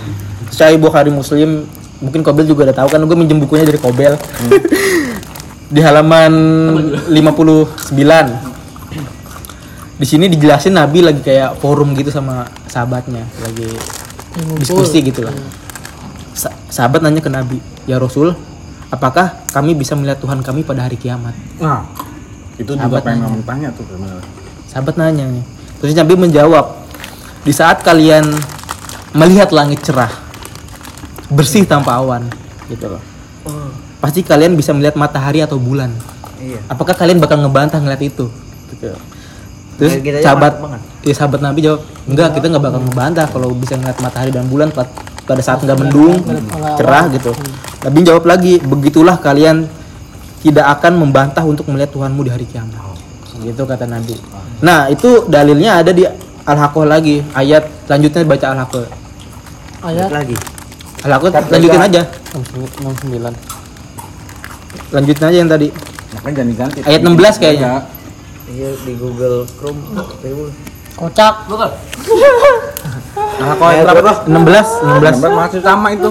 Sahih 0.49 0.76
Bukhari 0.76 1.09
Muslim. 1.09 1.68
Mungkin 1.99 2.22
Kobel 2.22 2.46
juga 2.46 2.62
udah 2.62 2.76
tahu 2.76 2.88
kan 2.88 3.03
gue 3.03 3.16
minjem 3.16 3.36
bukunya 3.36 3.66
dari 3.66 3.76
Kobel. 3.76 4.14
Di 5.68 5.80
halaman 5.82 6.32
59 7.07 8.49
di 9.99 10.07
sini 10.07 10.30
dijelasin 10.30 10.78
Nabi 10.78 11.03
lagi 11.03 11.18
kayak 11.18 11.59
forum 11.59 11.92
gitu 11.92 12.09
sama 12.09 12.46
sahabatnya. 12.64 13.26
Lagi 13.42 13.66
diskusi 14.57 15.03
gitu 15.03 15.26
lah. 15.26 15.34
Sa- 16.32 16.55
sahabat 16.70 17.03
nanya 17.03 17.18
ke 17.18 17.26
Nabi 17.26 17.59
ya 17.84 17.99
Rasul 17.99 18.30
apakah 18.88 19.42
kami 19.51 19.74
bisa 19.74 19.99
melihat 19.99 20.22
Tuhan 20.22 20.38
kami 20.40 20.62
pada 20.62 20.86
hari 20.86 20.94
kiamat? 20.94 21.34
Nah 21.59 21.82
itu 22.57 22.72
juga 22.72 22.78
Sahabat 22.78 23.03
pengen 23.03 23.14
nanya. 23.18 23.26
ngomong 23.26 23.42
tanya 23.44 23.68
tuh 23.74 23.84
sebenarnya. 23.84 24.22
Sahabat 24.64 24.94
nanya 24.96 25.24
nih. 25.28 25.44
Terus 25.79 25.95
Nabi 25.95 26.14
menjawab, 26.18 26.74
di 27.47 27.53
saat 27.55 27.87
kalian 27.87 28.26
melihat 29.14 29.55
langit 29.55 29.87
cerah, 29.87 30.11
bersih 31.31 31.62
tanpa 31.62 31.97
awan, 31.97 32.26
gitu 32.66 32.99
loh. 32.99 33.03
Pasti 34.03 34.22
kalian 34.26 34.55
bisa 34.59 34.74
melihat 34.74 34.99
matahari 34.99 35.43
atau 35.43 35.59
bulan. 35.59 35.91
Iya. 36.39 36.62
Apakah 36.70 36.95
kalian 36.95 37.18
bakal 37.18 37.43
ngebantah 37.43 37.83
ngeliat 37.83 38.03
itu? 38.03 38.31
Gitu. 38.74 38.95
Terus 39.79 40.03
kita 40.03 40.18
sahabat, 40.22 40.59
ya 41.07 41.14
sahabat 41.14 41.41
Nabi 41.43 41.62
jawab, 41.62 41.87
enggak 42.11 42.35
kita 42.35 42.51
nggak 42.51 42.64
bakal 42.66 42.81
ngebantah 42.83 43.26
kalau 43.31 43.49
bisa 43.55 43.79
ngeliat 43.79 43.99
matahari 44.03 44.35
dan 44.35 44.51
bulan 44.51 44.74
pa- 44.74 44.91
pada 45.22 45.39
saat 45.39 45.62
nggak 45.62 45.79
mendung, 45.79 46.18
cerah 46.74 47.07
gitu. 47.14 47.31
Nabi 47.87 47.99
jawab 48.03 48.26
lagi, 48.26 48.59
begitulah 48.59 49.14
kalian 49.22 49.70
tidak 50.43 50.66
akan 50.79 50.99
membantah 50.99 51.47
untuk 51.47 51.70
melihat 51.70 51.95
Tuhanmu 51.95 52.26
di 52.26 52.31
hari 52.35 52.47
kiamat. 52.47 52.97
Gitu 53.39 53.62
kata 53.62 53.84
Nabi. 53.84 54.16
Nah, 54.59 54.89
itu 54.89 55.24
dalilnya 55.26 55.78
ada 55.78 55.91
di 55.91 56.03
Al-Haqqah 56.43 56.84
lagi. 56.84 57.22
Ayat 57.32 57.66
selanjutnya 57.84 58.24
baca 58.24 58.47
Al-Haqqah. 58.51 58.86
Ayat 59.80 60.11
lagi 60.11 60.34
Al-Haqqah 61.01 61.30
lanjutin 61.49 61.78
aja. 61.80 62.03
69 62.34 63.30
Lanjutin 64.91 65.24
aja 65.24 65.36
yang 65.36 65.49
tadi. 65.49 65.68
makanya 66.09 66.34
jangan 66.34 66.49
diganti 66.49 66.78
Ayat 66.82 67.01
16 67.05 67.36
kayaknya. 67.39 67.70
iya 68.49 68.70
di 68.80 68.93
Google 68.97 69.45
Chrome 69.55 69.76
Google. 69.93 70.51
kocak. 70.97 71.34
bukan 71.47 71.70
Al-Haqqah 73.39 73.68
ayat 73.68 73.84
berapa? 73.86 74.12
16, 74.24 74.66
16. 74.82 75.14
Gambar 75.14 75.30
masih 75.39 75.61
sama 75.61 75.89
itu 75.93 76.11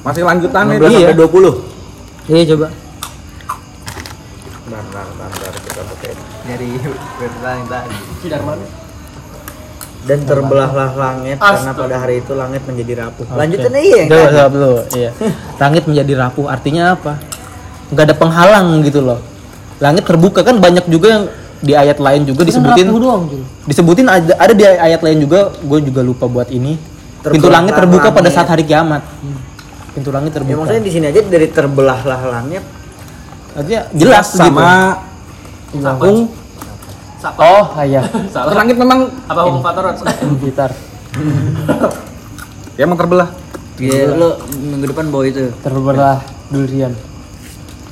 masih 0.00 0.22
lanjutannya 0.22 0.76
16 0.76 0.78
itu 0.78 0.86
Iya. 0.86 1.00
sampai 1.02 1.16
20 1.16 1.52
Iya, 2.30 2.42
coba. 2.46 2.68
bentar 4.62 4.80
bentar 4.86 5.02
bentar 5.02 5.02
kita 5.10 5.19
dari 6.60 7.56
yang 7.56 7.68
tadi 7.72 7.96
dan 10.00 10.18
terbelahlah 10.24 10.90
langit 10.96 11.36
karena 11.36 11.72
pada 11.76 11.96
hari 12.00 12.24
itu 12.24 12.32
langit 12.32 12.62
menjadi 12.64 12.92
rapuh 13.04 13.26
lanjutin 13.36 13.72
aja 13.72 13.88
yang 14.00 14.08
Coba, 14.08 14.16
tadi. 14.24 14.32
coba 14.32 14.48
dulu. 14.48 14.80
Iya. 14.96 15.10
Langit 15.60 15.82
menjadi 15.84 16.12
rapuh 16.16 16.46
artinya 16.48 16.82
apa? 16.96 17.12
Enggak 17.92 18.04
ada 18.08 18.14
penghalang 18.16 18.66
gitu 18.80 19.00
loh. 19.04 19.20
Langit 19.76 20.04
terbuka 20.08 20.40
kan 20.40 20.56
banyak 20.56 20.88
juga 20.88 21.06
yang 21.20 21.24
di 21.60 21.76
ayat 21.76 22.00
lain 22.00 22.24
juga 22.24 22.48
disebutin 22.48 22.88
doang, 22.88 23.28
disebutin 23.68 24.08
ada, 24.08 24.32
ada 24.40 24.52
di 24.56 24.64
ayat 24.64 25.04
lain 25.04 25.28
juga 25.28 25.52
gue 25.60 25.78
juga 25.84 26.00
lupa 26.00 26.24
buat 26.24 26.48
ini 26.48 26.80
pintu 27.20 27.52
Terbelah 27.52 27.52
langit 27.60 27.72
terbuka 27.76 28.08
pada 28.08 28.32
langit. 28.32 28.32
saat 28.32 28.48
hari 28.48 28.64
kiamat 28.64 29.04
pintu 29.92 30.08
langit 30.08 30.32
ya 30.32 30.36
terbuka 30.40 30.56
maksudnya 30.64 30.84
di 30.88 30.92
sini 30.96 31.04
aja 31.12 31.20
dari 31.20 31.48
terbelahlah 31.52 32.20
langit 32.32 32.64
artinya 33.52 33.92
jelas 33.92 34.26
gitu. 34.32 34.40
sama 34.40 35.04
Sapung 37.20 37.44
oh 37.44 37.64
iya. 37.84 38.00
Salah 38.32 38.56
langit 38.56 38.80
memang 38.80 39.12
apa 39.28 39.40
hukum 39.44 39.60
fatorat 39.60 40.00
gitar. 40.40 40.72
Ya 42.80 42.88
emang 42.88 42.96
terbelah. 42.96 43.28
Ya 43.76 44.08
lo 44.08 44.40
minggu 44.56 44.88
depan 44.88 45.12
bawa 45.12 45.28
itu. 45.28 45.52
Terbelah 45.60 46.24
durian. 46.48 46.96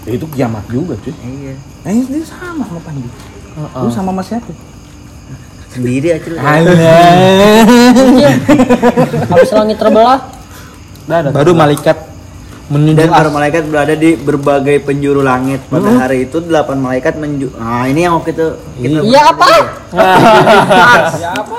Ya 0.08 0.10
itu 0.16 0.24
kiamat 0.32 0.64
juga 0.72 0.96
cuy. 1.04 1.12
Iya. 1.12 1.60
Nah 1.84 1.92
ini 1.92 2.24
sama 2.24 2.64
sama 2.64 2.80
Panji. 2.80 3.04
Lu 3.84 3.92
sama 3.92 4.16
sama 4.16 4.22
siapa? 4.24 4.48
Sendiri 5.68 6.16
aja 6.16 6.28
lo 6.32 6.40
Habis 9.28 9.52
langit 9.52 9.76
terbelah, 9.76 10.24
baru 11.36 11.52
malaikat 11.52 12.07
menunjuk 12.68 13.00
dan 13.00 13.08
para 13.10 13.28
malaikat 13.28 13.64
berada 13.64 13.94
di 13.94 14.12
berbagai 14.14 14.80
penjuru 14.82 15.20
langit 15.20 15.64
pada 15.66 15.88
hari 15.98 16.24
itu 16.24 16.36
delapan 16.38 16.76
malaikat 16.78 17.16
menju 17.16 17.48
nah 17.54 17.84
ini 17.84 18.04
yang 18.04 18.14
waktu 18.14 18.30
itu 18.30 18.46
kita 18.78 19.00
Iya. 19.00 19.22
apa? 19.26 19.48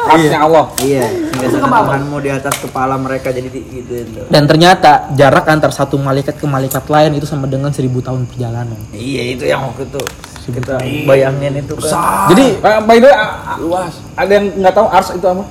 Arsnya 0.07 0.39
Allah. 0.45 0.65
Iya. 0.79 1.05
Hingga 1.31 1.47
sana 1.49 1.81
Tuhanmu 1.81 2.17
di 2.19 2.29
atas 2.29 2.55
kepala 2.59 2.95
mereka 2.95 3.29
jadi 3.29 3.47
di- 3.47 3.65
gitu. 3.71 3.91
Itu 3.95 4.21
dan 4.27 4.45
ternyata 4.45 5.09
jarak 5.13 5.45
antar 5.45 5.71
satu 5.71 5.97
malaikat 5.97 6.35
ke 6.35 6.45
malaikat 6.45 6.85
lain 6.85 7.11
itu 7.15 7.25
sama 7.25 7.45
dengan 7.45 7.69
seribu 7.69 7.99
tahun 7.99 8.25
perjalanan. 8.25 8.77
Iya 8.91 9.33
itu 9.33 9.43
yang 9.45 9.65
waktu 9.65 9.85
itu 9.85 10.01
kita 10.49 10.81
bayangin 11.05 11.61
itu 11.61 11.77
kan 11.77 11.93
jadi 12.27 12.45
eh, 12.57 12.79
by 12.81 12.97
the 12.97 13.05
way 13.05 13.13
a- 13.13 13.33
a- 13.47 13.57
luas. 13.59 13.93
Ada 14.13 14.31
yang 14.31 14.45
nggak 14.55 14.73
tahu 14.73 14.87
Ars 14.89 15.09
itu 15.11 15.25
apa 15.25 15.43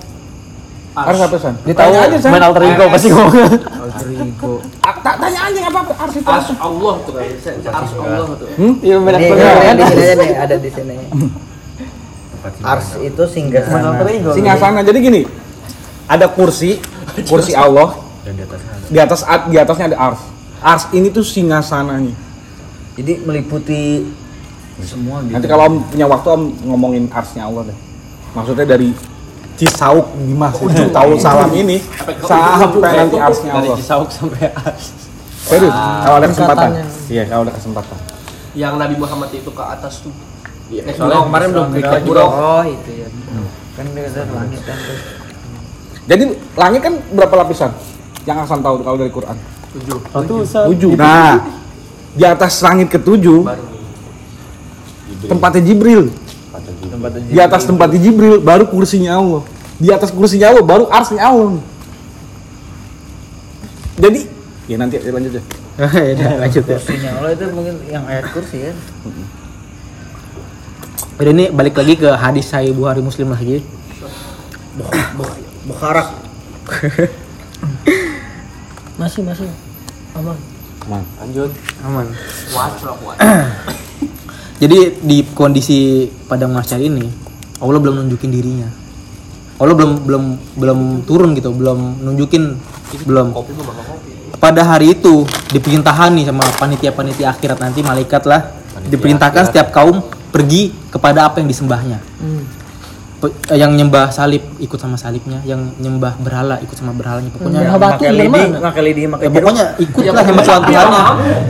Ars. 1.06 1.20
apa 1.20 1.36
san 1.38 1.54
dia 1.62 1.74
tahu 1.74 1.92
aja, 1.94 2.16
San. 2.18 2.30
main 2.34 2.42
alter 2.42 2.62
ego 2.66 2.84
pasti 2.90 3.08
ngomong. 3.12 3.34
Ah, 4.82 4.94
tak 5.04 5.14
tanya 5.20 5.40
aja 5.46 5.58
apa-apa. 5.68 5.92
Ars 5.98 6.14
itu 6.16 6.26
apa 6.26 6.38
Ars 6.38 6.48
Allah 6.58 6.94
tuh 7.04 7.12
kan 7.12 7.24
Ars 7.78 7.92
Allah 7.94 8.26
tuh. 8.34 8.48
Iya 8.82 8.96
main 8.98 9.14
Nih, 9.18 9.28
alter 9.30 9.36
ego 9.38 9.46
nih, 9.46 9.64
kan? 9.64 9.76
di 9.76 9.84
sini 9.84 10.02
aja 10.02 10.14
nih 10.18 10.30
ada 10.34 10.56
di 10.58 10.70
sini. 10.72 10.94
Ars 12.64 12.88
itu 13.02 13.22
singgah 13.28 13.62
sana. 13.66 13.88
singasana 14.34 14.80
jadi 14.82 14.98
gini 14.98 15.22
ada 16.08 16.26
kursi 16.30 16.80
kursi 17.28 17.52
Allah. 17.54 17.94
Di 18.88 18.98
atas 19.00 19.20
di 19.48 19.56
atasnya 19.56 19.94
ada 19.94 19.98
Ars. 20.12 20.22
Ars 20.58 20.84
ini 20.90 21.08
tuh 21.14 21.22
singgasananya 21.22 22.28
jadi 22.98 23.22
meliputi 23.22 24.10
semua 24.82 25.22
gitu. 25.22 25.34
Nanti 25.38 25.46
kalau 25.46 25.62
om 25.70 25.74
punya 25.86 26.06
waktu 26.10 26.28
om 26.34 26.42
ngomongin 26.66 27.04
Arsnya 27.14 27.46
Allah 27.46 27.70
deh. 27.70 27.78
Maksudnya 28.34 28.66
dari 28.66 28.90
Cisauk 29.58 30.06
Dimas 30.16 30.54
itu 30.54 30.84
tahu 30.88 31.10
salam 31.18 31.50
ini. 31.52 31.82
Sampai 32.22 32.94
nanti 32.94 33.16
Arsnya 33.18 33.50
dari 33.58 33.66
Allah. 33.66 33.76
Cisauk 33.76 34.08
sampai 34.08 34.54
Ars 34.54 34.84
serius? 35.42 35.74
Kalau 35.74 36.16
ada 36.16 36.28
kesempatan. 36.30 36.68
Iya 37.10 37.22
kalau 37.26 37.42
ada 37.42 37.52
kesempatan. 37.52 37.96
Yang 38.54 38.74
Nabi 38.78 38.94
Muhammad 38.96 39.30
itu 39.34 39.50
ke 39.50 39.64
atas 39.64 40.06
tuh. 40.06 40.14
Iya, 40.68 40.84
Eh, 40.84 40.94
soalnya 40.94 41.24
kemarin 41.24 41.48
belum 41.50 41.66
dikasih 41.72 42.04
buruk. 42.04 42.28
oh 42.28 42.62
itu 42.62 42.90
ya. 43.02 43.08
Kan 43.74 43.84
dia 43.90 44.02
kata 44.06 44.20
langit 44.30 44.60
kan 44.62 44.76
tuh. 44.78 44.96
Jadi 46.08 46.22
langit 46.54 46.80
kan 46.80 46.94
berapa 47.10 47.34
lapisan? 47.36 47.70
Yang 48.24 48.36
Hasan 48.44 48.60
tahu 48.62 48.76
kalau 48.80 48.96
dari 49.00 49.10
Quran. 49.10 49.36
Tujuh. 49.74 49.98
Tujuh. 50.70 50.90
Nah 50.94 51.34
di 52.14 52.24
atas 52.24 52.62
langit 52.62 52.88
ketujuh 52.90 53.42
tempatnya 55.24 55.62
Jibril 55.64 56.10
di 57.30 57.38
atas 57.38 57.62
tempatnya 57.64 57.98
Jibril 58.02 58.42
baru 58.42 58.66
kursinya 58.66 59.18
Allah 59.18 59.42
di 59.78 59.88
atas 59.94 60.10
kursinya 60.10 60.50
Allah 60.52 60.64
baru 60.64 60.84
arsnya 60.90 61.22
Allah 61.22 61.62
jadi 63.98 64.20
ya 64.70 64.76
nanti 64.78 64.98
lanjut 65.02 65.32
ya 65.38 65.42
ya 65.94 66.12
udah, 66.14 66.30
lanjut 66.42 66.64
ya 66.66 66.76
kursinya 66.78 67.10
Allah 67.18 67.30
itu 67.34 67.44
mungkin 67.54 67.74
yang 67.88 68.04
ayat 68.06 68.26
kursi 68.34 68.68
kan 68.68 68.76
Udah 71.18 71.34
ini 71.34 71.50
balik 71.50 71.74
lagi 71.74 71.98
ke 71.98 72.14
hadis 72.14 72.46
Sahih 72.46 72.70
Bukhari 72.70 73.02
Muslim 73.02 73.34
lagi. 73.34 73.58
Bukharak. 75.66 76.14
Masih 79.02 79.22
masih 79.26 79.50
aman. 80.14 80.38
Aman. 80.86 81.02
Lanjut. 81.22 81.50
aman 81.86 82.06
Kuat 82.50 82.82
kuat. 82.82 83.18
Jadi 84.58 84.98
di 84.98 85.22
kondisi 85.34 86.10
padang 86.26 86.50
mahsyar 86.50 86.82
ini 86.82 87.06
Allah 87.58 87.78
belum 87.82 87.94
nunjukin 88.06 88.30
dirinya. 88.30 88.68
Allah 89.58 89.74
belum 89.74 90.06
belum 90.06 90.24
belum 90.54 90.80
turun 91.02 91.34
gitu 91.34 91.50
belum 91.50 92.02
nunjukin 92.06 92.54
belum. 93.06 93.34
Kopi 93.34 93.52
pada 94.38 94.62
hari 94.62 94.94
itu 94.94 95.26
diperintahkan 95.50 96.14
nih 96.14 96.30
sama 96.30 96.46
panitia-panitia 96.62 97.34
akhirat 97.34 97.58
nanti 97.58 97.82
malaikat 97.82 98.22
lah. 98.26 98.54
Diperintahkan 98.86 99.50
setiap 99.50 99.74
kaum 99.74 99.98
pergi 100.30 100.70
kepada 100.94 101.26
apa 101.26 101.42
yang 101.42 101.50
disembahnya. 101.50 101.98
Eh, 101.98 102.42
yang 103.50 103.74
nyembah 103.74 104.08
salib 104.08 104.46
ikut 104.58 104.78
sama 104.78 104.94
salibnya 104.94 105.42
yang 105.42 105.74
nyembah 105.76 106.14
berhala 106.18 106.62
ikut 106.62 106.72
sama 106.72 106.94
berhalanya 106.94 107.34
pokoknya 107.34 107.66
Nyembah 107.66 107.78
batu 107.80 108.02
Makai 108.06 108.14
lidi, 108.14 108.42
makai 108.54 108.82
lidi, 108.84 109.02
makai 109.04 109.24
ya, 109.26 109.30
pokoknya 109.34 109.64
ikut 109.76 110.02
lah 110.06 110.22
sama 110.22 110.40
Tuhan 110.40 110.60
Tuhannya 110.62 111.02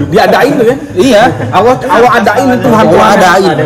Diadain 0.08 0.52
tuh 0.56 0.64
ya. 0.64 0.76
iya 0.96 1.22
Allah 1.52 1.74
Allah 1.84 2.10
adain 2.16 2.48
Tuhan 2.56 2.82
Allah 2.82 2.88
Tuhan. 2.88 3.10
adain 3.12 3.50
ada 3.52 3.64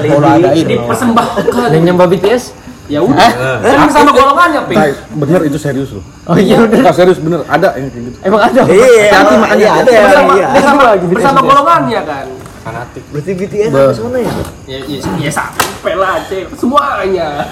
adain 0.51 0.67
Persembahkan. 0.83 1.69
Yang 1.71 1.83
nyembah 1.87 2.07
BTS? 2.11 2.43
Ya 2.91 3.01
udah. 3.01 3.31
Kan 3.63 3.89
sama 3.89 4.11
golongannya, 4.11 4.61
Ping. 4.69 4.77
Nah, 4.77 4.91
bener 5.17 5.41
itu 5.47 5.57
serius 5.57 5.95
loh. 5.95 6.05
Oh 6.27 6.37
iya 6.37 6.61
udah. 6.61 6.93
Serius 6.93 7.17
bener 7.17 7.41
ada 7.47 7.73
yang 7.79 7.89
kayak 7.89 8.05
gitu. 8.05 8.17
Emang 8.21 8.41
ada. 8.43 8.61
Iya, 8.67 8.85
Hati-hati 8.85 9.35
makanya 9.39 9.41
makanya. 9.41 9.71
ada 9.73 9.91
ya. 9.91 10.03
Bersama, 10.03 10.33
Iya. 10.35 10.47
bersama, 10.51 10.83
bersama 11.09 11.39
golongannya 11.41 12.01
kan. 12.05 12.27
Fanatik. 12.63 13.03
Berarti 13.11 13.31
BTS 13.35 13.71
sampai 13.71 13.95
sana 13.95 14.19
ya? 14.23 14.33
Ya, 14.71 14.79
ya, 14.87 14.99
ya 15.19 15.31
sampai 15.31 15.95
lah, 15.99 16.23
Cek. 16.25 16.55
Semuanya. 16.55 17.29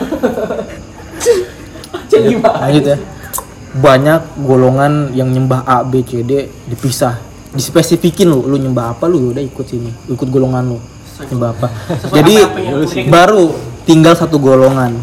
Cek 2.11 2.21
gimana? 2.27 2.59
lanjut 2.67 2.85
ya 2.87 2.97
banyak 3.71 4.21
golongan 4.43 5.15
yang 5.15 5.31
nyembah 5.31 5.63
A 5.63 5.87
B 5.87 6.03
C 6.03 6.27
D 6.27 6.51
dipisah 6.67 7.23
dispesifikin 7.55 8.27
lu 8.27 8.43
lu 8.43 8.59
nyembah 8.59 8.95
apa 8.95 9.07
lu 9.07 9.31
udah 9.31 9.43
ikut 9.43 9.63
sini 9.63 9.91
ikut 10.11 10.27
golongan 10.27 10.75
lu 10.75 10.79
nyembah 11.31 11.51
apa 11.55 11.69
jadi 12.11 12.51
baru 13.07 13.55
tinggal 13.87 14.19
satu 14.19 14.43
golongan 14.43 14.99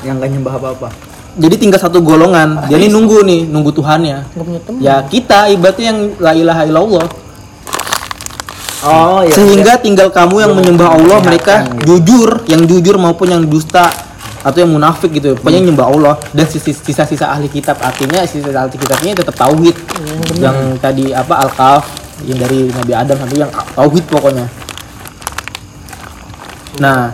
Yang 0.00 0.16
gak 0.16 0.30
nyembah 0.32 0.54
apa-apa. 0.56 0.88
jadi 1.36 1.54
tinggal 1.60 1.80
satu 1.80 2.00
golongan 2.00 2.60
dia 2.68 2.76
nih 2.76 2.88
nunggu 2.92 3.24
nih 3.24 3.40
nunggu 3.48 3.72
Tuhannya 3.72 4.28
teman. 4.32 4.80
ya 4.80 5.04
kita 5.08 5.48
ibaratnya 5.52 5.86
yang 5.92 5.98
la 6.20 6.32
ilaha 6.36 6.62
illallah 6.68 7.06
Oh 8.80 9.20
iya. 9.20 9.36
sehingga 9.36 9.76
tinggal 9.76 10.08
kamu 10.08 10.40
yang 10.40 10.52
menyembah 10.56 10.96
Allah 10.96 11.20
mereka 11.20 11.68
jujur 11.84 12.48
yang 12.48 12.64
jujur 12.64 12.96
maupun 12.96 13.28
yang 13.28 13.44
dusta 13.44 13.92
atau 14.40 14.56
yang 14.56 14.72
munafik 14.72 15.12
gitu 15.12 15.36
pokoknya 15.36 15.68
nyembah 15.68 15.86
Allah. 15.92 16.14
Dan 16.32 16.48
sisa-sisa 16.48 17.28
ahli 17.28 17.52
kitab 17.52 17.76
artinya 17.84 18.24
sisa 18.24 18.48
ahli 18.48 18.72
kitabnya 18.72 19.20
tetap 19.20 19.36
tauhid. 19.36 19.76
Yang 20.40 20.56
tadi 20.80 21.12
apa 21.12 21.44
al 21.44 21.84
yang 22.24 22.38
dari 22.40 22.68
Nabi 22.72 22.92
Adam 22.96 23.16
sampai 23.20 23.36
yang 23.36 23.52
tauhid 23.52 24.04
pokoknya. 24.08 24.46
Nah 26.80 27.12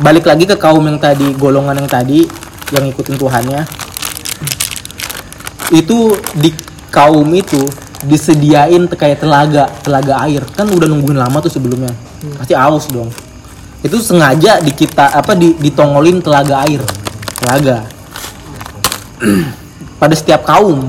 balik 0.00 0.28
lagi 0.28 0.44
ke 0.44 0.56
kaum 0.60 0.84
yang 0.84 1.00
tadi 1.00 1.32
golongan 1.32 1.80
yang 1.80 1.88
tadi 1.88 2.28
yang 2.76 2.84
ikutin 2.84 3.16
Tuhannya. 3.16 3.64
Itu 5.72 6.12
di 6.36 6.52
kaum 6.92 7.32
itu 7.32 7.64
disediain 8.04 8.84
kayak 8.88 9.24
telaga 9.24 9.68
telaga 9.80 10.20
air. 10.28 10.44
Kan 10.52 10.68
udah 10.68 10.86
nungguin 10.88 11.16
lama 11.16 11.40
tuh 11.40 11.52
sebelumnya. 11.52 11.92
Pasti 12.38 12.52
aus 12.56 12.88
dong. 12.88 13.08
Itu 13.84 14.00
sengaja 14.00 14.64
di 14.64 14.72
kita 14.72 15.12
apa 15.12 15.36
di, 15.36 15.52
ditongolin 15.60 16.20
telaga 16.24 16.64
air. 16.64 16.80
Telaga. 17.36 17.84
Pada 20.00 20.14
setiap 20.16 20.44
kaum. 20.44 20.88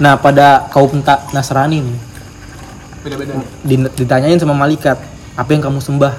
Nah 0.00 0.16
pada 0.16 0.64
kaum 0.72 1.04
ta- 1.04 1.28
Nasrani 1.36 1.84
nih. 1.84 1.98
Beda-beda. 3.04 3.32
di- 3.64 3.92
ditanyain 4.00 4.40
sama 4.40 4.56
malaikat 4.56 4.96
apa 5.36 5.50
yang 5.52 5.60
kamu 5.60 5.80
sembah? 5.80 6.16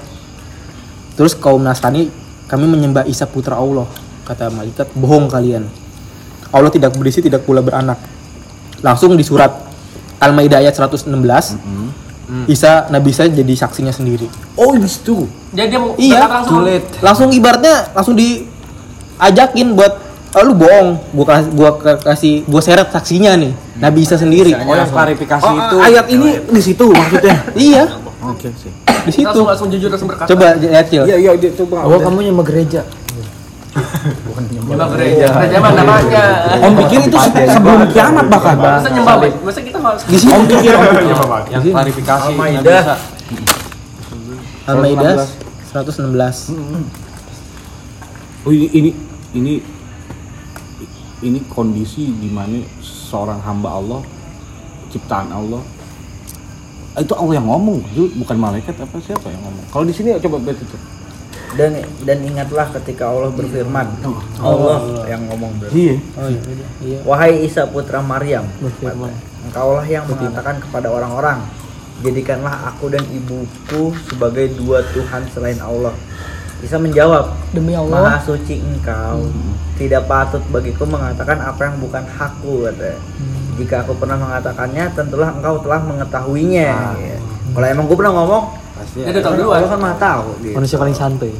Terus 1.17 1.33
kaum 1.33 1.61
Nasrani 1.61 2.09
kami 2.45 2.69
menyembah 2.69 3.09
Isa 3.09 3.25
putra 3.25 3.57
Allah 3.57 3.89
kata 4.29 4.53
malaikat. 4.53 4.93
Bohong 4.93 5.25
kalian. 5.25 5.65
Allah 6.53 6.69
tidak 6.69 6.93
berisi 6.93 7.25
tidak 7.25 7.41
pula 7.41 7.65
beranak 7.65 7.97
langsung 8.81 9.13
di 9.13 9.21
surat 9.21 9.49
Al-Maidah 10.17 10.59
ayat 10.59 10.73
116 10.73 11.09
Isa 12.47 12.87
Nabi 12.87 13.09
Isa 13.09 13.25
jadi 13.25 13.53
saksinya 13.53 13.89
sendiri 13.89 14.23
Oh 14.55 14.71
di 14.73 14.87
situ. 14.87 15.27
Jadi 15.51 15.67
dia 15.67 15.79
mau 15.79 15.91
iya 15.95 16.23
langsung. 16.23 16.63
langsung 16.99 17.29
ibaratnya 17.29 17.91
langsung 17.91 18.15
diajakin 18.15 19.67
buat 19.71 19.93
oh, 20.31 20.41
lu 20.41 20.53
bohong 20.55 20.89
gua 21.11 21.25
kasih 21.27 21.49
gua 21.51 21.69
kasih 21.97 22.33
gua 22.45 22.61
seret 22.61 22.87
saksinya 22.87 23.35
nih 23.35 23.51
Nabi 23.77 23.99
Isa 24.01 24.15
sendiri 24.15 24.55
Oh 24.55 24.71
yang 24.71 24.87
klarifikasi 24.87 25.43
Oh, 25.43 25.55
itu. 25.59 25.75
ayat 25.81 26.05
ini 26.07 26.29
di 26.45 26.61
situ 26.61 26.87
maksudnya. 26.87 27.35
iya 27.67 27.83
Oke 28.21 28.47
sih. 28.55 28.71
di 29.01 29.11
situ 29.11 29.25
Langsung 29.27 29.45
langsung 29.45 29.67
jujur 29.67 29.89
langsung 29.89 30.07
berkata. 30.07 30.29
coba 30.29 30.55
lihat 30.55 30.85
Cil 30.87 31.03
Iya 31.03 31.17
iya 31.19 31.31
dia 31.35 31.51
coba. 31.51 31.83
Oh 31.83 31.99
kamu 31.99 32.17
nyembah 32.23 32.45
gereja. 32.45 32.81
Nyembah 33.71 34.87
gereja. 34.91 35.31
Gereja 35.31 35.57
mana 35.57 35.79
namanya? 35.79 36.23
Om 36.59 36.73
pikir 36.75 36.99
itu 37.07 37.17
se- 37.17 37.47
sebelum 37.47 37.87
kiamat 37.87 38.25
bahkan. 38.27 38.55
Masa 38.59 38.89
nyembah, 38.91 39.15
masa 39.39 39.59
kita 39.61 39.79
harus 39.79 40.03
di 40.03 40.17
sini 40.17 40.31
Om 40.33 40.43
pikir 40.45 40.73
om 40.75 40.83
pikir. 40.91 41.15
yang 41.47 41.63
klarifikasi 41.63 42.27
Al-Maidah. 42.29 42.83
Al-Maidah 44.67 45.13
116 45.71 46.51
Oh 48.41 48.49
ini 48.49 48.67
ini 48.73 48.91
ini 49.31 49.53
ini 51.21 51.39
kondisi 51.47 52.09
di 52.11 52.27
mana 52.27 52.59
seorang 52.81 53.37
hamba 53.39 53.69
Allah 53.71 54.01
ciptaan 54.89 55.29
Allah 55.29 55.61
itu 56.91 57.13
Allah 57.13 57.33
yang 57.37 57.47
ngomong 57.47 57.79
itu 57.87 58.09
bukan 58.17 58.35
malaikat 58.35 58.75
apa 58.75 58.97
siapa 58.99 59.29
yang 59.29 59.39
ngomong 59.41 59.63
kalau 59.69 59.85
di 59.85 59.93
sini 59.93 60.17
coba 60.17 60.41
baca 60.41 60.65
Dan 61.51 61.83
dan 62.07 62.17
ingatlah 62.23 62.71
ketika 62.79 63.11
Allah 63.11 63.31
berfirman. 63.31 63.87
Allah 64.39 64.79
yang 65.07 65.27
ngomong 65.27 65.51
berarti. 65.59 65.75
iya 65.75 65.95
oh 66.15 66.27
iya 66.31 66.41
iya 66.79 66.97
Wahai 67.03 67.43
Isa 67.43 67.67
putra 67.67 67.99
Maryam, 67.99 68.47
Berfirman. 68.63 69.11
engkaulah 69.51 69.83
yang 69.83 70.07
mengatakan 70.07 70.63
kepada 70.63 70.87
orang-orang, 70.87 71.43
jadikanlah 72.01 72.71
aku 72.71 72.87
dan 72.87 73.03
ibuku 73.11 73.91
sebagai 74.07 74.55
dua 74.55 74.79
Tuhan 74.95 75.27
selain 75.35 75.59
Allah. 75.59 75.91
Isa 76.61 76.77
menjawab, 76.77 77.33
Demi 77.57 77.73
Maha 77.73 77.89
Allah. 77.89 78.21
suci 78.21 78.61
engkau, 78.61 79.25
tidak 79.81 80.05
patut 80.05 80.45
bagiku 80.53 80.85
mengatakan 80.85 81.41
apa 81.41 81.67
yang 81.67 81.81
bukan 81.81 82.05
hakku 82.05 82.69
katanya. 82.69 83.01
Jika 83.57 83.81
aku 83.81 83.97
pernah 83.97 84.15
mengatakannya, 84.15 84.93
tentulah 84.93 85.33
engkau 85.33 85.57
telah 85.65 85.81
mengetahuinya. 85.83 86.69
Ya. 87.01 87.17
Kalau 87.51 87.65
emang 87.67 87.85
gue 87.89 87.97
pernah 87.97 88.13
ngomong, 88.13 88.43
pasti 88.81 88.97
Ya, 89.01 89.13
udah 89.13 89.21
tahu 89.23 89.33
duluan. 89.37 89.59
Kan 89.63 89.79
maha 89.79 89.95
tahu. 90.01 90.27
Gitu. 90.41 90.55
Manusia 90.57 90.77
paling 90.81 90.95
santai. 90.97 91.31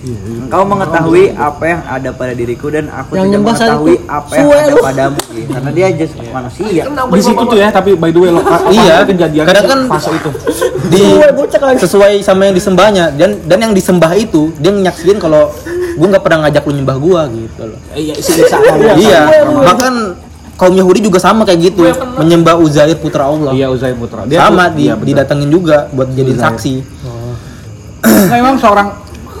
Engkau 0.46 0.62
mengetahui 0.62 1.24
apa 1.34 1.64
yang 1.66 1.80
ada 1.84 2.10
pada 2.14 2.32
diriku 2.36 2.68
dan 2.70 2.86
aku 2.92 3.18
Yang 3.18 3.26
tidak 3.34 3.42
mengetahui 3.42 3.96
apa 4.06 4.32
yang 4.36 4.48
ada 4.52 4.74
padamu. 4.78 5.20
Gitu. 5.32 5.48
Karena 5.50 5.70
dia 5.74 5.86
just 5.92 6.14
manusia. 6.30 6.82
di 6.88 7.22
situ 7.22 7.42
tuh 7.46 7.58
ya 7.58 7.68
tapi 7.70 7.90
by 7.98 8.10
the 8.10 8.20
way 8.20 8.30
Iya, 8.76 9.06
kejadian 9.06 9.44
kadang 9.46 9.64
kan 9.66 9.80
fase 9.90 10.10
itu 10.14 10.30
di 10.92 11.02
sesuai 11.80 12.20
sama 12.20 12.50
yang 12.50 12.54
disembahnya 12.56 13.14
dan 13.14 13.40
dan 13.46 13.58
yang 13.60 13.72
disembah 13.72 14.12
itu 14.16 14.52
dia 14.60 14.72
nyaksiin 14.72 15.18
kalau 15.18 15.50
gua 15.96 16.06
nggak 16.10 16.24
pernah 16.24 16.38
ngajak 16.46 16.62
lu 16.66 16.72
nyembah 16.74 16.98
gua 16.98 17.20
gitu 17.30 17.62
loh 17.70 17.78
iya 17.94 18.14
iya 19.04 19.20
bahkan 19.62 20.18
kaum 20.54 20.72
Yahudi 20.72 21.02
juga 21.02 21.18
sama 21.18 21.42
kayak 21.42 21.60
gitu 21.64 21.82
menyembah 22.16 22.54
Uzair 22.56 22.94
putra 22.94 23.26
Allah 23.26 23.50
iya 23.50 23.66
Uzair 23.66 23.92
Putra 23.92 24.22
sama 24.40 24.64
tuh- 24.64 24.76
di, 24.76 24.82
iya, 24.84 24.94
didatengin 24.96 25.48
juga 25.48 25.90
buat 25.90 26.08
jadi 26.08 26.32
saksi 26.32 26.74
Nah, 28.04 28.36
memang 28.36 28.56
seorang 28.56 28.88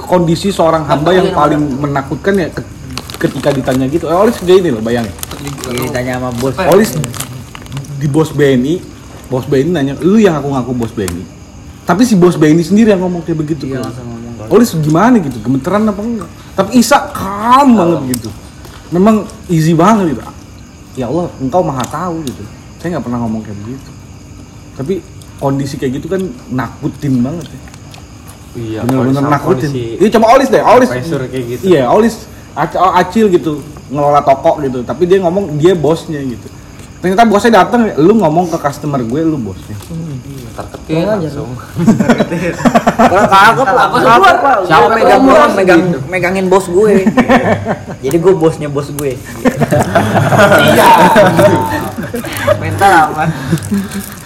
kondisi 0.04 0.48
seorang 0.48 0.84
hamba 0.84 1.12
yang 1.12 1.28
paling 1.30 1.60
menakutkan 1.78 2.32
ya 2.34 2.48
ke- 2.48 2.64
ketika 3.18 3.48
ditanya 3.50 3.84
gitu. 3.86 4.04
Eh, 4.04 4.16
Olis 4.16 4.36
kayak 4.38 4.56
ini 4.58 4.68
loh, 4.70 4.80
bayangin. 4.80 5.12
Ini 5.68 5.88
tanya 5.90 6.16
sama 6.16 6.32
bos. 6.32 6.56
Olis 6.66 6.96
di 7.94 8.06
bos 8.06 8.30
BNI, 8.30 8.80
bos 9.28 9.44
BNI 9.44 9.70
nanya, 9.70 9.94
lu 9.98 10.16
yang 10.16 10.36
aku 10.36 10.48
ngaku 10.48 10.72
bos 10.74 10.92
BNI. 10.92 11.24
Tapi 11.84 12.02
si 12.02 12.16
bos 12.16 12.36
BNI 12.36 12.60
sendiri 12.62 12.88
yang 12.88 13.00
ngomong 13.00 13.20
kayak 13.20 13.36
begitu. 13.38 13.68
Iya 13.68 13.78
ke- 13.78 13.84
langsung 13.84 14.06
ngomong. 14.06 14.48
Olis 14.48 14.70
gimana 14.74 15.16
gitu, 15.18 15.36
gemeteran 15.38 15.84
apa 15.84 16.00
enggak? 16.00 16.28
Tapi 16.54 16.70
Isa 16.74 16.98
calm 17.10 17.68
banget 17.74 18.00
gitu. 18.16 18.28
Memang 18.90 19.24
easy 19.46 19.72
banget 19.72 20.16
gitu. 20.16 20.22
Ya 20.94 21.10
Allah, 21.10 21.26
engkau 21.42 21.62
maha 21.66 21.82
tahu 21.86 22.22
gitu. 22.22 22.42
Saya 22.78 22.98
nggak 22.98 23.04
pernah 23.04 23.18
ngomong 23.26 23.42
kayak 23.42 23.58
begitu. 23.62 23.90
Tapi 24.78 24.94
kondisi 25.42 25.74
kayak 25.74 25.92
gitu 25.98 26.06
kan 26.06 26.22
nakutin 26.50 27.20
banget 27.22 27.46
ya. 27.50 27.60
Iya, 28.54 28.78
bener-bener 28.86 29.18
sama 29.18 29.34
nakutin. 29.34 29.66
kondisi 29.66 29.98
Iya 29.98 30.10
cuma 30.14 30.26
Olis 30.30 30.48
deh, 30.48 30.62
Olis. 30.62 30.90
kayak 31.26 31.44
gitu. 31.50 31.62
Iya, 31.66 31.82
Olis 31.90 32.14
ac- 32.54 32.78
acil 32.78 33.26
gitu, 33.34 33.52
ngelola 33.90 34.22
toko 34.22 34.62
gitu. 34.62 34.86
Tapi 34.86 35.02
dia 35.10 35.18
ngomong 35.18 35.58
dia 35.58 35.74
bosnya 35.74 36.22
gitu. 36.22 36.46
Ternyata 37.04 37.28
bosnya 37.28 37.60
datang 37.60 37.92
lu 38.00 38.16
ngomong 38.16 38.48
ke 38.48 38.56
customer 38.56 39.04
gue 39.04 39.20
lu 39.20 39.36
bosnya 39.36 39.76
Terketir 40.54 41.02
langsung. 41.02 41.50
Kalau 42.94 43.26
kagak 43.26 43.70
lah, 43.74 43.86
kagak 43.90 44.38
lah. 44.38 44.62
Siapa 44.62 44.86
megang 44.94 45.22
megang 45.58 45.82
megangin 46.06 46.46
bos 46.46 46.70
gue. 46.70 47.02
Jadi 47.98 48.16
gue 48.22 48.34
bosnya 48.38 48.70
bos 48.70 48.86
gue. 48.94 49.18
Iya. 50.62 50.88
Mental 52.62 52.92
aman. 53.10 53.28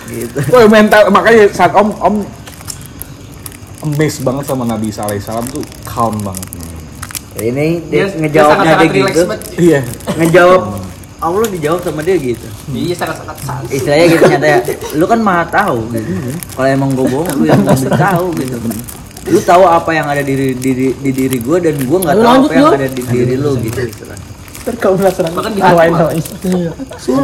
Gitu. 0.04 0.36
Woi 0.52 0.68
mental 0.68 1.08
makanya 1.08 1.48
saat 1.48 1.72
om 1.72 1.96
om 1.96 2.14
amazed 3.88 4.20
banget 4.20 4.44
sama 4.52 4.68
Nabi 4.68 4.92
Isa 4.92 5.08
alaihissalam 5.08 5.48
tuh 5.48 5.64
calm 5.88 6.20
banget. 6.20 6.44
Ini 7.40 7.88
dia, 7.88 8.04
Dia- 8.04 8.12
ngejawabnya 8.20 8.74
dia 8.84 8.88
gitu. 8.92 9.22
Iya. 9.56 9.80
Ngejawab 10.12 10.62
Allah 11.18 11.50
dijawab 11.50 11.82
sama 11.82 12.00
dia 12.06 12.14
gitu. 12.14 12.46
Iya 12.70 12.94
sangat-sangat 12.94 13.36
santai. 13.42 13.74
Istilahnya 13.74 14.06
gitu 14.14 14.24
nyata 14.32 14.46
ya. 14.46 14.58
Lu 14.94 15.04
kan 15.10 15.18
maha 15.18 15.44
tahu 15.50 15.78
gitu. 15.90 16.10
Kalau 16.54 16.68
emang 16.70 16.90
gue 16.94 17.06
bohong 17.10 17.28
lu 17.34 17.44
yang 17.50 17.60
nggak 17.66 17.98
tahu 17.98 18.26
gitu. 18.38 18.56
Lu 19.28 19.38
tahu 19.42 19.62
apa 19.66 19.90
yang 19.92 20.06
ada 20.06 20.22
di 20.22 20.54
di, 20.54 20.70
di 20.94 21.10
diri 21.10 21.38
gue 21.42 21.58
dan 21.58 21.74
gue 21.74 21.98
nggak 21.98 22.16
tahu 22.22 22.40
apa 22.46 22.52
yang 22.54 22.70
ada 22.70 22.86
di 22.86 23.02
diri 23.02 23.34
lu 23.34 23.58
gitu. 23.58 23.80
istilahnya. 23.82 24.37
Bahkan 24.66 25.52
di 25.54 25.60
hati 25.62 25.90
mah. 25.92 26.00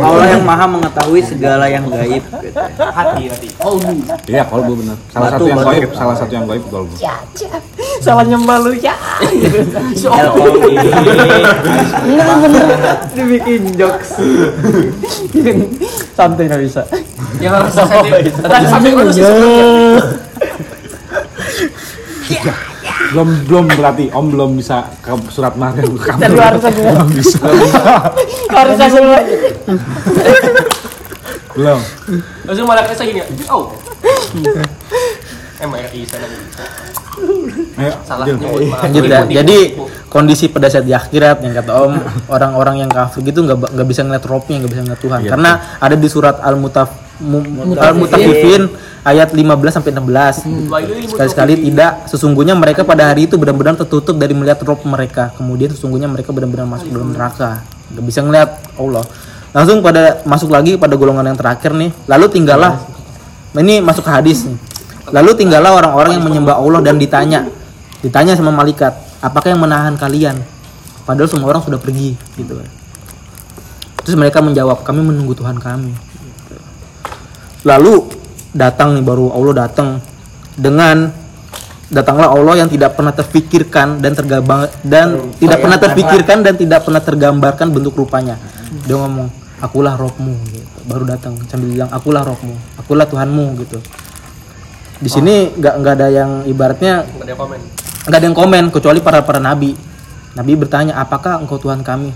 Allah 0.04 0.26
yang 0.30 0.44
maha 0.46 0.66
mengetahui 0.70 1.22
segala 1.24 1.66
yang 1.68 1.90
gaib. 1.90 2.22
Gitu. 2.22 2.60
hati 2.78 3.22
hati. 3.28 3.48
Oh. 3.60 3.78
Iya 4.28 4.44
kalau 4.48 4.62
gue 4.70 4.76
benar. 4.84 4.96
Salah 5.10 5.30
Batu, 5.30 5.34
satu 5.34 5.44
yang 5.48 5.58
batu. 5.58 5.70
gaib, 5.70 5.90
salah 5.94 6.16
satu 6.16 6.32
yang 6.32 6.46
gaib 6.48 6.62
kalau 6.70 6.84
gue. 6.86 6.98
Salah 8.00 8.24
nyembah 8.26 8.58
lu 8.64 8.72
ya. 8.76 8.94
Dibikin 13.16 13.62
jokes. 13.78 14.10
Santai 16.16 16.46
nggak 16.46 16.62
bisa. 16.62 16.82
Yang 17.42 17.52
harus 17.58 17.72
sampai 17.74 18.30
sampai 18.70 18.90
harus 18.94 19.16
Belum 23.14 23.28
belum 23.46 23.64
berarti 23.70 24.10
om 24.10 24.26
belum 24.26 24.50
bisa 24.58 24.90
ke 24.98 25.14
surat 25.30 25.54
ke 25.54 25.86
kantor. 25.86 26.18
Jadi 26.18 26.34
harus 26.42 26.62
aku. 26.66 26.82
belum 26.82 27.08
bisa. 27.14 27.38
Harus 28.58 28.78
aku 28.82 28.98
belum. 31.54 31.80
Langsung 32.50 32.66
malah 32.66 32.82
kayak 32.82 33.06
gini. 33.06 33.22
Oh. 33.46 33.70
MRI 35.62 36.00
sana. 36.02 36.26
Ayo, 37.78 37.92
Salah 38.02 38.26
Jul. 38.26 38.42
nyebut 38.42 38.60
maaf. 38.66 38.82
Lanjut 38.82 39.02
ya. 39.06 39.20
Jadi 39.30 39.58
kondisi 40.10 40.50
pada 40.50 40.66
saat 40.66 40.82
di 40.82 40.94
akhirat 40.94 41.42
yang 41.46 41.54
kata 41.54 41.72
Om 41.74 41.92
orang-orang 42.30 42.86
yang 42.86 42.90
kafir 42.90 43.22
gitu 43.22 43.46
nggak 43.46 43.70
nggak 43.70 43.86
bisa 43.86 44.02
ngeliat 44.02 44.24
robnya 44.26 44.56
nggak 44.62 44.70
bisa 44.70 44.82
ngeliat 44.86 45.02
Tuhan 45.02 45.20
Iya, 45.22 45.30
karena 45.34 45.50
ada 45.78 45.96
di 45.98 46.08
surat 46.10 46.36
al 46.38 46.54
mutaf 46.58 46.90
al 47.78 47.94
mutafifin. 47.94 48.66
ayat 49.04 49.36
15 49.36 49.68
sampai 49.68 49.92
16 49.92 51.12
sekali-sekali 51.12 51.54
tidak. 51.68 52.08
Sesungguhnya 52.08 52.56
mereka 52.56 52.88
pada 52.88 53.12
hari 53.12 53.28
itu 53.28 53.36
benar-benar 53.36 53.76
tertutup 53.76 54.16
dari 54.16 54.32
melihat 54.32 54.64
rob 54.64 54.80
mereka. 54.88 55.28
Kemudian 55.36 55.68
sesungguhnya 55.68 56.08
mereka 56.08 56.32
benar-benar 56.32 56.64
masuk 56.64 56.88
dalam 56.88 57.12
neraka. 57.12 57.60
Nggak 57.92 58.04
bisa 58.08 58.20
ngeliat 58.24 58.50
Allah. 58.80 59.04
Langsung 59.52 59.84
pada 59.84 60.24
masuk 60.24 60.48
lagi 60.48 60.80
pada 60.80 60.96
golongan 60.96 61.30
yang 61.30 61.38
terakhir 61.38 61.76
nih. 61.76 61.92
Lalu 62.08 62.26
tinggallah. 62.32 62.80
Ini 63.54 63.84
masuk 63.84 64.08
ke 64.08 64.10
hadis 64.10 64.48
nih. 64.48 64.56
Lalu 65.12 65.30
tinggallah 65.36 65.76
orang-orang 65.76 66.16
yang 66.16 66.24
menyembah 66.24 66.56
Allah 66.56 66.80
dan 66.80 66.96
ditanya. 66.96 67.44
Ditanya 68.00 68.34
sama 68.34 68.56
malaikat 68.56 68.96
apakah 69.20 69.52
yang 69.52 69.60
menahan 69.60 70.00
kalian? 70.00 70.40
Padahal 71.04 71.28
semua 71.28 71.52
orang 71.52 71.60
sudah 71.60 71.76
pergi 71.76 72.16
gitu 72.40 72.56
terus 74.04 74.20
mereka 74.20 74.44
menjawab 74.44 74.84
kami 74.84 75.00
menunggu 75.00 75.32
Tuhan 75.32 75.56
kami 75.56 75.96
lalu 77.64 78.04
datang 78.54 78.94
nih 78.94 79.04
baru 79.04 79.32
Allah 79.34 79.66
datang. 79.66 79.98
Dengan 80.54 81.10
datanglah 81.90 82.30
Allah 82.30 82.62
yang 82.62 82.70
tidak 82.70 82.94
pernah 82.94 83.10
terfikirkan 83.10 83.98
dan 83.98 84.14
tergabang 84.14 84.70
dan 84.86 85.34
tidak 85.42 85.58
pernah 85.58 85.78
terfikirkan 85.82 86.46
dan 86.46 86.54
tidak 86.54 86.86
pernah 86.86 87.02
tergambarkan 87.02 87.74
bentuk 87.74 87.98
rupanya. 87.98 88.38
Dia 88.86 88.94
ngomong 88.94 89.28
akulah 89.58 89.96
rohmu 89.96 90.34
gitu. 90.52 90.62
baru 90.84 91.08
datang 91.08 91.32
sambil 91.48 91.72
bilang 91.72 91.88
akulah 91.88 92.20
rohmu 92.20 92.52
akulah 92.76 93.08
Tuhanmu 93.08 93.56
gitu. 93.64 93.80
Di 95.00 95.08
sini 95.10 95.50
nggak 95.56 95.74
nggak 95.80 95.94
ada 95.96 96.08
yang 96.12 96.30
ibaratnya 96.44 97.02
Nggak 97.02 97.26
ada 97.26 97.34
komen. 97.34 97.60
nggak 98.04 98.18
ada 98.20 98.26
yang 98.28 98.36
komen 98.36 98.64
kecuali 98.70 98.98
para 99.00 99.24
para 99.24 99.40
nabi. 99.40 99.72
Nabi 100.34 100.52
bertanya 100.58 100.98
apakah 100.98 101.40
engkau 101.40 101.56
Tuhan 101.58 101.80
kami? 101.86 102.10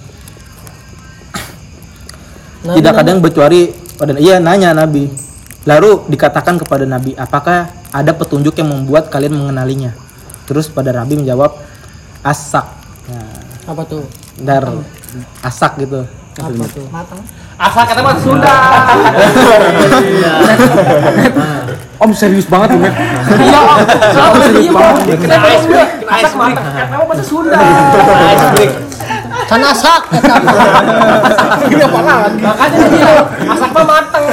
Tidak 2.69 2.93
kadang 2.93 3.23
bercuari 3.23 3.71
pada 3.97 4.15
iya 4.19 4.39
nanya 4.43 4.75
nabi 4.75 5.09
lalu 5.67 6.05
dikatakan 6.07 6.61
kepada 6.61 6.85
nabi 6.87 7.17
apakah 7.19 7.73
ada 7.91 8.13
petunjuk 8.15 8.55
yang 8.59 8.71
membuat 8.71 9.11
kalian 9.11 9.35
mengenalinya 9.35 9.97
terus 10.45 10.71
pada 10.71 10.95
nabi 10.95 11.19
menjawab 11.19 11.57
asak 12.23 12.67
nah, 13.11 13.73
Apa 13.73 13.83
tuh? 13.89 14.05
dar 14.39 14.65
asak 15.43 15.83
gitu 15.83 16.07
Apa 16.39 16.65
tuh? 16.71 16.87
matang 16.93 17.21
Asal 17.59 17.83
kata 17.91 18.01
mah 18.07 18.15
Sunda. 18.23 18.55
Om 21.99 22.11
serius 22.15 22.47
banget 22.47 22.79
tuh. 22.79 22.81
Iya, 22.87 23.61
soalnya 24.15 24.49
dia 24.55 24.71
mau 24.71 24.95
kena 25.03 25.37
ice 25.59 25.67
break, 25.67 25.91
kena 26.07 26.13
ice 26.23 26.35
break. 26.39 26.55
Kata 26.55 26.95
mah 26.95 27.07
bahasa 27.11 27.25
Sunda. 27.27 27.59
Ice 28.31 28.47
break. 28.55 28.71
Can 29.49 29.65
asak 29.65 30.03
eta. 30.13 30.35
Iya, 31.67 31.87
Makanya 31.89 32.85
dia 32.87 33.11
asak 33.49 33.71
mah 33.73 33.85
mateng. 33.87 34.25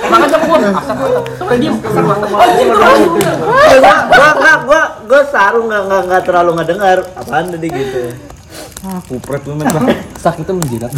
Makanya 0.00 0.38
pun 0.40 0.60
asak 0.64 0.96
mateng. 0.96 1.24
Soalnya 1.36 1.56
dia 1.60 1.70
asak 1.70 2.04
mateng. 2.04 2.30
Oh, 2.32 2.48
Sunda. 2.56 3.30
gua 3.76 3.96
gua 4.08 4.28
gua 4.32 4.52
gua 4.64 4.82
gua 5.04 5.20
sarung 5.28 5.68
nggak 5.68 5.82
nggak 5.86 6.02
nggak 6.08 6.22
terlalu 6.24 6.50
ngedengar 6.56 6.98
apaan 7.14 7.44
tadi 7.48 7.68
gitu 7.68 8.02
Ah, 8.80 8.96
kupret 9.04 9.44
lu, 9.44 9.52
Met. 9.54 9.68
asak 10.16 10.40
itu 10.42 10.50
menjilat 10.50 10.88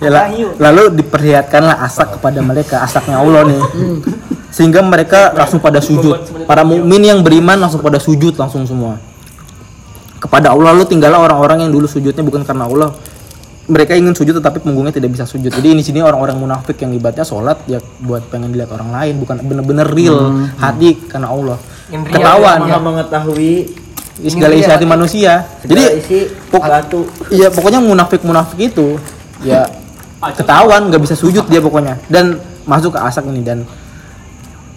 ya, 0.00 0.08
la- 0.08 0.32
lalu 0.58 0.96
diperlihatkanlah 0.96 1.76
asak 1.84 2.16
kepada 2.16 2.40
mereka 2.40 2.80
asaknya 2.80 3.20
Allah 3.20 3.44
nih 3.44 3.60
sehingga 4.48 4.80
mereka 4.80 5.30
langsung 5.30 5.60
pada 5.60 5.78
sujud 5.78 6.16
para 6.48 6.64
mukmin 6.64 7.04
yang 7.04 7.20
beriman 7.20 7.60
langsung 7.60 7.84
pada 7.84 8.00
sujud 8.00 8.32
langsung 8.34 8.64
semua 8.64 8.96
kepada 10.20 10.52
Allah. 10.52 10.76
Lalu 10.76 10.84
tinggallah 10.86 11.18
orang-orang 11.18 11.66
yang 11.66 11.70
dulu 11.72 11.88
sujudnya 11.88 12.20
bukan 12.20 12.44
karena 12.44 12.68
Allah. 12.68 12.92
Mereka 13.70 13.94
ingin 13.94 14.18
sujud 14.18 14.34
tetapi 14.34 14.66
punggungnya 14.66 14.90
tidak 14.90 15.14
bisa 15.14 15.22
sujud. 15.24 15.46
Jadi 15.46 15.78
ini 15.78 15.78
sini 15.80 16.02
orang-orang 16.02 16.34
munafik 16.36 16.74
yang 16.82 16.90
ibaratnya 16.90 17.22
sholat 17.22 17.62
ya 17.70 17.78
buat 18.02 18.26
pengen 18.26 18.50
dilihat 18.50 18.74
orang 18.74 18.90
lain 18.90 19.22
bukan 19.22 19.38
bener-bener 19.46 19.86
real 19.86 20.18
hati 20.58 20.98
karena 21.06 21.30
Allah. 21.30 21.54
Ketahuan. 21.88 22.66
maha 22.66 22.78
mengetahui. 22.82 23.54
Segala 24.20 24.52
isi 24.52 24.68
hati 24.68 24.84
manusia. 24.84 25.46
Jadi 25.64 25.80
jadi 25.80 25.84
isi 25.96 26.18
pok- 26.50 26.66
batu 26.66 27.06
Iya 27.30 27.48
pokoknya 27.48 27.80
munafik 27.80 28.20
munafik 28.26 28.58
itu 28.74 28.98
ya 29.40 29.64
ketahuan 30.38 30.90
nggak 30.90 31.00
bisa 31.06 31.14
sujud 31.14 31.46
dia 31.46 31.62
pokoknya. 31.62 31.94
Dan 32.10 32.42
masuk 32.66 32.92
ke 32.92 33.00
asak 33.00 33.24
ini 33.30 33.40
dan 33.40 33.62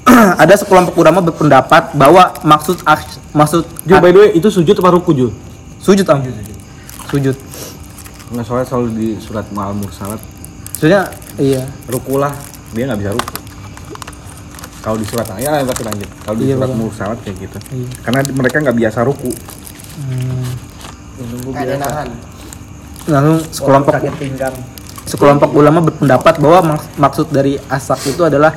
ada 0.42 0.54
sekelompok 0.54 0.96
ulama 0.96 1.20
berpendapat 1.22 1.94
bahwa 1.94 2.36
maksud 2.42 2.80
aks- 2.84 3.20
maksud 3.32 3.64
Jul, 3.84 4.00
by 4.00 4.10
the 4.10 4.20
way, 4.20 4.30
itu 4.34 4.48
sujud 4.48 4.76
apa 4.76 4.90
ruku, 4.92 5.12
Jul? 5.14 5.32
sujud 5.80 6.08
am 6.08 6.24
sujud 7.08 7.36
Nggak 8.32 8.44
soalnya 8.44 8.66
selalu 8.66 8.88
di 8.96 9.08
surat 9.20 9.46
Ma'al 9.50 9.76
Mursalat 9.76 10.18
maksudnya 10.74 11.08
iya. 11.38 11.64
Rukulah 11.86 12.34
dia 12.72 12.90
nggak 12.90 13.00
bisa 13.00 13.12
ruku. 13.14 13.36
Kalau 14.82 14.98
di 14.98 15.06
surat 15.06 15.24
ya 15.38 15.64
tapi 15.64 15.82
lanjut. 15.86 16.10
Kalau 16.20 16.36
di 16.36 16.44
Iya, 16.44 16.56
surat. 16.58 16.70
Mursalat 16.74 17.18
kayak 17.22 17.38
gitu. 17.40 17.58
Iya. 17.72 17.88
karena 18.04 18.20
mereka 18.34 18.56
nggak 18.60 18.76
biasa 18.76 19.00
ruku. 19.06 19.32
Ada 21.54 21.76
nahan. 21.78 22.08
lalu 23.04 23.34
sekelompok 23.48 23.96
sekelompok 25.04 25.52
ulama 25.52 25.84
berpendapat 25.84 26.40
bahwa 26.40 26.76
maks- 26.76 26.92
maksud 26.96 27.28
dari 27.28 27.60
asak 27.68 28.00
itu 28.08 28.24
adalah 28.24 28.56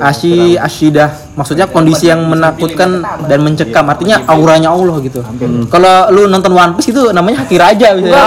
asyi 0.00 0.56
asyidah 0.56 1.36
maksudnya 1.36 1.68
kondisi 1.68 2.08
yang 2.08 2.24
menakutkan 2.24 3.04
dan 3.28 3.38
mencekam 3.44 3.84
artinya 3.84 4.24
auranya 4.24 4.72
Allah 4.72 4.96
gitu 5.04 5.20
kalau 5.68 6.08
lu 6.08 6.26
nonton 6.26 6.52
One 6.52 6.72
Piece 6.80 6.96
itu 6.96 7.12
namanya 7.12 7.44
haki 7.44 7.56
raja 7.60 7.92
misalnya 7.92 8.24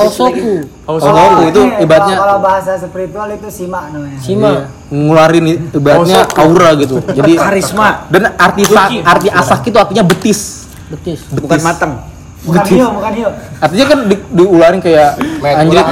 Osoku. 0.00 0.66
Oh, 0.90 1.46
itu 1.46 1.62
Ini, 1.62 1.86
ibaratnya 1.86 2.18
kalau, 2.18 2.38
bahasa 2.42 2.74
spiritual 2.74 3.30
itu 3.30 3.46
simak 3.46 3.94
namanya 3.94 4.18
Sima. 4.18 4.50
ngeluarin 4.90 5.70
ibaratnya 5.70 6.26
aura 6.34 6.74
gitu 6.74 6.98
jadi 7.06 7.32
karisma 7.38 8.10
dan 8.10 8.34
arti 8.34 8.66
arti 8.98 9.28
asak 9.30 9.70
itu 9.70 9.78
artinya 9.78 10.02
betis 10.02 10.66
Betis. 10.90 11.22
bukan 11.30 11.62
matang 11.62 12.02
bukan 12.40 12.64
hiu 12.66 12.88
bukan 12.88 13.12
hiu 13.12 13.28
artinya 13.60 13.86
kan 13.86 13.98
di, 14.08 14.16
diularin 14.32 14.80
kayak 14.80 15.10
anjir 15.44 15.84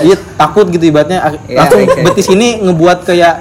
iya 0.00 0.16
takut 0.36 0.66
gitu 0.68 0.84
ibaratnya 0.88 1.20
Iya, 1.44 1.58
langsung 1.60 1.80
iya. 1.84 2.02
betis 2.02 2.26
ini 2.28 2.48
ngebuat 2.64 3.04
kayak 3.04 3.34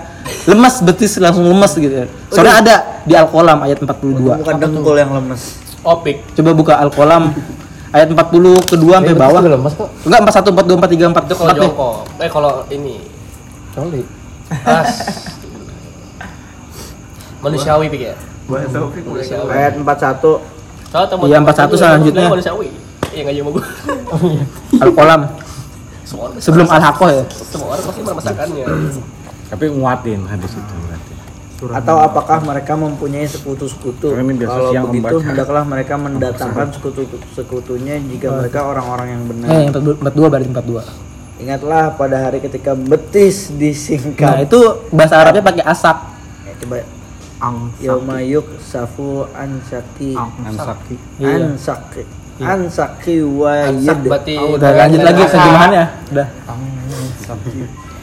lemas 0.46 0.84
betis 0.84 1.16
langsung 1.18 1.48
lemes 1.48 1.72
gitu 1.74 1.96
soalnya 2.30 2.56
ada 2.60 2.76
di 3.04 3.14
Al-Qalam 3.16 3.64
ayat 3.64 3.78
42 3.80 4.42
bukan 4.44 4.56
dengkul 4.60 4.96
yang 4.98 5.12
lemes 5.14 5.64
Opik. 5.86 6.18
coba 6.34 6.52
buka 6.52 6.74
Al-Qalam 6.82 7.30
ayat 7.94 8.10
40 8.12 8.18
kedua 8.68 9.00
sampai 9.00 9.16
bawah. 9.16 9.40
belum 9.40 9.62
mas 9.64 9.74
kok 9.78 9.88
Enggak 10.04 10.20
41 10.28 10.52
42 10.52 10.82
43 10.82 11.14
4 11.14 11.30
Itu 11.30 11.36
kalau 11.38 11.54
jongkok. 11.56 11.96
Eh 12.20 12.30
kalau 12.30 12.52
ini 12.68 12.96
coli 13.72 14.02
as 14.66 14.92
manusiawi 17.40 17.86
pikir. 17.88 18.18
Manusiawi. 18.50 19.50
Ayat 19.50 19.74
41 19.78 20.55
Soalnya 20.96 21.10
teman 21.12 21.26
Iya, 21.28 21.38
41 21.44 21.76
selanjutnya. 21.76 22.28
Manusiawi. 22.32 22.68
Iya 23.12 23.22
nggak 23.22 23.36
sama 23.36 23.52
Semua 26.06 26.24
orang 26.30 26.40
sebelum 26.40 26.68
ya. 27.10 27.24
semua 27.28 27.68
orang 27.68 27.84
pasti 27.84 28.02
merasakannya. 28.02 28.66
Tapi 29.46 29.66
nguatin 29.74 30.22
hadis 30.24 30.52
itu 30.54 30.76
berarti. 30.78 31.14
atau 31.66 31.96
apakah 31.98 32.40
mereka 32.46 32.74
mempunyai 32.76 33.26
sekutu-sekutu? 33.26 34.14
Kalau 34.14 34.70
siang 34.70 34.86
begitu 34.88 35.16
hendaklah 35.20 35.64
mereka 35.66 35.94
mendatangkan 35.98 36.68
sekutu-sekutunya 36.72 38.00
jika 38.06 38.28
mereka 38.38 38.60
orang-orang 38.64 39.08
yang 39.12 39.24
benar. 39.28 39.48
Eh, 39.50 39.60
yang 39.64 39.74
42 39.74 40.32
berarti 40.32 40.48
42. 40.48 40.84
Ingatlah 41.36 41.84
pada 42.00 42.18
hari 42.22 42.40
ketika 42.40 42.72
betis 42.72 43.50
Nah, 43.50 43.60
disingkap. 43.60 44.46
itu 44.46 44.60
bahasa 44.90 45.20
Arabnya 45.20 45.44
pakai 45.44 45.64
asap. 45.66 45.98
Ya, 46.44 46.54
coba 46.64 46.76
Yauma 47.84 48.24
yuk 48.24 48.48
safu 48.64 49.28
ansaki 49.36 50.16
Ansaki. 50.16 50.96
Iya. 51.20 51.52
ansaki 51.52 52.04
ansaki 52.40 53.16
wa 53.24 53.72
yad. 53.72 54.00
berarti 54.04 54.36
Udah 54.36 54.72
lanjut 54.76 55.02
lagi 55.04 55.22
terjemahannya. 55.24 55.86
Udah. 56.12 56.28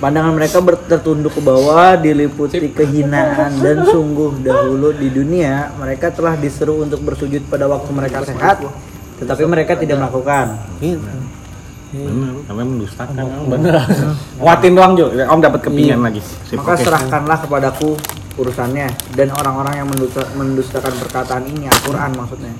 Pandangan 0.02 0.34
mereka 0.34 0.58
tertunduk 0.90 1.38
ke 1.38 1.42
bawah, 1.46 1.94
diliputi 1.94 2.58
kehinaan 2.74 3.62
dan 3.62 3.86
sungguh 3.92 4.42
dahulu 4.42 4.90
di 4.90 5.14
dunia 5.14 5.70
mereka 5.78 6.10
telah 6.10 6.34
diseru 6.34 6.82
untuk 6.82 7.06
bersujud 7.06 7.46
pada 7.46 7.70
waktu 7.70 7.86
mereka 7.94 8.26
sehat, 8.26 8.66
tetapi 9.22 9.46
mereka 9.46 9.78
tidak 9.78 10.02
melakukan. 10.02 10.58
Bener, 11.92 12.34
namanya 12.48 12.68
mendustakan. 12.72 13.24
Bener. 13.46 13.78
Nguatin 14.40 14.72
doang 14.72 14.92
Jo. 14.96 15.12
Om 15.12 15.38
dapat 15.44 15.60
kepingan 15.60 16.00
lagi. 16.00 16.24
Sip, 16.24 16.56
Maka 16.56 16.72
oke. 16.72 16.82
serahkanlah 16.88 17.38
kepadaku 17.44 17.90
urusannya 18.34 18.86
dan 19.12 19.28
orang-orang 19.30 19.74
yang 19.76 19.88
mendusta- 19.88 20.30
mendustakan 20.32 20.92
perkataan 20.96 21.44
ini 21.46 21.68
Al-Quran 21.68 22.10
maksudnya. 22.14 22.54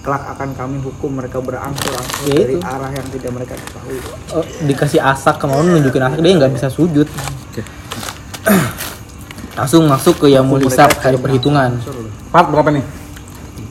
Kelak 0.00 0.38
akan 0.38 0.54
kami 0.54 0.78
hukum 0.78 1.18
mereka 1.18 1.42
berangsur-angsur 1.42 2.30
Ya 2.30 2.38
dari 2.38 2.54
itu. 2.54 2.62
arah 2.62 2.90
yang 2.90 3.06
tidak 3.10 3.30
mereka 3.32 3.58
ketahui. 3.58 3.98
Oh, 4.30 4.44
dikasih 4.62 5.02
asak 5.02 5.36
kemauan 5.36 5.66
nunjukin 5.68 5.98
asak 6.00 6.20
dia 6.20 6.32
nggak 6.32 6.52
bisa 6.54 6.68
sujud. 6.70 7.08
Langsung 9.56 9.88
masuk 9.88 10.20
ke 10.20 10.26
Yamul 10.30 10.62
Hisab 10.62 10.94
hari 11.00 11.18
perhitungan. 11.18 11.80
Part 12.28 12.52
berapa 12.52 12.70
nih? 12.70 12.84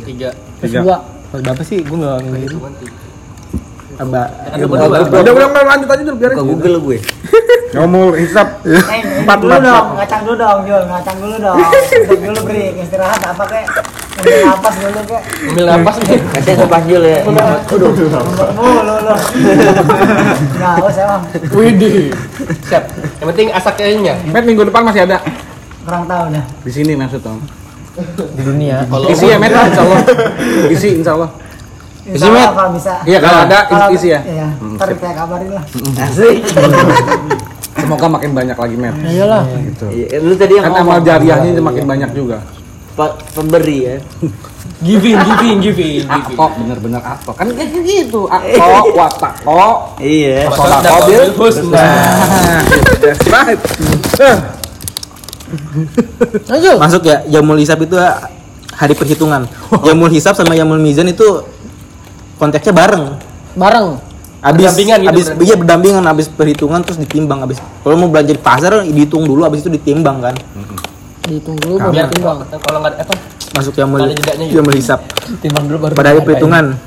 tiga. 0.03 0.29
Tiga. 0.59 0.79
Dua. 0.81 0.97
Berapa 1.31 1.61
sih? 1.61 1.79
Gue 1.81 1.97
nggak 1.97 2.19
dua 2.19 2.47
dua. 2.51 2.69
Udah 3.95 5.31
udah 5.31 5.47
udah, 5.47 5.63
lanjut 5.63 5.87
aja 5.87 6.03
dulu 6.03 6.17
biarin. 6.19 6.35
Google 6.37 6.77
gue. 6.83 6.97
Ngomong 7.75 8.15
hisap. 8.15 8.47
Eh, 8.63 9.03
Empat, 9.19 9.37
dulu 9.43 9.57
dong, 9.59 9.87
ngacang 9.99 10.21
dulu 10.23 10.35
dong, 10.39 10.59
Jul, 10.63 10.83
ngacang 10.87 11.17
dulu 11.19 11.35
dong. 11.43 11.57
Break 12.07 12.21
dulu 12.23 12.39
break, 12.47 12.71
istirahat 12.79 13.19
apa 13.19 13.43
kek? 13.51 13.65
Ambil 14.15 14.39
napas 14.47 14.73
dulu 14.79 15.01
kek. 15.03 15.21
Ambil 15.51 15.65
napas 15.67 15.95
nih. 15.99 16.19
Kasih 16.31 16.55
sepanjul 16.55 17.01
ya. 17.03 17.19
Udah. 17.27 17.45
Mulu 18.55 18.95
lu. 19.03 19.15
Nggak 20.55 20.87
usah 20.87 21.03
emang, 21.03 21.21
Widih. 21.51 22.15
Siap. 22.71 22.83
Yang 23.19 23.27
penting 23.35 23.47
asaknya. 23.51 24.13
Met 24.31 24.43
minggu 24.47 24.63
depan 24.63 24.81
masih 24.87 25.03
ada. 25.03 25.19
kurang 25.85 26.09
tahu 26.09 26.33
dah. 26.33 26.45
Di 26.65 26.71
sini 26.73 26.97
maksud 26.97 27.21
Om. 27.21 27.39
Di 28.17 28.41
dunia. 28.41 28.87
Kalau 28.87 29.05
Isi 29.11 29.25
ya 29.29 29.37
Met 29.37 29.51
insya 29.51 29.81
Allah. 29.83 30.01
Isi 30.71 30.89
insya 31.03 31.11
Allah. 31.13 31.29
Insya 32.07 32.27
Met. 32.31 32.49
Kalau 32.55 32.71
bisa. 32.71 32.93
Iya 33.03 33.19
kalau 33.19 33.39
ada 33.45 33.59
isi 33.91 34.07
ya. 34.15 34.19
Iya, 34.23 34.47
ntar 34.79 34.89
saya 34.95 35.13
kabarin 35.13 35.51
lah. 35.53 35.63
Asik. 36.01 36.39
Semoga 37.85 38.07
makin 38.09 38.31
banyak 38.33 38.57
lagi 38.57 38.75
Met. 38.75 38.95
Ya 39.05 39.09
iyalah. 39.21 39.43
Gitu. 39.45 39.85
Iya, 39.93 40.07
lu 40.25 40.33
tadi 40.33 40.53
yang 40.57 40.65
Kan 40.67 40.81
amal 40.81 40.99
jariahnya 41.05 41.49
itu 41.53 41.61
makin 41.61 41.85
banyak 41.85 42.09
juga. 42.17 42.37
Pak 42.95 43.11
pemberi 43.37 43.77
ya. 43.85 43.95
Giving, 44.83 45.15
giving, 45.15 45.57
giving. 45.63 46.03
Akok 46.09 46.51
bener-bener 46.59 46.99
akok 46.99 47.35
kan 47.37 47.47
kayak 47.53 47.79
gitu. 47.85 48.27
Akok, 48.33 48.91
watako, 48.91 49.95
Iya. 50.03 50.51
sodako 50.51 50.99
bil. 51.07 51.23
Nah. 51.71 52.63
That's 52.99 53.23
right. 53.31 53.59
Lanjut. 56.49 56.75
Masuk 56.81 57.01
ya 57.05 57.21
Yamul 57.29 57.59
Hisab 57.61 57.79
itu 57.83 57.95
ya, 57.95 58.17
hari 58.73 58.93
perhitungan. 58.97 59.47
Yamul 59.87 60.11
Hisab 60.11 60.35
sama 60.35 60.55
Yamul 60.57 60.81
Mizan 60.81 61.07
itu 61.07 61.43
konteksnya 62.39 62.73
bareng. 62.75 63.15
Bareng. 63.55 63.99
Abis, 64.45 64.61
Berdampingan 64.61 64.97
gitu 64.99 65.09
abis, 65.09 65.25
berarti? 65.25 65.41
iya 65.41 65.55
berdampingan 65.57 66.03
abis 66.05 66.25
perhitungan 66.29 66.79
terus 66.85 67.01
ditimbang 67.01 67.41
abis 67.41 67.57
kalau 67.81 67.97
mau 67.97 68.05
belanja 68.05 68.29
di 68.29 68.37
pasar 68.37 68.85
dihitung 68.85 69.25
dulu 69.25 69.41
abis 69.41 69.65
itu 69.65 69.73
ditimbang 69.73 70.21
kan 70.21 70.35
Dihitung 71.25 71.57
dulu 71.57 71.81
baru 71.81 71.97
ditimbang. 72.05 72.37
kalau 72.61 72.79
nggak 72.79 73.01
apa? 73.01 73.15
masuk 73.57 73.73
jedanya 73.73 74.45
gitu. 74.45 74.59
Yamul 74.59 74.75
Hisab 74.77 74.99
Timbang 75.41 75.65
dulu 75.65 75.77
baru 75.81 75.93
pada 75.95 76.13
hari 76.13 76.21
perhitungan 76.21 76.77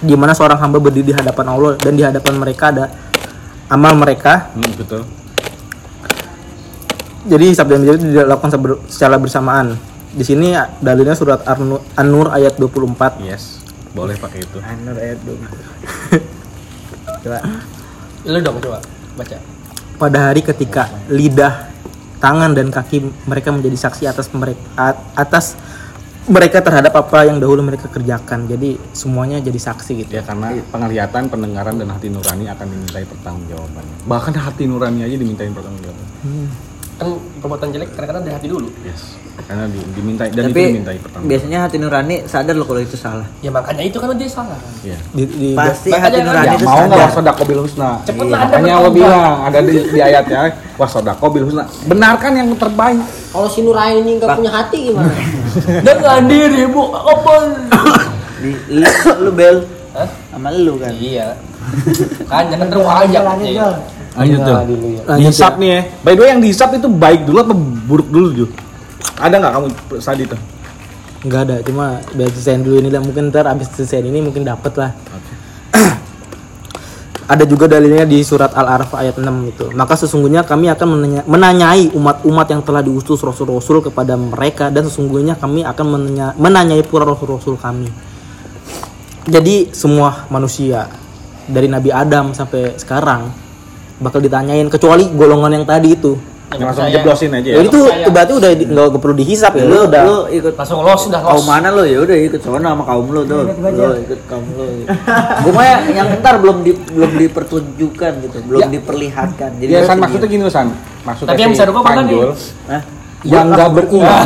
di 0.00 0.12
mana 0.12 0.32
seorang 0.32 0.58
hamba 0.58 0.76
berdiri 0.76 1.06
di 1.06 1.14
hadapan 1.14 1.46
Allah 1.48 1.72
dan 1.76 1.92
di 1.92 2.04
hadapan 2.04 2.34
mereka 2.36 2.64
ada 2.68 2.84
amal 3.66 3.96
mereka 3.96 4.52
Hmm, 4.52 4.68
betul. 4.76 5.08
jadi 7.22 7.44
hisab 7.46 7.68
dan 7.68 7.80
mizan 7.80 7.96
itu 7.96 8.06
dilakukan 8.10 8.50
secara 8.84 9.16
bersamaan 9.16 9.80
di 10.10 10.24
sini 10.24 10.52
dalilnya 10.76 11.14
surat 11.14 11.40
An-Nur 11.94 12.28
ayat 12.28 12.56
24 12.56 13.20
Yes. 13.22 13.60
Boleh 13.90 14.14
pakai 14.14 14.38
itu. 14.40 14.58
Anur 14.60 14.94
ayat 14.94 15.18
dulu. 15.20 15.40
Coba. 17.20 17.38
Lu 18.24 18.38
dong 18.40 18.56
coba 18.60 18.78
baca. 19.16 19.36
pada 20.00 20.32
hari 20.32 20.40
ketika 20.40 20.88
lidah, 21.12 21.68
tangan 22.24 22.56
dan 22.56 22.72
kaki 22.72 23.04
mereka 23.28 23.52
menjadi 23.52 23.76
saksi 23.76 24.08
atas 24.08 24.32
mereka 24.32 24.96
atas 25.12 25.60
mereka 26.24 26.64
terhadap 26.64 26.96
apa 26.96 27.28
yang 27.28 27.36
dahulu 27.36 27.60
mereka 27.60 27.92
kerjakan. 27.92 28.48
Jadi 28.48 28.80
semuanya 28.96 29.44
jadi 29.44 29.60
saksi 29.60 29.92
gitu. 30.04 30.10
Ya 30.16 30.24
karena 30.24 30.56
penglihatan, 30.72 31.28
pendengaran 31.28 31.76
dan 31.76 31.92
hati 31.92 32.08
nurani 32.08 32.48
akan 32.48 32.66
dimintai 32.70 33.04
pertanggungjawabannya. 33.04 33.96
Bahkan 34.08 34.32
hati 34.40 34.64
nurani 34.64 35.04
aja 35.04 35.16
dimintain 35.20 35.52
pertanggungjawaban. 35.52 36.06
Kan 36.96 37.08
perbuatan 37.44 37.68
jelek 37.76 37.92
kadang-kadang 37.92 38.24
dari 38.24 38.34
hati 38.40 38.48
dulu. 38.48 38.68
Yes. 38.88 39.19
Karena 39.40 39.66
di, 39.66 39.80
dimintai 39.92 40.28
dan 40.28 40.42
itu 40.42 40.48
Tapi 40.48 40.62
dimintai 40.64 40.96
pertanggungjawaban. 40.96 41.26
biasanya 41.26 41.58
hati 41.60 41.76
nurani 41.76 42.16
sadar 42.24 42.54
loh 42.54 42.64
kalau 42.64 42.80
itu 42.80 42.94
salah. 42.94 43.26
Ya 43.40 43.50
makanya 43.50 43.82
itu 43.82 43.96
kan 43.96 44.12
dia 44.12 44.30
salah. 44.30 44.58
Iya. 44.80 44.98
Di, 45.10 45.22
di- 45.26 45.54
Pasti 45.54 45.90
hati 45.90 46.18
nurani 46.20 46.46
Ya, 46.46 46.54
itu 46.54 46.64
mau 46.64 46.78
nggak 46.78 46.90
sadar. 46.90 47.08
wasodako 47.08 47.42
bil 47.44 47.60
husna? 47.60 47.90
Cepet 48.00 48.22
Iya, 48.22 48.36
Makanya 48.36 48.74
bertambah. 48.76 48.92
bilang 48.92 49.34
ada 49.42 49.58
di, 49.60 49.74
di 49.84 49.98
ayatnya 49.98 50.40
wasodako 50.76 51.24
bil 51.28 51.44
husna. 51.44 51.64
Benarkan 51.84 52.32
yang 52.32 52.48
terbaik. 52.54 53.00
Kalau 53.28 53.48
si 53.48 53.60
Nuraini 53.60 54.12
nggak 54.16 54.30
punya 54.32 54.52
hati 54.52 54.78
gimana? 54.86 55.12
Dengan 55.80 56.20
diri 56.24 56.62
bu 56.64 56.82
apa? 56.90 57.32
Di, 58.38 58.50
lu, 58.70 58.86
lu 59.20 59.30
bel 59.32 59.56
Hah? 59.90 60.08
sama 60.30 60.48
lu 60.50 60.74
kan. 60.76 60.94
Iya. 60.94 61.34
Kan 62.24 62.44
jangan 62.48 62.66
terus 62.68 62.86
aja. 62.86 63.18
Lanjut. 63.26 63.74
Lanjut 64.10 64.38
tuh. 64.38 64.54
Lanjut 65.04 65.16
Dihisap 65.16 65.54
nih 65.56 65.70
ya. 65.70 65.80
By 66.00 66.12
the 66.12 66.20
way 66.20 66.28
yang 66.28 66.40
dihisap 66.40 66.70
itu 66.72 66.86
baik 66.88 67.24
dulu 67.24 67.38
apa 67.40 67.54
buruk 67.84 68.08
dulu 68.08 68.28
Ju? 68.32 68.46
Ada 69.20 69.34
nggak 69.36 69.52
kamu 69.52 69.66
tadi 70.00 70.24
tuh? 70.24 70.40
nggak 71.20 71.40
ada, 71.44 71.56
cuma 71.60 72.00
biar 72.16 72.32
selesaiin 72.32 72.64
dulu 72.64 72.80
ini 72.80 72.88
lah. 72.88 73.04
Mungkin 73.04 73.28
ntar 73.28 73.44
abis 73.44 73.68
selesaiin 73.76 74.08
ini 74.08 74.24
mungkin 74.24 74.40
dapet 74.40 74.72
lah. 74.80 74.96
ada 77.30 77.44
juga 77.44 77.68
dalilnya 77.68 78.08
di 78.08 78.24
surat 78.24 78.50
Al-Araf 78.56 78.96
ayat 78.96 79.20
6 79.20 79.28
itu. 79.52 79.68
Maka 79.76 79.94
sesungguhnya 80.00 80.42
kami 80.48 80.72
akan 80.72 80.88
menanya- 80.88 81.26
menanyai 81.28 81.92
umat-umat 81.92 82.46
yang 82.48 82.64
telah 82.64 82.80
diutus 82.80 83.20
rasul-rasul 83.20 83.84
kepada 83.84 84.16
mereka 84.16 84.72
dan 84.72 84.88
sesungguhnya 84.88 85.36
kami 85.36 85.62
akan 85.62 85.86
menanya- 85.86 86.34
menanyai 86.40 86.80
pura 86.82 87.04
rasul-rasul 87.04 87.60
kami. 87.60 87.92
Jadi 89.28 89.76
semua 89.76 90.24
manusia 90.32 90.88
dari 91.44 91.68
Nabi 91.68 91.92
Adam 91.92 92.32
sampai 92.32 92.80
sekarang 92.80 93.28
bakal 94.00 94.24
ditanyain 94.24 94.66
kecuali 94.72 95.04
golongan 95.12 95.60
yang 95.60 95.66
tadi 95.68 95.92
itu. 95.92 96.16
Yang 96.50 96.66
langsung 96.66 96.90
jeblosin 96.90 97.30
aja 97.30 97.46
ya. 97.46 97.56
Jadi 97.62 97.68
itu 97.70 97.80
berarti 98.10 98.32
udah 98.34 98.50
nggak 98.90 98.98
perlu 98.98 99.14
dihisap 99.22 99.52
ya. 99.54 99.62
Lu, 99.62 99.70
Lu 99.70 99.80
udah 99.86 100.02
lu 100.02 100.16
ikut 100.34 100.54
Langsung 100.58 100.82
los 100.82 101.02
udah 101.06 101.20
los. 101.22 101.30
kaum 101.30 101.44
mana 101.46 101.68
lu 101.70 101.82
ya 101.86 101.98
udah 102.02 102.16
ikut 102.26 102.40
sono 102.42 102.58
sama 102.58 102.82
kaum 102.82 103.06
lu 103.06 103.22
tuh. 103.22 103.42
Lu 103.46 103.86
ikut 104.02 104.20
kaum 104.26 104.44
lu. 104.58 104.66
Gua 105.46 105.52
mah 105.54 105.64
yang, 105.64 105.82
yang 105.94 106.08
ntar 106.18 106.42
belum 106.42 106.66
di, 106.66 106.74
belum 106.74 107.10
dipertunjukkan 107.22 108.12
gitu, 108.26 108.38
belum 108.50 108.66
diperlihatkan. 108.66 109.50
Jadi 109.62 109.70
Ya 109.70 109.86
San 109.86 110.02
maksudnya 110.02 110.26
gini 110.26 110.42
loh 110.42 110.50
San. 110.50 110.74
Maksudnya 111.06 111.30
Tapi 111.30 111.40
yang 111.40 111.52
bisa 111.54 111.64
rukuk 111.70 111.80
apa 111.80 111.90
kan 111.90 111.98
Panjul 112.02 112.30
Hah? 112.66 112.82
yang 113.20 113.46
nggak 113.52 113.68
beriman 113.76 114.16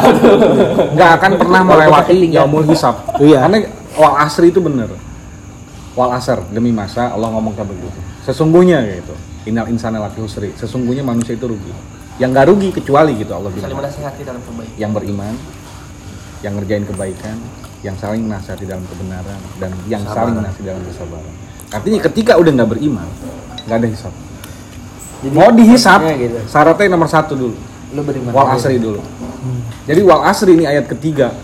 nggak 0.95 1.11
akan 1.19 1.31
pernah 1.35 1.61
melewati 1.61 2.17
yaumul 2.31 2.65
hisab. 2.65 2.95
Iya. 3.21 3.45
Karena 3.45 3.59
wal 4.01 4.15
asri 4.23 4.49
itu 4.49 4.65
bener. 4.65 4.89
Wal 5.93 6.11
asr 6.15 6.41
demi 6.51 6.73
masa 6.73 7.13
Allah 7.13 7.29
ngomong 7.31 7.53
kayak 7.53 7.69
begitu. 7.69 8.01
Sesungguhnya 8.25 8.81
gitu. 8.87 9.13
Innal 9.45 9.69
insana 9.69 10.01
lafi 10.01 10.25
husri. 10.25 10.57
Sesungguhnya 10.57 11.05
manusia 11.05 11.37
itu 11.37 11.45
rugi. 11.45 11.69
Yang 12.17 12.31
nggak 12.31 12.47
rugi 12.47 12.69
kecuali 12.71 13.13
gitu 13.17 13.33
Allah 13.33 13.51
Saling 13.51 13.65
bilang. 13.65 13.79
menasihati 13.83 14.23
dalam 14.23 14.43
kebaikan. 14.43 14.77
Yang 14.77 14.91
beriman, 14.95 15.35
yang 16.41 16.53
ngerjain 16.55 16.85
kebaikan, 16.87 17.37
yang 17.81 17.97
saling 18.01 18.25
nasihati 18.25 18.65
dalam 18.65 18.85
kebenaran 18.87 19.37
dan 19.59 19.71
yang 19.85 20.01
saling 20.03 20.35
nasihati 20.35 20.65
dalam 20.65 20.83
kesabaran 20.89 21.35
artinya 21.69 22.01
ketika 22.01 22.33
udah 22.41 22.53
nggak 22.55 22.71
beriman 22.73 23.05
nggak 23.67 23.77
ada 23.77 23.89
hisap 23.91 24.15
mau 25.29 25.53
dihisap 25.53 26.01
gitu. 26.17 26.39
syaratnya 26.49 26.89
nomor 26.89 27.13
satu 27.13 27.37
dulu 27.37 27.57
Lu 27.93 28.01
beriman. 28.01 28.33
wal 28.33 28.57
asri 28.57 28.81
dulu 28.81 29.05
jadi 29.85 30.01
wal 30.01 30.25
asri 30.25 30.57
ini 30.57 30.65
ayat 30.65 30.89
ketiga 30.89 31.37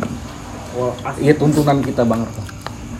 wal 0.72 0.96
iya 1.20 1.36
tuntunan 1.36 1.84
kita 1.84 2.08
banget. 2.08 2.32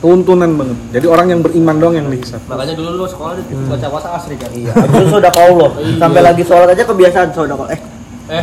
Tuntunan 0.01 0.51
banget 0.57 0.79
jadi 0.97 1.07
orang 1.07 1.27
yang 1.29 1.41
beriman 1.45 1.77
doang 1.77 1.95
yang 1.97 2.09
dihisap 2.09 2.41
Makanya 2.49 2.75
dulu 2.77 2.91
lu 3.01 3.07
sekolah 3.07 3.39
di 3.39 3.55
baca 3.69 3.87
puasa 3.87 4.09
asri 4.17 4.35
kan. 4.35 4.51
Iya. 4.51 4.73
Abis 4.75 4.97
itu 4.99 5.07
sodako 5.13 5.39
Allah. 5.39 5.71
Sampai 6.03 6.21
lagi 6.21 6.43
sholat 6.43 6.69
aja 6.75 6.83
kebiasaan 6.83 7.29
sodako. 7.31 7.65
Eh. 7.71 7.81
Eh. 8.31 8.43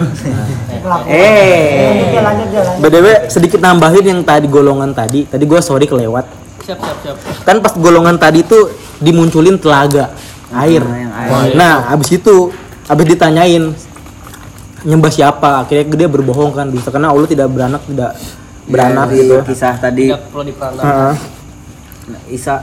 Eh. 1.12 2.16
Ya, 2.16 2.22
lanjut. 2.24 2.66
BDW 2.82 3.08
sedikit 3.28 3.60
nambahin 3.60 4.06
yang 4.06 4.22
tadi 4.24 4.48
golongan 4.48 4.96
tadi. 4.96 5.28
Tadi 5.28 5.44
gua 5.44 5.60
sorry 5.60 5.86
kelewat. 5.86 6.26
siap 6.64 6.80
siap 6.84 6.98
siap. 7.04 7.16
Kan 7.48 7.64
pas 7.64 7.72
golongan 7.76 8.20
tadi 8.20 8.44
tuh 8.44 8.72
dimunculin 9.00 9.56
telaga 9.60 10.12
air. 10.52 10.84
Nah, 10.84 11.00
yang 11.00 11.14
air. 11.16 11.52
Nah, 11.56 11.76
abis 11.92 12.20
itu 12.20 12.52
abis 12.88 13.06
ditanyain 13.08 13.72
nyembah 14.88 15.12
siapa 15.12 15.64
akhirnya 15.64 15.84
dia 15.96 16.08
berbohong 16.08 16.56
kan 16.56 16.68
bisa 16.72 16.88
karena 16.94 17.12
Allah 17.12 17.28
tidak 17.28 17.52
beranak 17.52 17.84
tidak 17.84 18.16
beranak 18.68 19.08
Ya, 19.12 19.20
gitu 19.20 19.36
Kisah 19.48 19.76
tadi 19.80 20.12
Tidak 20.12 20.32
perlu 20.32 20.44
Isa 22.28 22.56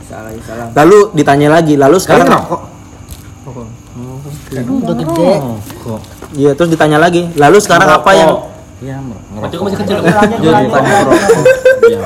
Isa 0.00 0.14
alaihi 0.16 0.42
salam. 0.42 0.68
lalu 0.72 0.98
ditanya 1.14 1.48
lagi 1.52 1.74
lalu 1.76 1.96
sekarang 2.00 2.28
rokok 2.28 2.62
Udah 4.50 4.94
gede. 4.96 5.30
iya 6.34 6.50
terus 6.54 6.70
ditanya 6.70 6.98
lagi 6.98 7.26
lalu 7.34 7.58
sekarang 7.58 7.88
apa 7.90 8.10
yang 8.14 8.30
Iya, 8.80 8.96
gua 8.96 9.68
masih 9.68 9.76
kecil. 9.84 10.00
Lanjut, 10.00 10.40
lanjut, 10.40 10.72
lanjut. 10.72 11.12
Iya. 11.84 12.00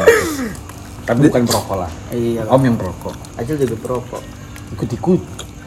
Tapi 1.06 1.18
bukan 1.30 1.42
perokok 1.46 1.76
lah. 1.78 1.90
Iya. 2.10 2.42
Om 2.50 2.62
yang 2.66 2.74
perokok. 2.74 3.14
Acil 3.38 3.54
juga 3.54 3.78
perokok. 3.78 4.22
Ikut-ikut. 4.74 5.20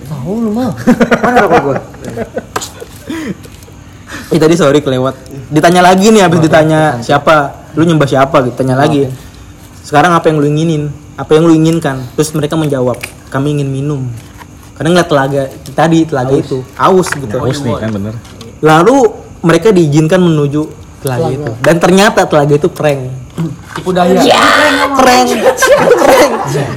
Tahu 0.04 0.34
lu 0.44 0.52
mah. 0.52 0.76
Mana 1.24 1.48
rokok 1.48 1.60
gua? 1.64 1.76
Eh 4.28 4.36
tadi 4.36 4.56
sorry 4.60 4.84
kelewat. 4.84 5.16
Ditanya 5.48 5.80
lagi 5.80 6.12
nih 6.12 6.28
habis 6.28 6.44
ditanya 6.44 7.00
siapa? 7.00 7.56
Lu 7.80 7.88
nyembah 7.88 8.04
siapa 8.04 8.44
gitu. 8.44 8.60
Tanya 8.60 8.76
lagi. 8.76 9.08
Sekarang 9.88 10.12
apa 10.12 10.28
yang 10.28 10.44
lu 10.44 10.52
inginin? 10.52 10.92
Apa 11.16 11.40
yang 11.40 11.48
lu 11.48 11.56
inginkan? 11.56 12.04
Terus 12.20 12.36
mereka 12.36 12.60
menjawab, 12.60 13.00
kami 13.32 13.56
ingin 13.56 13.72
minum. 13.72 14.04
Karena 14.76 14.92
ngeliat 14.92 15.08
telaga 15.08 15.42
tadi 15.72 16.04
telaga 16.04 16.36
itu 16.36 16.60
aus 16.76 17.08
gitu. 17.08 17.40
Haus 17.40 17.64
nih 17.64 17.76
kan 17.80 17.90
bener. 17.96 18.14
Lalu 18.60 18.96
mereka 19.40 19.72
diizinkan 19.72 20.20
menuju 20.20 20.68
telaga 21.00 21.32
itu. 21.32 21.52
Dan 21.64 21.80
ternyata 21.80 22.28
telaga 22.28 22.54
itu 22.60 22.68
prank. 22.68 23.00
Tipu 23.80 23.96
daya. 23.96 24.20
Prank. 25.00 25.28
prank. 26.04 26.32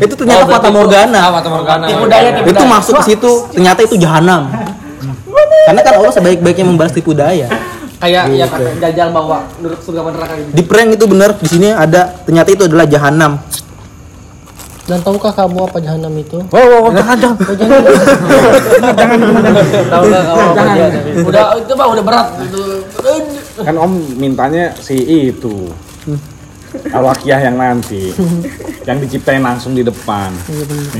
Itu 0.07 0.15
ternyata 0.15 0.47
Oh, 0.47 0.49
Fata 0.49 0.71
itu- 0.71 0.77
Morgana. 0.79 1.19
Ah, 1.19 1.31
Fata 1.35 1.49
Morgana. 1.51 1.85
Tipu 1.91 2.07
daya, 2.07 2.31
itu 2.47 2.65
masuk 2.65 2.95
ke 3.03 3.05
situ, 3.11 3.33
ternyata 3.51 3.81
itu 3.83 3.99
jahanam. 3.99 4.55
Karena 5.67 5.81
kan 5.83 5.93
Allah 5.99 6.13
sebaik-baiknya 6.15 6.63
membalas 6.63 6.95
tipu 6.95 7.11
daya. 7.11 7.51
Kayak 8.01 8.25
ya 8.33 8.47
kata 8.49 8.71
jajal 8.81 9.09
bawa 9.13 9.45
menurut 9.61 9.81
surga 9.85 10.01
neraka 10.09 10.35
gitu. 10.41 10.51
Di 10.57 10.63
prank 10.65 10.89
itu 10.97 11.05
bener, 11.05 11.31
di 11.37 11.49
sini 11.53 11.69
ada 11.69 12.17
ternyata 12.25 12.49
itu 12.49 12.65
adalah 12.65 12.89
jahanam. 12.89 13.37
Dan 14.89 14.99
tahukah 15.07 15.31
kamu 15.31 15.71
apa 15.71 15.79
jahanam 15.79 16.13
itu? 16.19 16.41
Oh, 16.51 16.59
oh, 16.59 16.89
oh 16.89 16.93
jangan, 16.97 17.15
jangan. 17.21 17.37
Oh, 17.39 17.55
jangan. 17.55 17.79
Tahu 19.87 20.03
enggak 20.09 20.23
kalau 20.27 20.45
apa 20.51 20.63
tapi 20.91 21.11
udah 21.23 21.43
itu 21.61 21.73
mah 21.77 21.87
udah 21.93 22.05
berat 22.05 22.29
gitu. 22.43 22.63
Kan 23.61 23.75
Om 23.77 23.93
mintanya 24.17 24.75
si 24.81 24.97
itu. 25.31 25.69
Al-Waqiah 26.71 27.41
yang 27.53 27.61
nanti. 27.61 28.17
yang 28.89 28.97
diciptain 28.97 29.45
langsung 29.45 29.77
di 29.77 29.85
depan. 29.85 30.33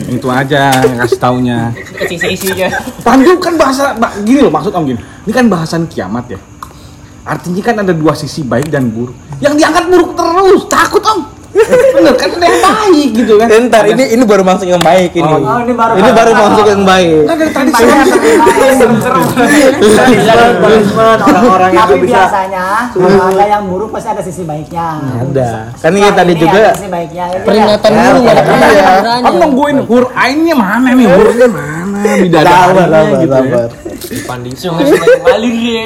itu 0.07 0.29
aja 0.29 0.85
yang 0.85 0.99
kasih 1.01 1.19
taunya. 1.19 1.73
Isi-isinya. 2.07 2.69
Pandu 3.03 3.41
kan 3.41 3.57
bahasa 3.57 3.97
ba- 3.97 4.15
gini 4.21 4.45
loh 4.45 4.53
maksud 4.53 4.71
Om 4.71 4.85
gini. 4.85 5.01
Ini 5.01 5.33
kan 5.33 5.49
bahasan 5.49 5.89
kiamat 5.89 6.31
ya. 6.31 6.39
Artinya 7.21 7.63
kan 7.63 7.77
ada 7.81 7.93
dua 7.93 8.13
sisi 8.17 8.41
baik 8.43 8.73
dan 8.73 8.89
buruk. 8.89 9.15
Yang 9.41 9.55
diangkat 9.61 9.85
buruk 9.89 10.11
terus, 10.17 10.63
takut 10.69 11.05
Om. 11.05 11.21
Bener 11.99 12.15
kan 12.15 12.31
ada 12.31 12.47
yang 12.47 12.63
baik 12.63 13.09
gitu 13.11 13.35
kan. 13.35 13.49
Ntar 13.67 13.85
ini 13.91 14.15
ini 14.15 14.23
baru 14.23 14.47
masuk 14.47 14.71
yang 14.71 14.79
baik 14.81 15.19
ini. 15.19 15.27
Oh, 15.27 15.59
ini 15.59 15.75
baru 15.75 15.93
ini 15.99 16.03
masuk. 16.07 16.15
baru 16.15 16.31
masuk 16.33 16.65
yang 16.71 16.83
baik. 16.87 17.21
Kan 17.27 17.37
dari 17.37 17.51
tadi. 17.51 17.71
Punishment 20.61 21.21
orang-orang 21.21 21.71
yang 21.75 21.89
bisa. 21.99 22.07
biasanya 22.23 22.67
kalau 22.95 23.27
ada 23.35 23.45
yang 23.47 23.65
buruk 23.67 23.91
pasti 23.91 24.09
ada 24.15 24.23
sisi 24.23 24.43
baiknya. 24.47 24.89
Ada. 25.27 25.51
Kan 25.75 25.91
ini 25.91 26.07
Nah, 26.07 26.15
tadi 26.15 26.33
ini 26.33 26.41
juga 26.41 26.57
ada 26.57 26.71
sisi 26.79 26.89
baiknya. 26.89 27.25
Ini 27.29 27.43
Peringatan 27.43 27.91
ya. 27.91 27.99
dulu 27.99 28.21
ada 28.23 28.31
Iya. 28.31 28.43
pelajarannya. 28.47 29.27
Aku 29.27 29.37
nungguin 29.43 29.79
hur 29.91 30.05
ainnya 30.15 30.55
mana 30.55 30.89
nih? 30.95 31.07
Hurnya 31.11 31.49
mana? 31.51 31.99
Bidadarinya 32.15 33.01
gitu 33.19 33.39
ya. 33.43 33.63
Sungai-sungai 34.31 34.87
yang 34.87 35.23
ngalir 35.27 35.55
ya. 35.59 35.85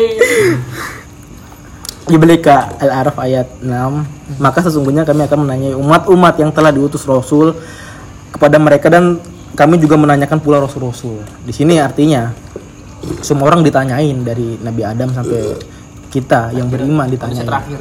Dibeli 2.05 2.37
ke 2.37 2.53
Al-Araf 2.53 3.17
ayat 3.17 3.49
6 3.65 4.41
Maka 4.41 4.59
sesungguhnya 4.61 5.09
kami 5.09 5.25
akan 5.25 5.39
menanyai 5.49 5.75
umat-umat 5.77 6.35
yang 6.37 6.53
telah 6.53 6.69
diutus 6.69 7.09
Rasul 7.09 7.57
Kepada 8.29 8.61
mereka 8.61 8.93
dan 8.93 9.21
kami 9.55 9.79
juga 9.79 9.95
menanyakan 9.95 10.43
pula 10.43 10.59
Rasul-Rasul. 10.59 11.47
Di 11.47 11.55
sini 11.55 11.81
artinya 11.81 12.29
Semua 13.25 13.53
orang 13.53 13.65
ditanyain 13.65 14.21
dari 14.21 14.59
Nabi 14.61 14.83
Adam 14.85 15.13
sampai 15.15 15.57
kita 16.13 16.53
yang 16.53 16.69
beriman 16.69 17.09
ditanyain 17.09 17.47
Terakhir. 17.49 17.81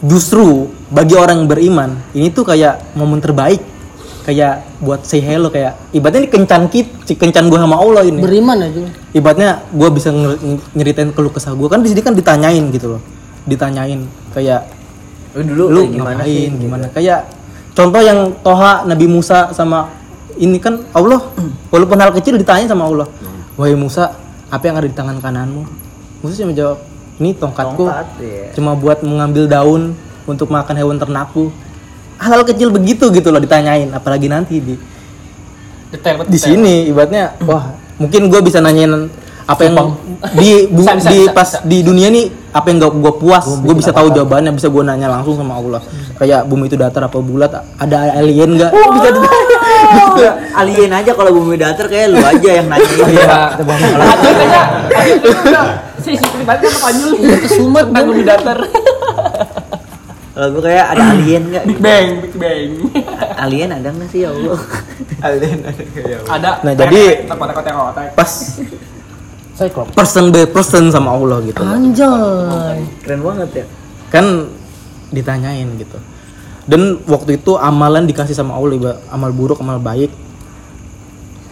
Justru 0.00 0.66
bagi 0.90 1.14
orang 1.14 1.44
yang 1.44 1.48
beriman 1.50 1.90
Ini 2.16 2.34
tuh 2.34 2.42
kayak 2.42 2.96
momen 2.98 3.22
terbaik 3.22 3.79
Kayak 4.20 4.68
buat 4.78 5.00
say 5.02 5.18
hello 5.18 5.48
kayak 5.48 5.74
Ibaratnya 5.90 6.20
ini 6.22 6.30
kencan 6.30 6.62
kit, 6.68 6.86
kencan 7.08 7.48
gue 7.48 7.56
sama 7.56 7.76
Allah 7.76 8.04
ini. 8.04 8.20
Beriman 8.20 8.58
aja. 8.60 8.80
ibaratnya 9.10 9.64
gue 9.68 9.88
bisa 9.90 10.12
nger- 10.12 10.38
nyeritain 10.70 11.10
keluh 11.10 11.32
kesah 11.32 11.50
gue 11.52 11.66
kan 11.66 11.80
di 11.80 11.88
sini 11.90 12.00
kan 12.00 12.12
ditanyain 12.12 12.64
gitu 12.70 12.96
loh. 12.96 13.02
Ditanyain 13.44 14.04
kayak 14.30 14.68
Lu 15.30 15.42
dulu 15.46 15.64
lu 15.66 15.80
kayak 15.80 15.92
gimana 15.94 16.14
ngapain 16.20 16.50
sih? 16.50 16.58
gimana? 16.58 16.84
Kayak 16.90 17.20
contoh 17.70 18.00
yang 18.02 18.18
Toha 18.42 18.72
Nabi 18.84 19.06
Musa 19.06 19.50
sama 19.50 19.88
ini 20.36 20.58
kan 20.58 20.82
Allah. 20.90 21.22
Walaupun 21.70 21.96
hal 21.96 22.10
kecil 22.12 22.34
ditanya 22.36 22.66
sama 22.66 22.86
Allah. 22.86 23.06
Wahai 23.54 23.74
Musa 23.74 24.14
apa 24.46 24.62
yang 24.66 24.76
ada 24.76 24.86
di 24.86 24.94
tangan 24.94 25.18
kananmu? 25.18 25.62
Musa 26.20 26.34
cuma 26.36 26.52
jawab 26.52 26.78
ini 27.16 27.30
tongkatku. 27.32 27.84
Tongkat, 27.84 28.06
iya. 28.18 28.44
cuma 28.52 28.72
buat 28.74 29.00
mengambil 29.00 29.44
daun 29.46 29.92
untuk 30.24 30.48
makan 30.48 30.74
hewan 30.74 30.96
ternakku 30.96 31.52
hal-hal 32.20 32.44
kecil 32.44 32.68
begitu 32.68 33.08
gitu 33.08 33.28
loh 33.28 33.40
ditanyain 33.40 33.88
apalagi 33.90 34.28
nanti 34.28 34.60
di 34.60 34.74
Detail 35.90 36.22
di 36.22 36.38
sini 36.38 36.86
ibaratnya 36.86 37.34
wah 37.42 37.64
mungkin 37.96 38.28
gue 38.28 38.40
bisa 38.40 38.60
nanyain 38.60 39.08
apa 39.42 39.60
yang 39.64 39.74
di 40.36 40.70
bu- 40.70 40.86
Bisa, 40.86 40.94
bisa, 40.94 41.10
di 41.10 41.18
bisa, 41.18 41.32
pas 41.34 41.48
bisa. 41.48 41.58
di 41.66 41.78
dunia 41.82 42.06
nih 42.06 42.24
apa 42.50 42.66
yang 42.66 42.78
gak 42.78 42.92
gue 42.94 43.12
puas 43.16 43.42
gue 43.58 43.74
bisa 43.74 43.90
tahu 43.90 44.12
jawabannya 44.12 44.52
bisa 44.52 44.68
gue 44.68 44.82
nanya 44.84 45.10
langsung 45.10 45.34
sama 45.34 45.58
Allah 45.58 45.82
kayak 46.14 46.46
bumi 46.46 46.66
itu 46.66 46.76
datar 46.76 47.02
apa 47.02 47.18
bulat 47.18 47.50
ada 47.74 47.96
alien 48.14 48.54
nggak 48.54 48.70
bisa 48.70 49.08
gitu. 49.90 50.22
Alien 50.54 50.92
aja 50.92 51.10
kalau 51.10 51.32
bumi 51.32 51.56
datar 51.56 51.88
kayak 51.88 52.12
lu 52.12 52.20
aja 52.20 52.50
yang 52.52 52.66
nanya. 52.68 52.86
Iya. 56.00 56.22
Pribadi 56.30 56.64
kan 56.64 56.76
Panjul. 56.80 57.12
Bumi 57.90 58.22
datar. 58.22 58.58
Kalau 60.30 60.48
gue 60.54 60.62
kayak 60.62 60.86
ada 60.94 61.02
alien 61.10 61.42
nggak? 61.50 61.64
Big 61.66 61.80
Bang, 61.82 62.08
Big 62.22 62.34
Bang. 62.38 62.68
Alien 63.44 63.70
ada 63.74 63.88
nggak 63.90 64.08
sih 64.14 64.22
ya 64.22 64.30
Allah? 64.30 64.60
Ada. 66.30 66.50
Nah, 66.62 66.72
jadi- 66.74 67.26
kotak-kotak 67.26 67.70
yang 67.74 67.80
kotak. 67.90 68.14
pas 68.14 68.32
Cyclops. 69.58 69.92
person 69.92 70.24
by 70.32 70.46
person 70.48 70.88
sama 70.88 71.12
Allah 71.12 71.42
gitu. 71.44 71.60
Anjay. 71.60 72.80
Keren 73.04 73.20
banget 73.20 73.50
ya. 73.60 73.66
kan 74.10 74.26
ditanyain 75.14 75.66
gitu 75.78 75.98
dan 76.66 77.02
waktu 77.06 77.38
itu 77.38 77.58
amalan 77.58 78.06
dikasih 78.06 78.34
sama 78.34 78.54
Allah 78.54 78.98
amal 79.10 79.30
buruk 79.34 79.58
amal 79.58 79.78
baik 79.82 80.10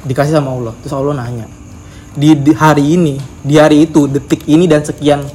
dikasih 0.07 0.39
sama 0.39 0.55
Allah 0.55 0.72
terus 0.79 0.95
Allah 0.95 1.18
nanya 1.18 1.47
di, 2.14 2.35
di 2.35 2.55
hari 2.55 2.99
ini 2.99 3.18
di 3.43 3.59
hari 3.59 3.87
itu 3.87 4.07
detik 4.07 4.47
ini 4.47 4.66
dan 4.70 4.83
sekian 4.87 5.26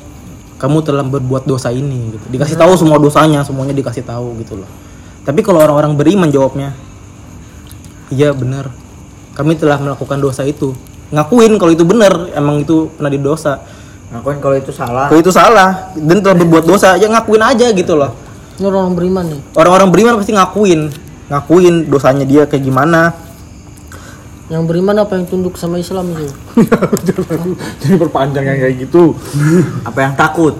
kamu 0.57 0.77
telah 0.85 1.05
berbuat 1.05 1.43
dosa 1.47 1.73
ini 1.73 2.13
gitu. 2.13 2.25
Dikasih 2.29 2.55
tahu 2.57 2.73
semua 2.77 2.97
dosanya 3.01 3.41
semuanya 3.41 3.73
dikasih 3.73 4.05
tahu 4.05 4.37
gitu 4.41 4.59
loh. 4.59 4.69
Tapi 5.23 5.39
kalau 5.39 5.63
orang-orang 5.63 5.95
beriman 5.95 6.29
jawabnya 6.29 6.75
iya 8.11 8.35
benar. 8.35 8.69
Kami 9.33 9.57
telah 9.57 9.81
melakukan 9.81 10.21
dosa 10.21 10.45
itu. 10.45 10.77
Ngakuin 11.09 11.57
kalau 11.57 11.71
itu 11.73 11.85
benar 11.85 12.29
emang 12.37 12.61
itu 12.61 12.89
pernah 12.93 13.09
didosa. 13.09 13.63
Ngakuin 14.13 14.37
kalau 14.43 14.55
itu 14.57 14.69
salah. 14.69 15.09
kalau 15.09 15.21
itu 15.21 15.31
salah 15.33 15.89
dan 15.97 16.21
telah 16.21 16.37
berbuat 16.37 16.69
dosa 16.69 16.99
ya 17.01 17.09
ngakuin 17.09 17.41
aja 17.41 17.73
gitu 17.73 17.97
loh. 17.97 18.13
Ini 18.61 18.69
orang 18.69 18.93
beriman 18.93 19.25
nih. 19.33 19.41
orang-orang 19.57 19.89
beriman 19.89 20.13
pasti 20.21 20.37
ngakuin. 20.37 20.81
Ngakuin 21.33 21.89
dosanya 21.89 22.25
dia 22.27 22.45
kayak 22.45 22.61
gimana 22.61 23.22
Yang 24.53 24.63
beriman 24.69 24.95
apa 25.01 25.17
yang 25.17 25.25
tunduk 25.25 25.57
sama 25.57 25.81
Islam 25.81 26.13
itu? 26.13 26.29
Jadi 27.81 27.95
perpanjang 27.97 28.45
yang 28.45 28.57
kayak 28.61 28.75
gitu. 28.85 29.17
Apa 29.81 29.99
yang 30.05 30.13
takut? 30.13 30.53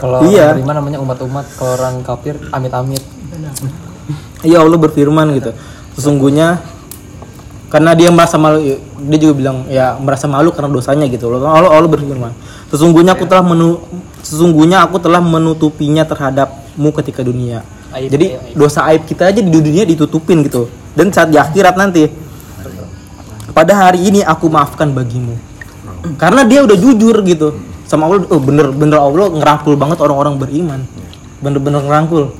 Kalau 0.00 0.24
Iya. 0.24 0.56
beriman 0.56 0.80
namanya 0.80 0.98
umat-umat, 1.04 1.44
kalau 1.60 1.76
orang 1.76 2.00
kafir 2.00 2.40
amit-amit. 2.48 3.04
Iya 4.40 4.64
Allah 4.64 4.80
berfirman 4.80 5.28
gitu. 5.36 5.52
Sesungguhnya 5.92 6.62
karena 7.68 7.92
dia 7.92 8.08
merasa 8.08 8.40
malu, 8.40 8.64
dia 8.96 9.18
juga 9.20 9.34
bilang 9.36 9.68
ya 9.68 10.00
merasa 10.00 10.24
malu 10.24 10.48
karena 10.48 10.72
dosanya 10.72 11.04
gitu. 11.04 11.28
loh. 11.28 11.44
Allah 11.44 11.68
Allah 11.68 11.90
berfirman. 11.90 12.32
Sesungguhnya 12.72 13.12
aku 13.12 13.28
telah 13.28 13.44
menu, 13.44 13.76
sesungguhnya 14.24 14.88
aku 14.88 14.96
telah 14.96 15.20
menutupinya 15.20 16.06
terhadapmu 16.08 16.88
ketika 16.96 17.20
dunia. 17.20 17.60
Aib, 17.92 18.08
Jadi 18.08 18.26
aib, 18.32 18.40
aib. 18.40 18.56
dosa 18.56 18.88
aib 18.88 19.04
kita 19.04 19.28
aja 19.28 19.40
di 19.44 19.50
dunia 19.52 19.84
ditutupin 19.84 20.40
gitu. 20.48 20.64
Dan 20.96 21.12
saat 21.12 21.28
di 21.28 21.36
akhirat 21.36 21.76
nanti 21.76 22.08
pada 23.58 23.74
hari 23.74 24.06
ini 24.06 24.22
aku 24.22 24.46
maafkan 24.46 24.94
bagimu. 24.94 25.34
Karena 26.14 26.46
dia 26.46 26.62
udah 26.62 26.78
jujur 26.78 27.26
gitu 27.26 27.58
sama 27.90 28.06
Allah. 28.06 28.22
Oh 28.30 28.38
bener 28.38 28.70
bener 28.70 29.02
Allah 29.02 29.34
ngerangkul 29.34 29.74
banget 29.74 29.98
orang-orang 29.98 30.38
beriman. 30.38 30.86
Bener-bener 31.42 31.82
ngerangkul. 31.82 32.30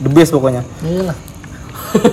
The 0.00 0.10
best 0.10 0.32
pokoknya 0.32 0.64
Iyalah. 0.80 1.12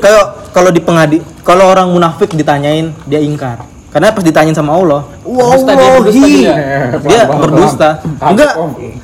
kayak 0.03 0.51
kalau 0.51 0.75
di 0.75 0.83
pengadi 0.83 1.23
kalau 1.47 1.71
orang 1.71 1.87
munafik 1.87 2.35
ditanyain 2.35 2.91
dia 3.07 3.23
ingkar 3.23 3.63
karena 3.97 4.13
pas 4.13 4.21
ditanyain 4.21 4.53
sama 4.53 4.77
Allah 4.77 5.09
Berdusta 5.25 5.73
dia, 5.73 5.89
berdusta 5.97 6.21
wallahi 6.21 6.21
dia. 6.29 6.53
dia 7.09 7.21
berdusta 7.25 7.89
enggak 8.21 8.53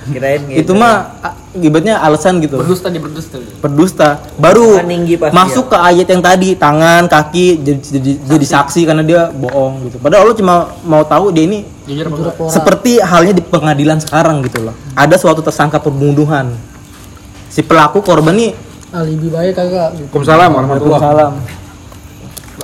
Kirain 0.06 0.41
gitu. 0.46 0.58
itu 0.62 0.72
mah 0.78 0.94
ibaratnya 1.58 1.98
alasan 1.98 2.38
gitu 2.46 2.62
Berdusta 2.62 2.94
dia 2.94 3.02
berdusta. 3.02 3.41
berdusta 3.58 4.08
baru 4.38 4.78
masuk 5.34 5.74
ke 5.74 5.78
ayat 5.82 6.06
yang 6.14 6.22
tadi 6.22 6.54
tangan 6.54 7.10
kaki 7.10 7.58
jadi 7.66 7.82
jadi, 7.82 8.12
jadi 8.22 8.46
saksi 8.46 8.86
karena 8.86 9.02
dia 9.02 9.34
bohong 9.34 9.89
gitu 9.89 9.98
padahal 9.98 10.30
Allah 10.30 10.38
cuma 10.38 10.56
mau 10.86 11.02
tahu 11.02 11.34
dia 11.34 11.50
ini 11.50 11.66
Jujur 11.89 12.14
seperti 12.54 13.02
halnya 13.02 13.34
di 13.34 13.41
pengadilan 13.41 13.98
sekarang 13.98 14.46
gitu 14.46 14.62
loh 14.62 14.78
ada 14.94 15.18
suatu 15.18 15.41
tersangka 15.41 15.82
pembunuhan 15.82 16.54
si 17.50 17.66
pelaku 17.66 18.06
korban 18.06 18.38
nih 18.38 18.54
Alibi 18.94 19.26
baik 19.34 19.58
kagak 19.58 19.98
gitu. 19.98 20.06
Waalaikumsalam 20.14 20.50
warahmatullahi 20.54 21.02
Waalaikumsalam 21.02 21.34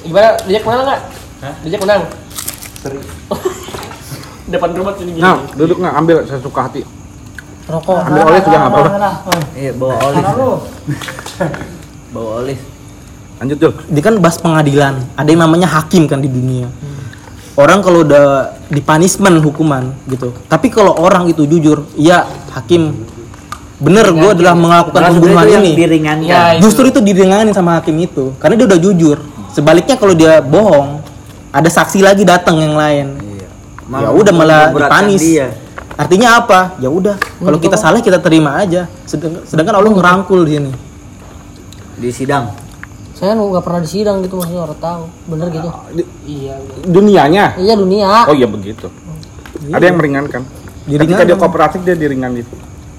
Gimana? 0.05 0.29
Diajak 0.45 0.63
menang 0.69 0.83
enggak? 0.85 1.01
Diajak 1.39 1.79
menang? 1.83 2.01
Seri. 2.83 2.99
Depan 4.53 4.69
rumah 4.73 4.93
sini 4.97 5.11
gini. 5.13 5.23
Nah, 5.23 5.45
duduk 5.53 5.77
nggak 5.77 5.95
ambil 5.95 6.17
saya 6.25 6.41
suka 6.41 6.59
hati. 6.67 6.81
Rokok. 7.69 7.97
Ambil 8.01 8.23
oleh 8.27 8.41
juga 8.41 8.57
nggak 8.57 8.71
apa-apa. 8.73 9.33
Iya, 9.53 9.71
bawa 9.77 9.95
olis. 10.09 10.25
bawa 12.13 12.29
olis. 12.43 12.59
Lanjut 13.39 13.55
Jul. 13.55 13.71
dia 13.87 14.03
kan 14.03 14.19
bahas 14.19 14.35
pengadilan 14.35 14.99
ada 15.15 15.29
yang 15.31 15.39
namanya 15.47 15.63
hakim 15.71 16.11
kan 16.11 16.19
di 16.19 16.27
dunia 16.27 16.67
orang 17.59 17.79
kalau 17.79 18.03
udah 18.03 18.55
di 18.67 18.83
punishment 18.83 19.39
hukuman 19.39 19.95
gitu 20.11 20.35
tapi 20.51 20.67
kalau 20.67 20.95
orang 20.99 21.31
itu 21.31 21.47
jujur 21.47 21.87
ya 21.95 22.27
hakim 22.51 23.07
bener 23.79 24.11
gue 24.11 24.29
adalah 24.35 24.55
melakukan 24.59 24.99
Malah 24.99 25.15
sebenarnya 25.15 25.55
pembunuhan 25.55 25.63
ini 25.63 25.71
diringankan. 25.79 26.27
Ya, 26.27 26.43
itu. 26.59 26.67
justru 26.67 26.91
itu 26.91 26.99
diringanin 26.99 27.55
sama 27.55 27.79
hakim 27.79 27.95
itu 27.95 28.35
karena 28.43 28.59
dia 28.59 28.67
udah 28.75 28.79
jujur 28.79 29.17
sebaliknya 29.55 29.95
kalau 29.95 30.11
dia 30.11 30.43
bohong 30.43 30.99
ada 31.49 31.69
saksi 31.69 31.99
lagi 32.05 32.23
datang 32.25 32.61
yang 32.61 32.75
lain 32.77 33.07
ya 33.89 34.09
udah 34.13 34.33
malah 34.33 34.69
dipanis 34.69 35.21
dia. 35.25 35.49
artinya 35.97 36.37
apa 36.37 36.77
ya 36.77 36.89
udah 36.93 37.17
kalau 37.41 37.57
kita 37.57 37.75
salah 37.75 37.99
kita 37.99 38.21
terima 38.21 38.61
aja 38.61 38.85
sedangkan, 39.09 39.43
sedangkan 39.49 39.73
Allah 39.81 39.91
ngerangkul 39.91 40.45
di 40.45 40.53
sini 40.55 40.71
di 41.99 42.09
sidang. 42.15 42.55
Saya 43.11 43.35
nggak 43.35 43.63
pernah 43.67 43.83
disidang 43.83 44.23
gitu 44.23 44.39
maksudnya 44.39 44.63
orang 44.63 44.79
tahu. 44.79 45.03
Bener 45.27 45.47
gitu. 45.51 45.69
Iya. 46.23 46.55
Dunianya. 46.87 47.45
Iya 47.59 47.73
dunia. 47.75 48.07
Oh 48.31 48.35
iya 48.35 48.47
begitu. 48.47 48.87
Ada 49.75 49.91
yang 49.91 49.99
meringankan. 49.99 50.47
Ketika 50.87 51.03
Diringankan. 51.03 51.27
dia 51.27 51.35
kooperatif 51.35 51.79
dia 51.83 51.95
diringanin. 51.99 52.47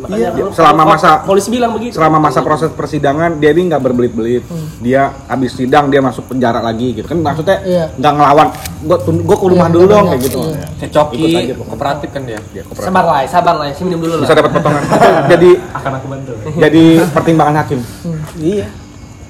Makanya 0.01 0.29
Dia- 0.33 0.51
selama 0.51 0.83
masa 0.87 1.11
polisi 1.21 1.49
bilang 1.49 1.73
begitu. 1.73 1.93
selama 1.93 2.19
masa 2.19 2.41
proses 2.41 2.71
persidangan 2.71 3.37
dia 3.37 3.51
ini 3.51 3.69
nggak 3.69 3.83
berbelit-belit. 3.83 4.43
Dia 4.79 5.13
habis 5.25 5.53
sidang 5.53 5.87
dia 5.87 6.01
masuk 6.01 6.25
penjara 6.27 6.59
lagi 6.59 6.93
gitu 6.93 7.05
kan 7.05 7.19
maksudnya 7.19 7.61
Iya. 7.61 7.85
nggak 7.95 8.13
ngelawan. 8.13 8.49
Gua 8.81 8.99
tun- 8.99 9.21
gua 9.21 9.37
ke 9.37 9.47
rumah 9.47 9.67
Iya, 9.67 9.75
dulu 9.75 9.85
dong 9.87 10.01
iya, 10.01 10.11
kayak 10.11 10.23
gitu. 10.23 10.39
iya. 10.41 10.65
Kayak 10.75 10.93
coki, 10.93 11.19
Ikut 11.21 11.41
aja 11.43 11.55
kooperatif 11.61 12.09
kan 12.11 12.23
dia. 12.25 12.39
Dia 12.51 12.63
kooperatif. 12.63 12.89
Sabar 12.89 13.05
lah, 13.05 13.19
sabar 13.25 13.55
lah. 13.55 13.65
Saya 13.69 13.85
minum 13.85 14.01
dulu 14.01 14.15
lah. 14.17 14.23
Bisa 14.23 14.35
dapat 14.35 14.51
potongan. 14.51 14.83
Jadi 15.33 15.51
Akan 15.71 15.93
aku 15.95 16.07
bantu. 16.09 16.33
jadi 16.57 16.85
pertimbangan 17.07 17.55
hakim. 17.61 17.81
Iya. 18.37 18.67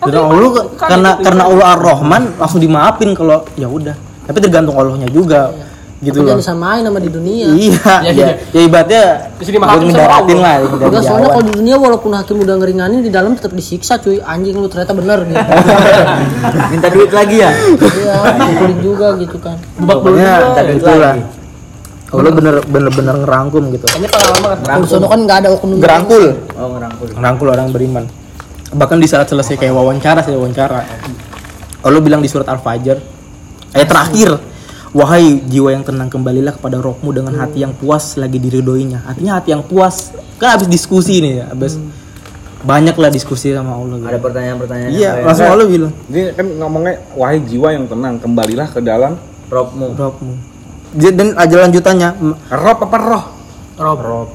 Dan 0.00 0.16
Allah 0.16 0.50
karena 0.80 1.10
karena 1.20 1.42
Allah 1.44 1.66
Ar-Rahman 1.74 2.22
langsung 2.36 2.56
dimaafin 2.58 3.12
kalau 3.12 3.44
ya 3.52 3.68
udah. 3.68 3.92
Tapi 4.24 4.38
tergantung 4.38 4.72
Allahnya 4.74 5.10
juga. 5.10 5.52
Gitu 6.00 6.16
Tapi 6.16 6.24
loh. 6.24 6.28
jangan 6.32 6.40
disamain 6.40 6.82
sama 6.82 6.96
di 6.96 7.10
dunia. 7.10 7.46
Iya, 7.46 7.76
Iya, 7.76 7.92
ya, 8.06 8.10
iya. 8.10 8.28
ya 8.50 8.60
ibaratnya 8.62 9.02
Di 9.36 9.44
sini 9.44 9.56
mah 9.56 9.68
hakim 9.68 9.92
Allah. 9.92 10.36
lah 10.40 10.54
Enggak, 10.64 11.02
soalnya 11.04 11.28
kalau 11.28 11.44
di 11.44 11.54
dunia 11.54 11.76
walaupun 11.76 12.10
hakim 12.10 12.36
udah 12.38 12.54
ngeringanin 12.56 13.00
di 13.00 13.10
dalam 13.10 13.36
tetap 13.36 13.52
disiksa 13.52 13.96
cuy 13.96 14.16
anjing 14.18 14.56
lu 14.56 14.64
ternyata 14.64 14.92
bener 14.92 15.20
gitu 15.22 15.36
Minta 16.72 16.88
duit 16.88 17.10
lagi 17.10 17.36
ya? 17.38 17.50
iya 17.52 18.16
dipukulin 18.32 18.78
juga 18.80 19.06
gitu 19.14 19.36
kan 19.38 19.56
Pokoknya 19.76 20.32
Minta 20.42 20.62
duit 20.64 20.80
itulah. 20.80 21.12
lagi. 21.12 21.22
Allah 22.10 22.32
bener 22.32 22.54
bener 22.64 22.90
bener 22.90 23.14
ngerangkum 23.20 23.62
gitu. 23.70 23.86
Kayaknya 23.86 24.08
pengalaman 24.10 24.40
kan. 24.58 24.58
kalau 24.72 24.86
sono 24.88 25.06
kan 25.06 25.20
nggak 25.20 25.38
ada 25.38 25.48
oknum 25.52 25.76
Ngerangkul, 25.78 26.24
Oh, 26.56 26.68
ngerangkul. 26.74 27.06
ngerangkul 27.12 27.46
orang 27.50 27.68
beriman. 27.70 28.04
Bahkan 28.72 28.96
di 28.96 29.06
saat 29.06 29.26
selesai 29.26 29.54
kayak 29.54 29.70
wawancara 29.70 30.18
sih 30.20 30.32
wawancara. 30.32 30.80
Allah 31.80 32.00
bilang 32.00 32.18
di 32.18 32.26
surat 32.26 32.44
Al-Fajr 32.46 32.96
ayat 33.70 33.86
terakhir 33.86 34.30
Wahai 34.90 35.38
jiwa 35.40 35.70
yang 35.70 35.86
tenang 35.86 36.10
kembalilah 36.10 36.50
kepada 36.50 36.82
rohmu 36.82 37.14
dengan 37.14 37.30
hati 37.36 37.62
yang 37.62 37.70
puas 37.70 38.18
lagi 38.18 38.42
diridoinya. 38.42 39.06
Artinya 39.06 39.38
hati 39.38 39.54
yang 39.54 39.62
puas. 39.62 40.10
Kan 40.36 40.58
habis 40.58 40.66
diskusi 40.66 41.22
nih 41.22 41.32
ya, 41.38 41.44
habis 41.46 41.78
banyak 42.60 42.98
lah 42.98 43.06
diskusi 43.06 43.54
sama 43.54 43.72
Allah. 43.72 44.02
Ada 44.02 44.18
Gitu. 44.18 44.24
pertanyaan-pertanyaan. 44.26 44.90
Iya, 44.90 45.10
yang 45.14 45.26
langsung. 45.30 45.46
Allah 45.46 45.66
bilang 45.66 45.92
Dia 46.06 46.34
kan 46.34 46.46
ngomongnya 46.50 46.94
wahai 47.14 47.38
jiwa 47.38 47.68
yang 47.70 47.86
tenang 47.86 48.18
kembalilah 48.18 48.66
ke 48.66 48.82
dalam 48.82 49.14
rohmu. 49.46 49.94
Dia- 50.90 51.14
Dan 51.14 51.38
aja 51.38 51.54
lanjutannya 51.56 52.08
rob 52.50 52.78
apa 52.82 52.96
roh? 52.98 53.24
Rob. 53.78 53.98
Rob. 54.02 54.28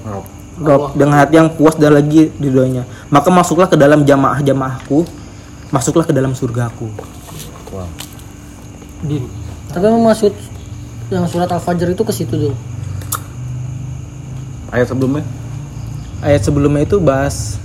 roh 0.55 0.87
dengan 0.95 1.19
hati 1.19 1.35
yang 1.35 1.51
puas 1.51 1.75
dan 1.75 1.91
lagi 1.91 2.31
ridhonya. 2.33 2.87
Maka 3.11 3.27
masuklah 3.27 3.67
ke 3.67 3.75
dalam 3.75 4.07
jamaah-jamaahku, 4.07 5.03
masuklah 5.67 6.07
ke 6.07 6.15
dalam 6.15 6.31
surgaku. 6.31 6.87
Din. 9.03 9.27
Tapi 9.75 9.91
emang 9.91 10.07
maksud 10.07 10.31
yang 11.11 11.27
surat 11.27 11.51
al-fajr 11.51 11.91
itu 11.91 12.01
ke 12.01 12.13
situ 12.15 12.31
dulu 12.31 12.55
Ayat 14.71 14.87
sebelumnya. 14.91 15.23
Ayat 16.19 16.41
sebelumnya 16.43 16.81
itu 16.83 16.97
bahas 16.97 17.55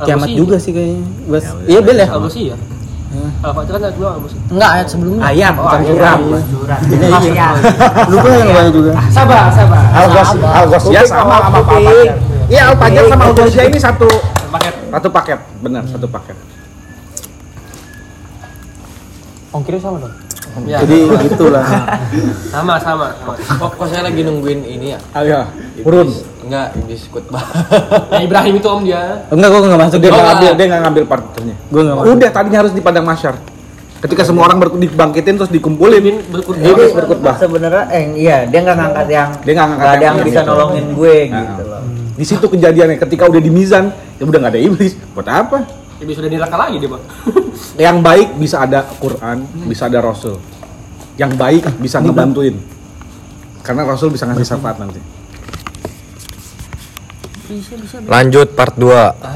kiamat 0.00 0.30
juga 0.30 0.56
sih 0.58 0.70
kayaknya. 0.70 1.06
Bahas, 1.26 1.46
iya 1.66 1.78
bel 1.78 1.98
ya. 1.98 2.06
Al-Ghasiyah 2.08 2.58
ya? 3.08 3.28
Al-Fatihah 3.42 3.78
kan 3.78 3.90
dua 3.94 4.08
Al-Ghasiyah. 4.18 4.42
enggak 4.50 4.70
ayat 4.74 4.86
sebelumnya 4.90 5.20
Ayat 5.22 5.52
bukan 5.54 5.78
ayat. 5.78 6.18
surat. 6.50 6.80
Iya. 6.88 7.48
Lupa 8.10 8.28
yang 8.32 8.50
banyak 8.54 8.72
juga. 8.74 8.90
Sabar, 9.10 9.44
sabar. 9.54 9.82
Al-Ghos 9.92 10.30
Al-Ghosiyah 10.34 11.04
sama 11.06 11.36
sama 11.42 11.58
Al-Fajr. 11.62 12.06
Iya, 12.48 12.62
Al-Fajr 12.74 13.02
sama 13.06 13.22
Al-Ghosiyah 13.30 13.64
ini 13.70 13.78
satu 13.78 14.08
Paket. 14.48 14.74
satu 14.88 15.08
paket. 15.12 15.38
Benar, 15.60 15.82
satu 15.86 16.06
paket. 16.08 16.36
Ongkirnya 19.52 19.80
sama 19.80 19.96
dong. 20.00 20.14
Ya. 20.64 20.78
Jadi 20.80 20.98
gitulah. 21.24 21.64
sama 22.52 22.74
sama. 22.76 23.06
sama. 23.16 23.32
Oh, 23.58 23.70
kok 23.70 23.86
saya 23.86 24.02
lagi 24.04 24.20
nungguin 24.20 24.60
ini 24.60 24.86
ya? 24.90 24.98
Ah 25.10 25.22
iya, 25.22 25.40
urun. 25.80 26.08
Enggak, 26.42 26.66
iblis 26.74 27.02
khutbah. 27.06 27.44
Ya, 28.12 28.20
Ibrahim 28.20 28.54
itu 28.56 28.66
om 28.66 28.82
dia. 28.82 29.22
Enggak, 29.28 29.48
gua 29.48 29.60
enggak 29.62 29.80
masuk 29.80 29.98
Dia 29.98 30.02
dia. 30.02 30.10
nggak 30.10 30.18
Oh, 30.18 30.28
ngambil, 30.28 30.52
dia 30.52 30.66
nggak 30.66 30.82
ngambil 30.82 31.04
partnernya. 31.06 31.56
Gua 31.68 31.80
nggak 31.82 31.96
masuk. 31.96 32.10
Udah 32.12 32.30
tadinya 32.30 32.58
harus 32.58 32.72
di 32.72 32.80
padang 32.80 33.04
masyar. 33.04 33.34
Ketika 33.98 34.22
semua 34.22 34.46
orang 34.46 34.58
ber- 34.58 34.78
dibangkitin 34.78 35.34
terus 35.36 35.50
dikumpulin, 35.50 35.98
Bin 35.98 36.16
berkurban. 36.24 36.62
Jadi 36.62 36.82
berkhutbah. 36.92 37.34
sebenarnya 37.36 37.84
eh 37.90 38.04
iya 38.16 38.36
dia 38.44 38.60
nggak 38.60 38.76
ngangkat 38.76 39.06
yang 39.08 39.28
Dia 39.40 39.52
nggak 39.52 39.68
ngangkat 39.68 39.88
yang 39.88 40.00
yang 40.00 40.14
gitu. 40.16 40.28
bisa 40.28 40.40
nolongin 40.42 40.86
gue 40.92 41.16
Nah. 41.26 41.38
gitu 41.42 41.62
loh. 41.64 41.80
di 42.14 42.24
situ 42.24 42.46
kejadiannya. 42.48 42.96
Ketika 42.96 43.24
udah 43.26 43.38
di 43.38 43.46
mizan, 43.48 43.90
ya 44.16 44.24
udah 44.24 44.38
nggak 44.40 44.52
ada 44.54 44.60
iblis. 44.60 44.92
Buat 45.12 45.28
apa? 45.28 45.58
Iblis 45.98 46.14
sudah 46.14 46.30
neraka 46.30 46.56
lagi 46.56 46.76
dia, 46.78 46.90
Bang. 46.90 47.04
Yang 47.90 47.96
baik 48.02 48.28
bisa 48.38 48.56
ada 48.62 48.80
Quran, 48.86 49.38
bisa 49.66 49.90
ada 49.90 49.98
Rasul. 49.98 50.38
Yang 51.18 51.32
baik 51.34 51.62
bisa 51.82 51.98
ngebantuin. 51.98 52.54
Karena 53.66 53.82
Rasul 53.82 54.14
bisa 54.14 54.24
ngasih 54.30 54.46
syafaat 54.46 54.78
nanti. 54.78 55.02
Lanjut 58.06 58.54
part 58.54 58.74
2. 58.78 59.34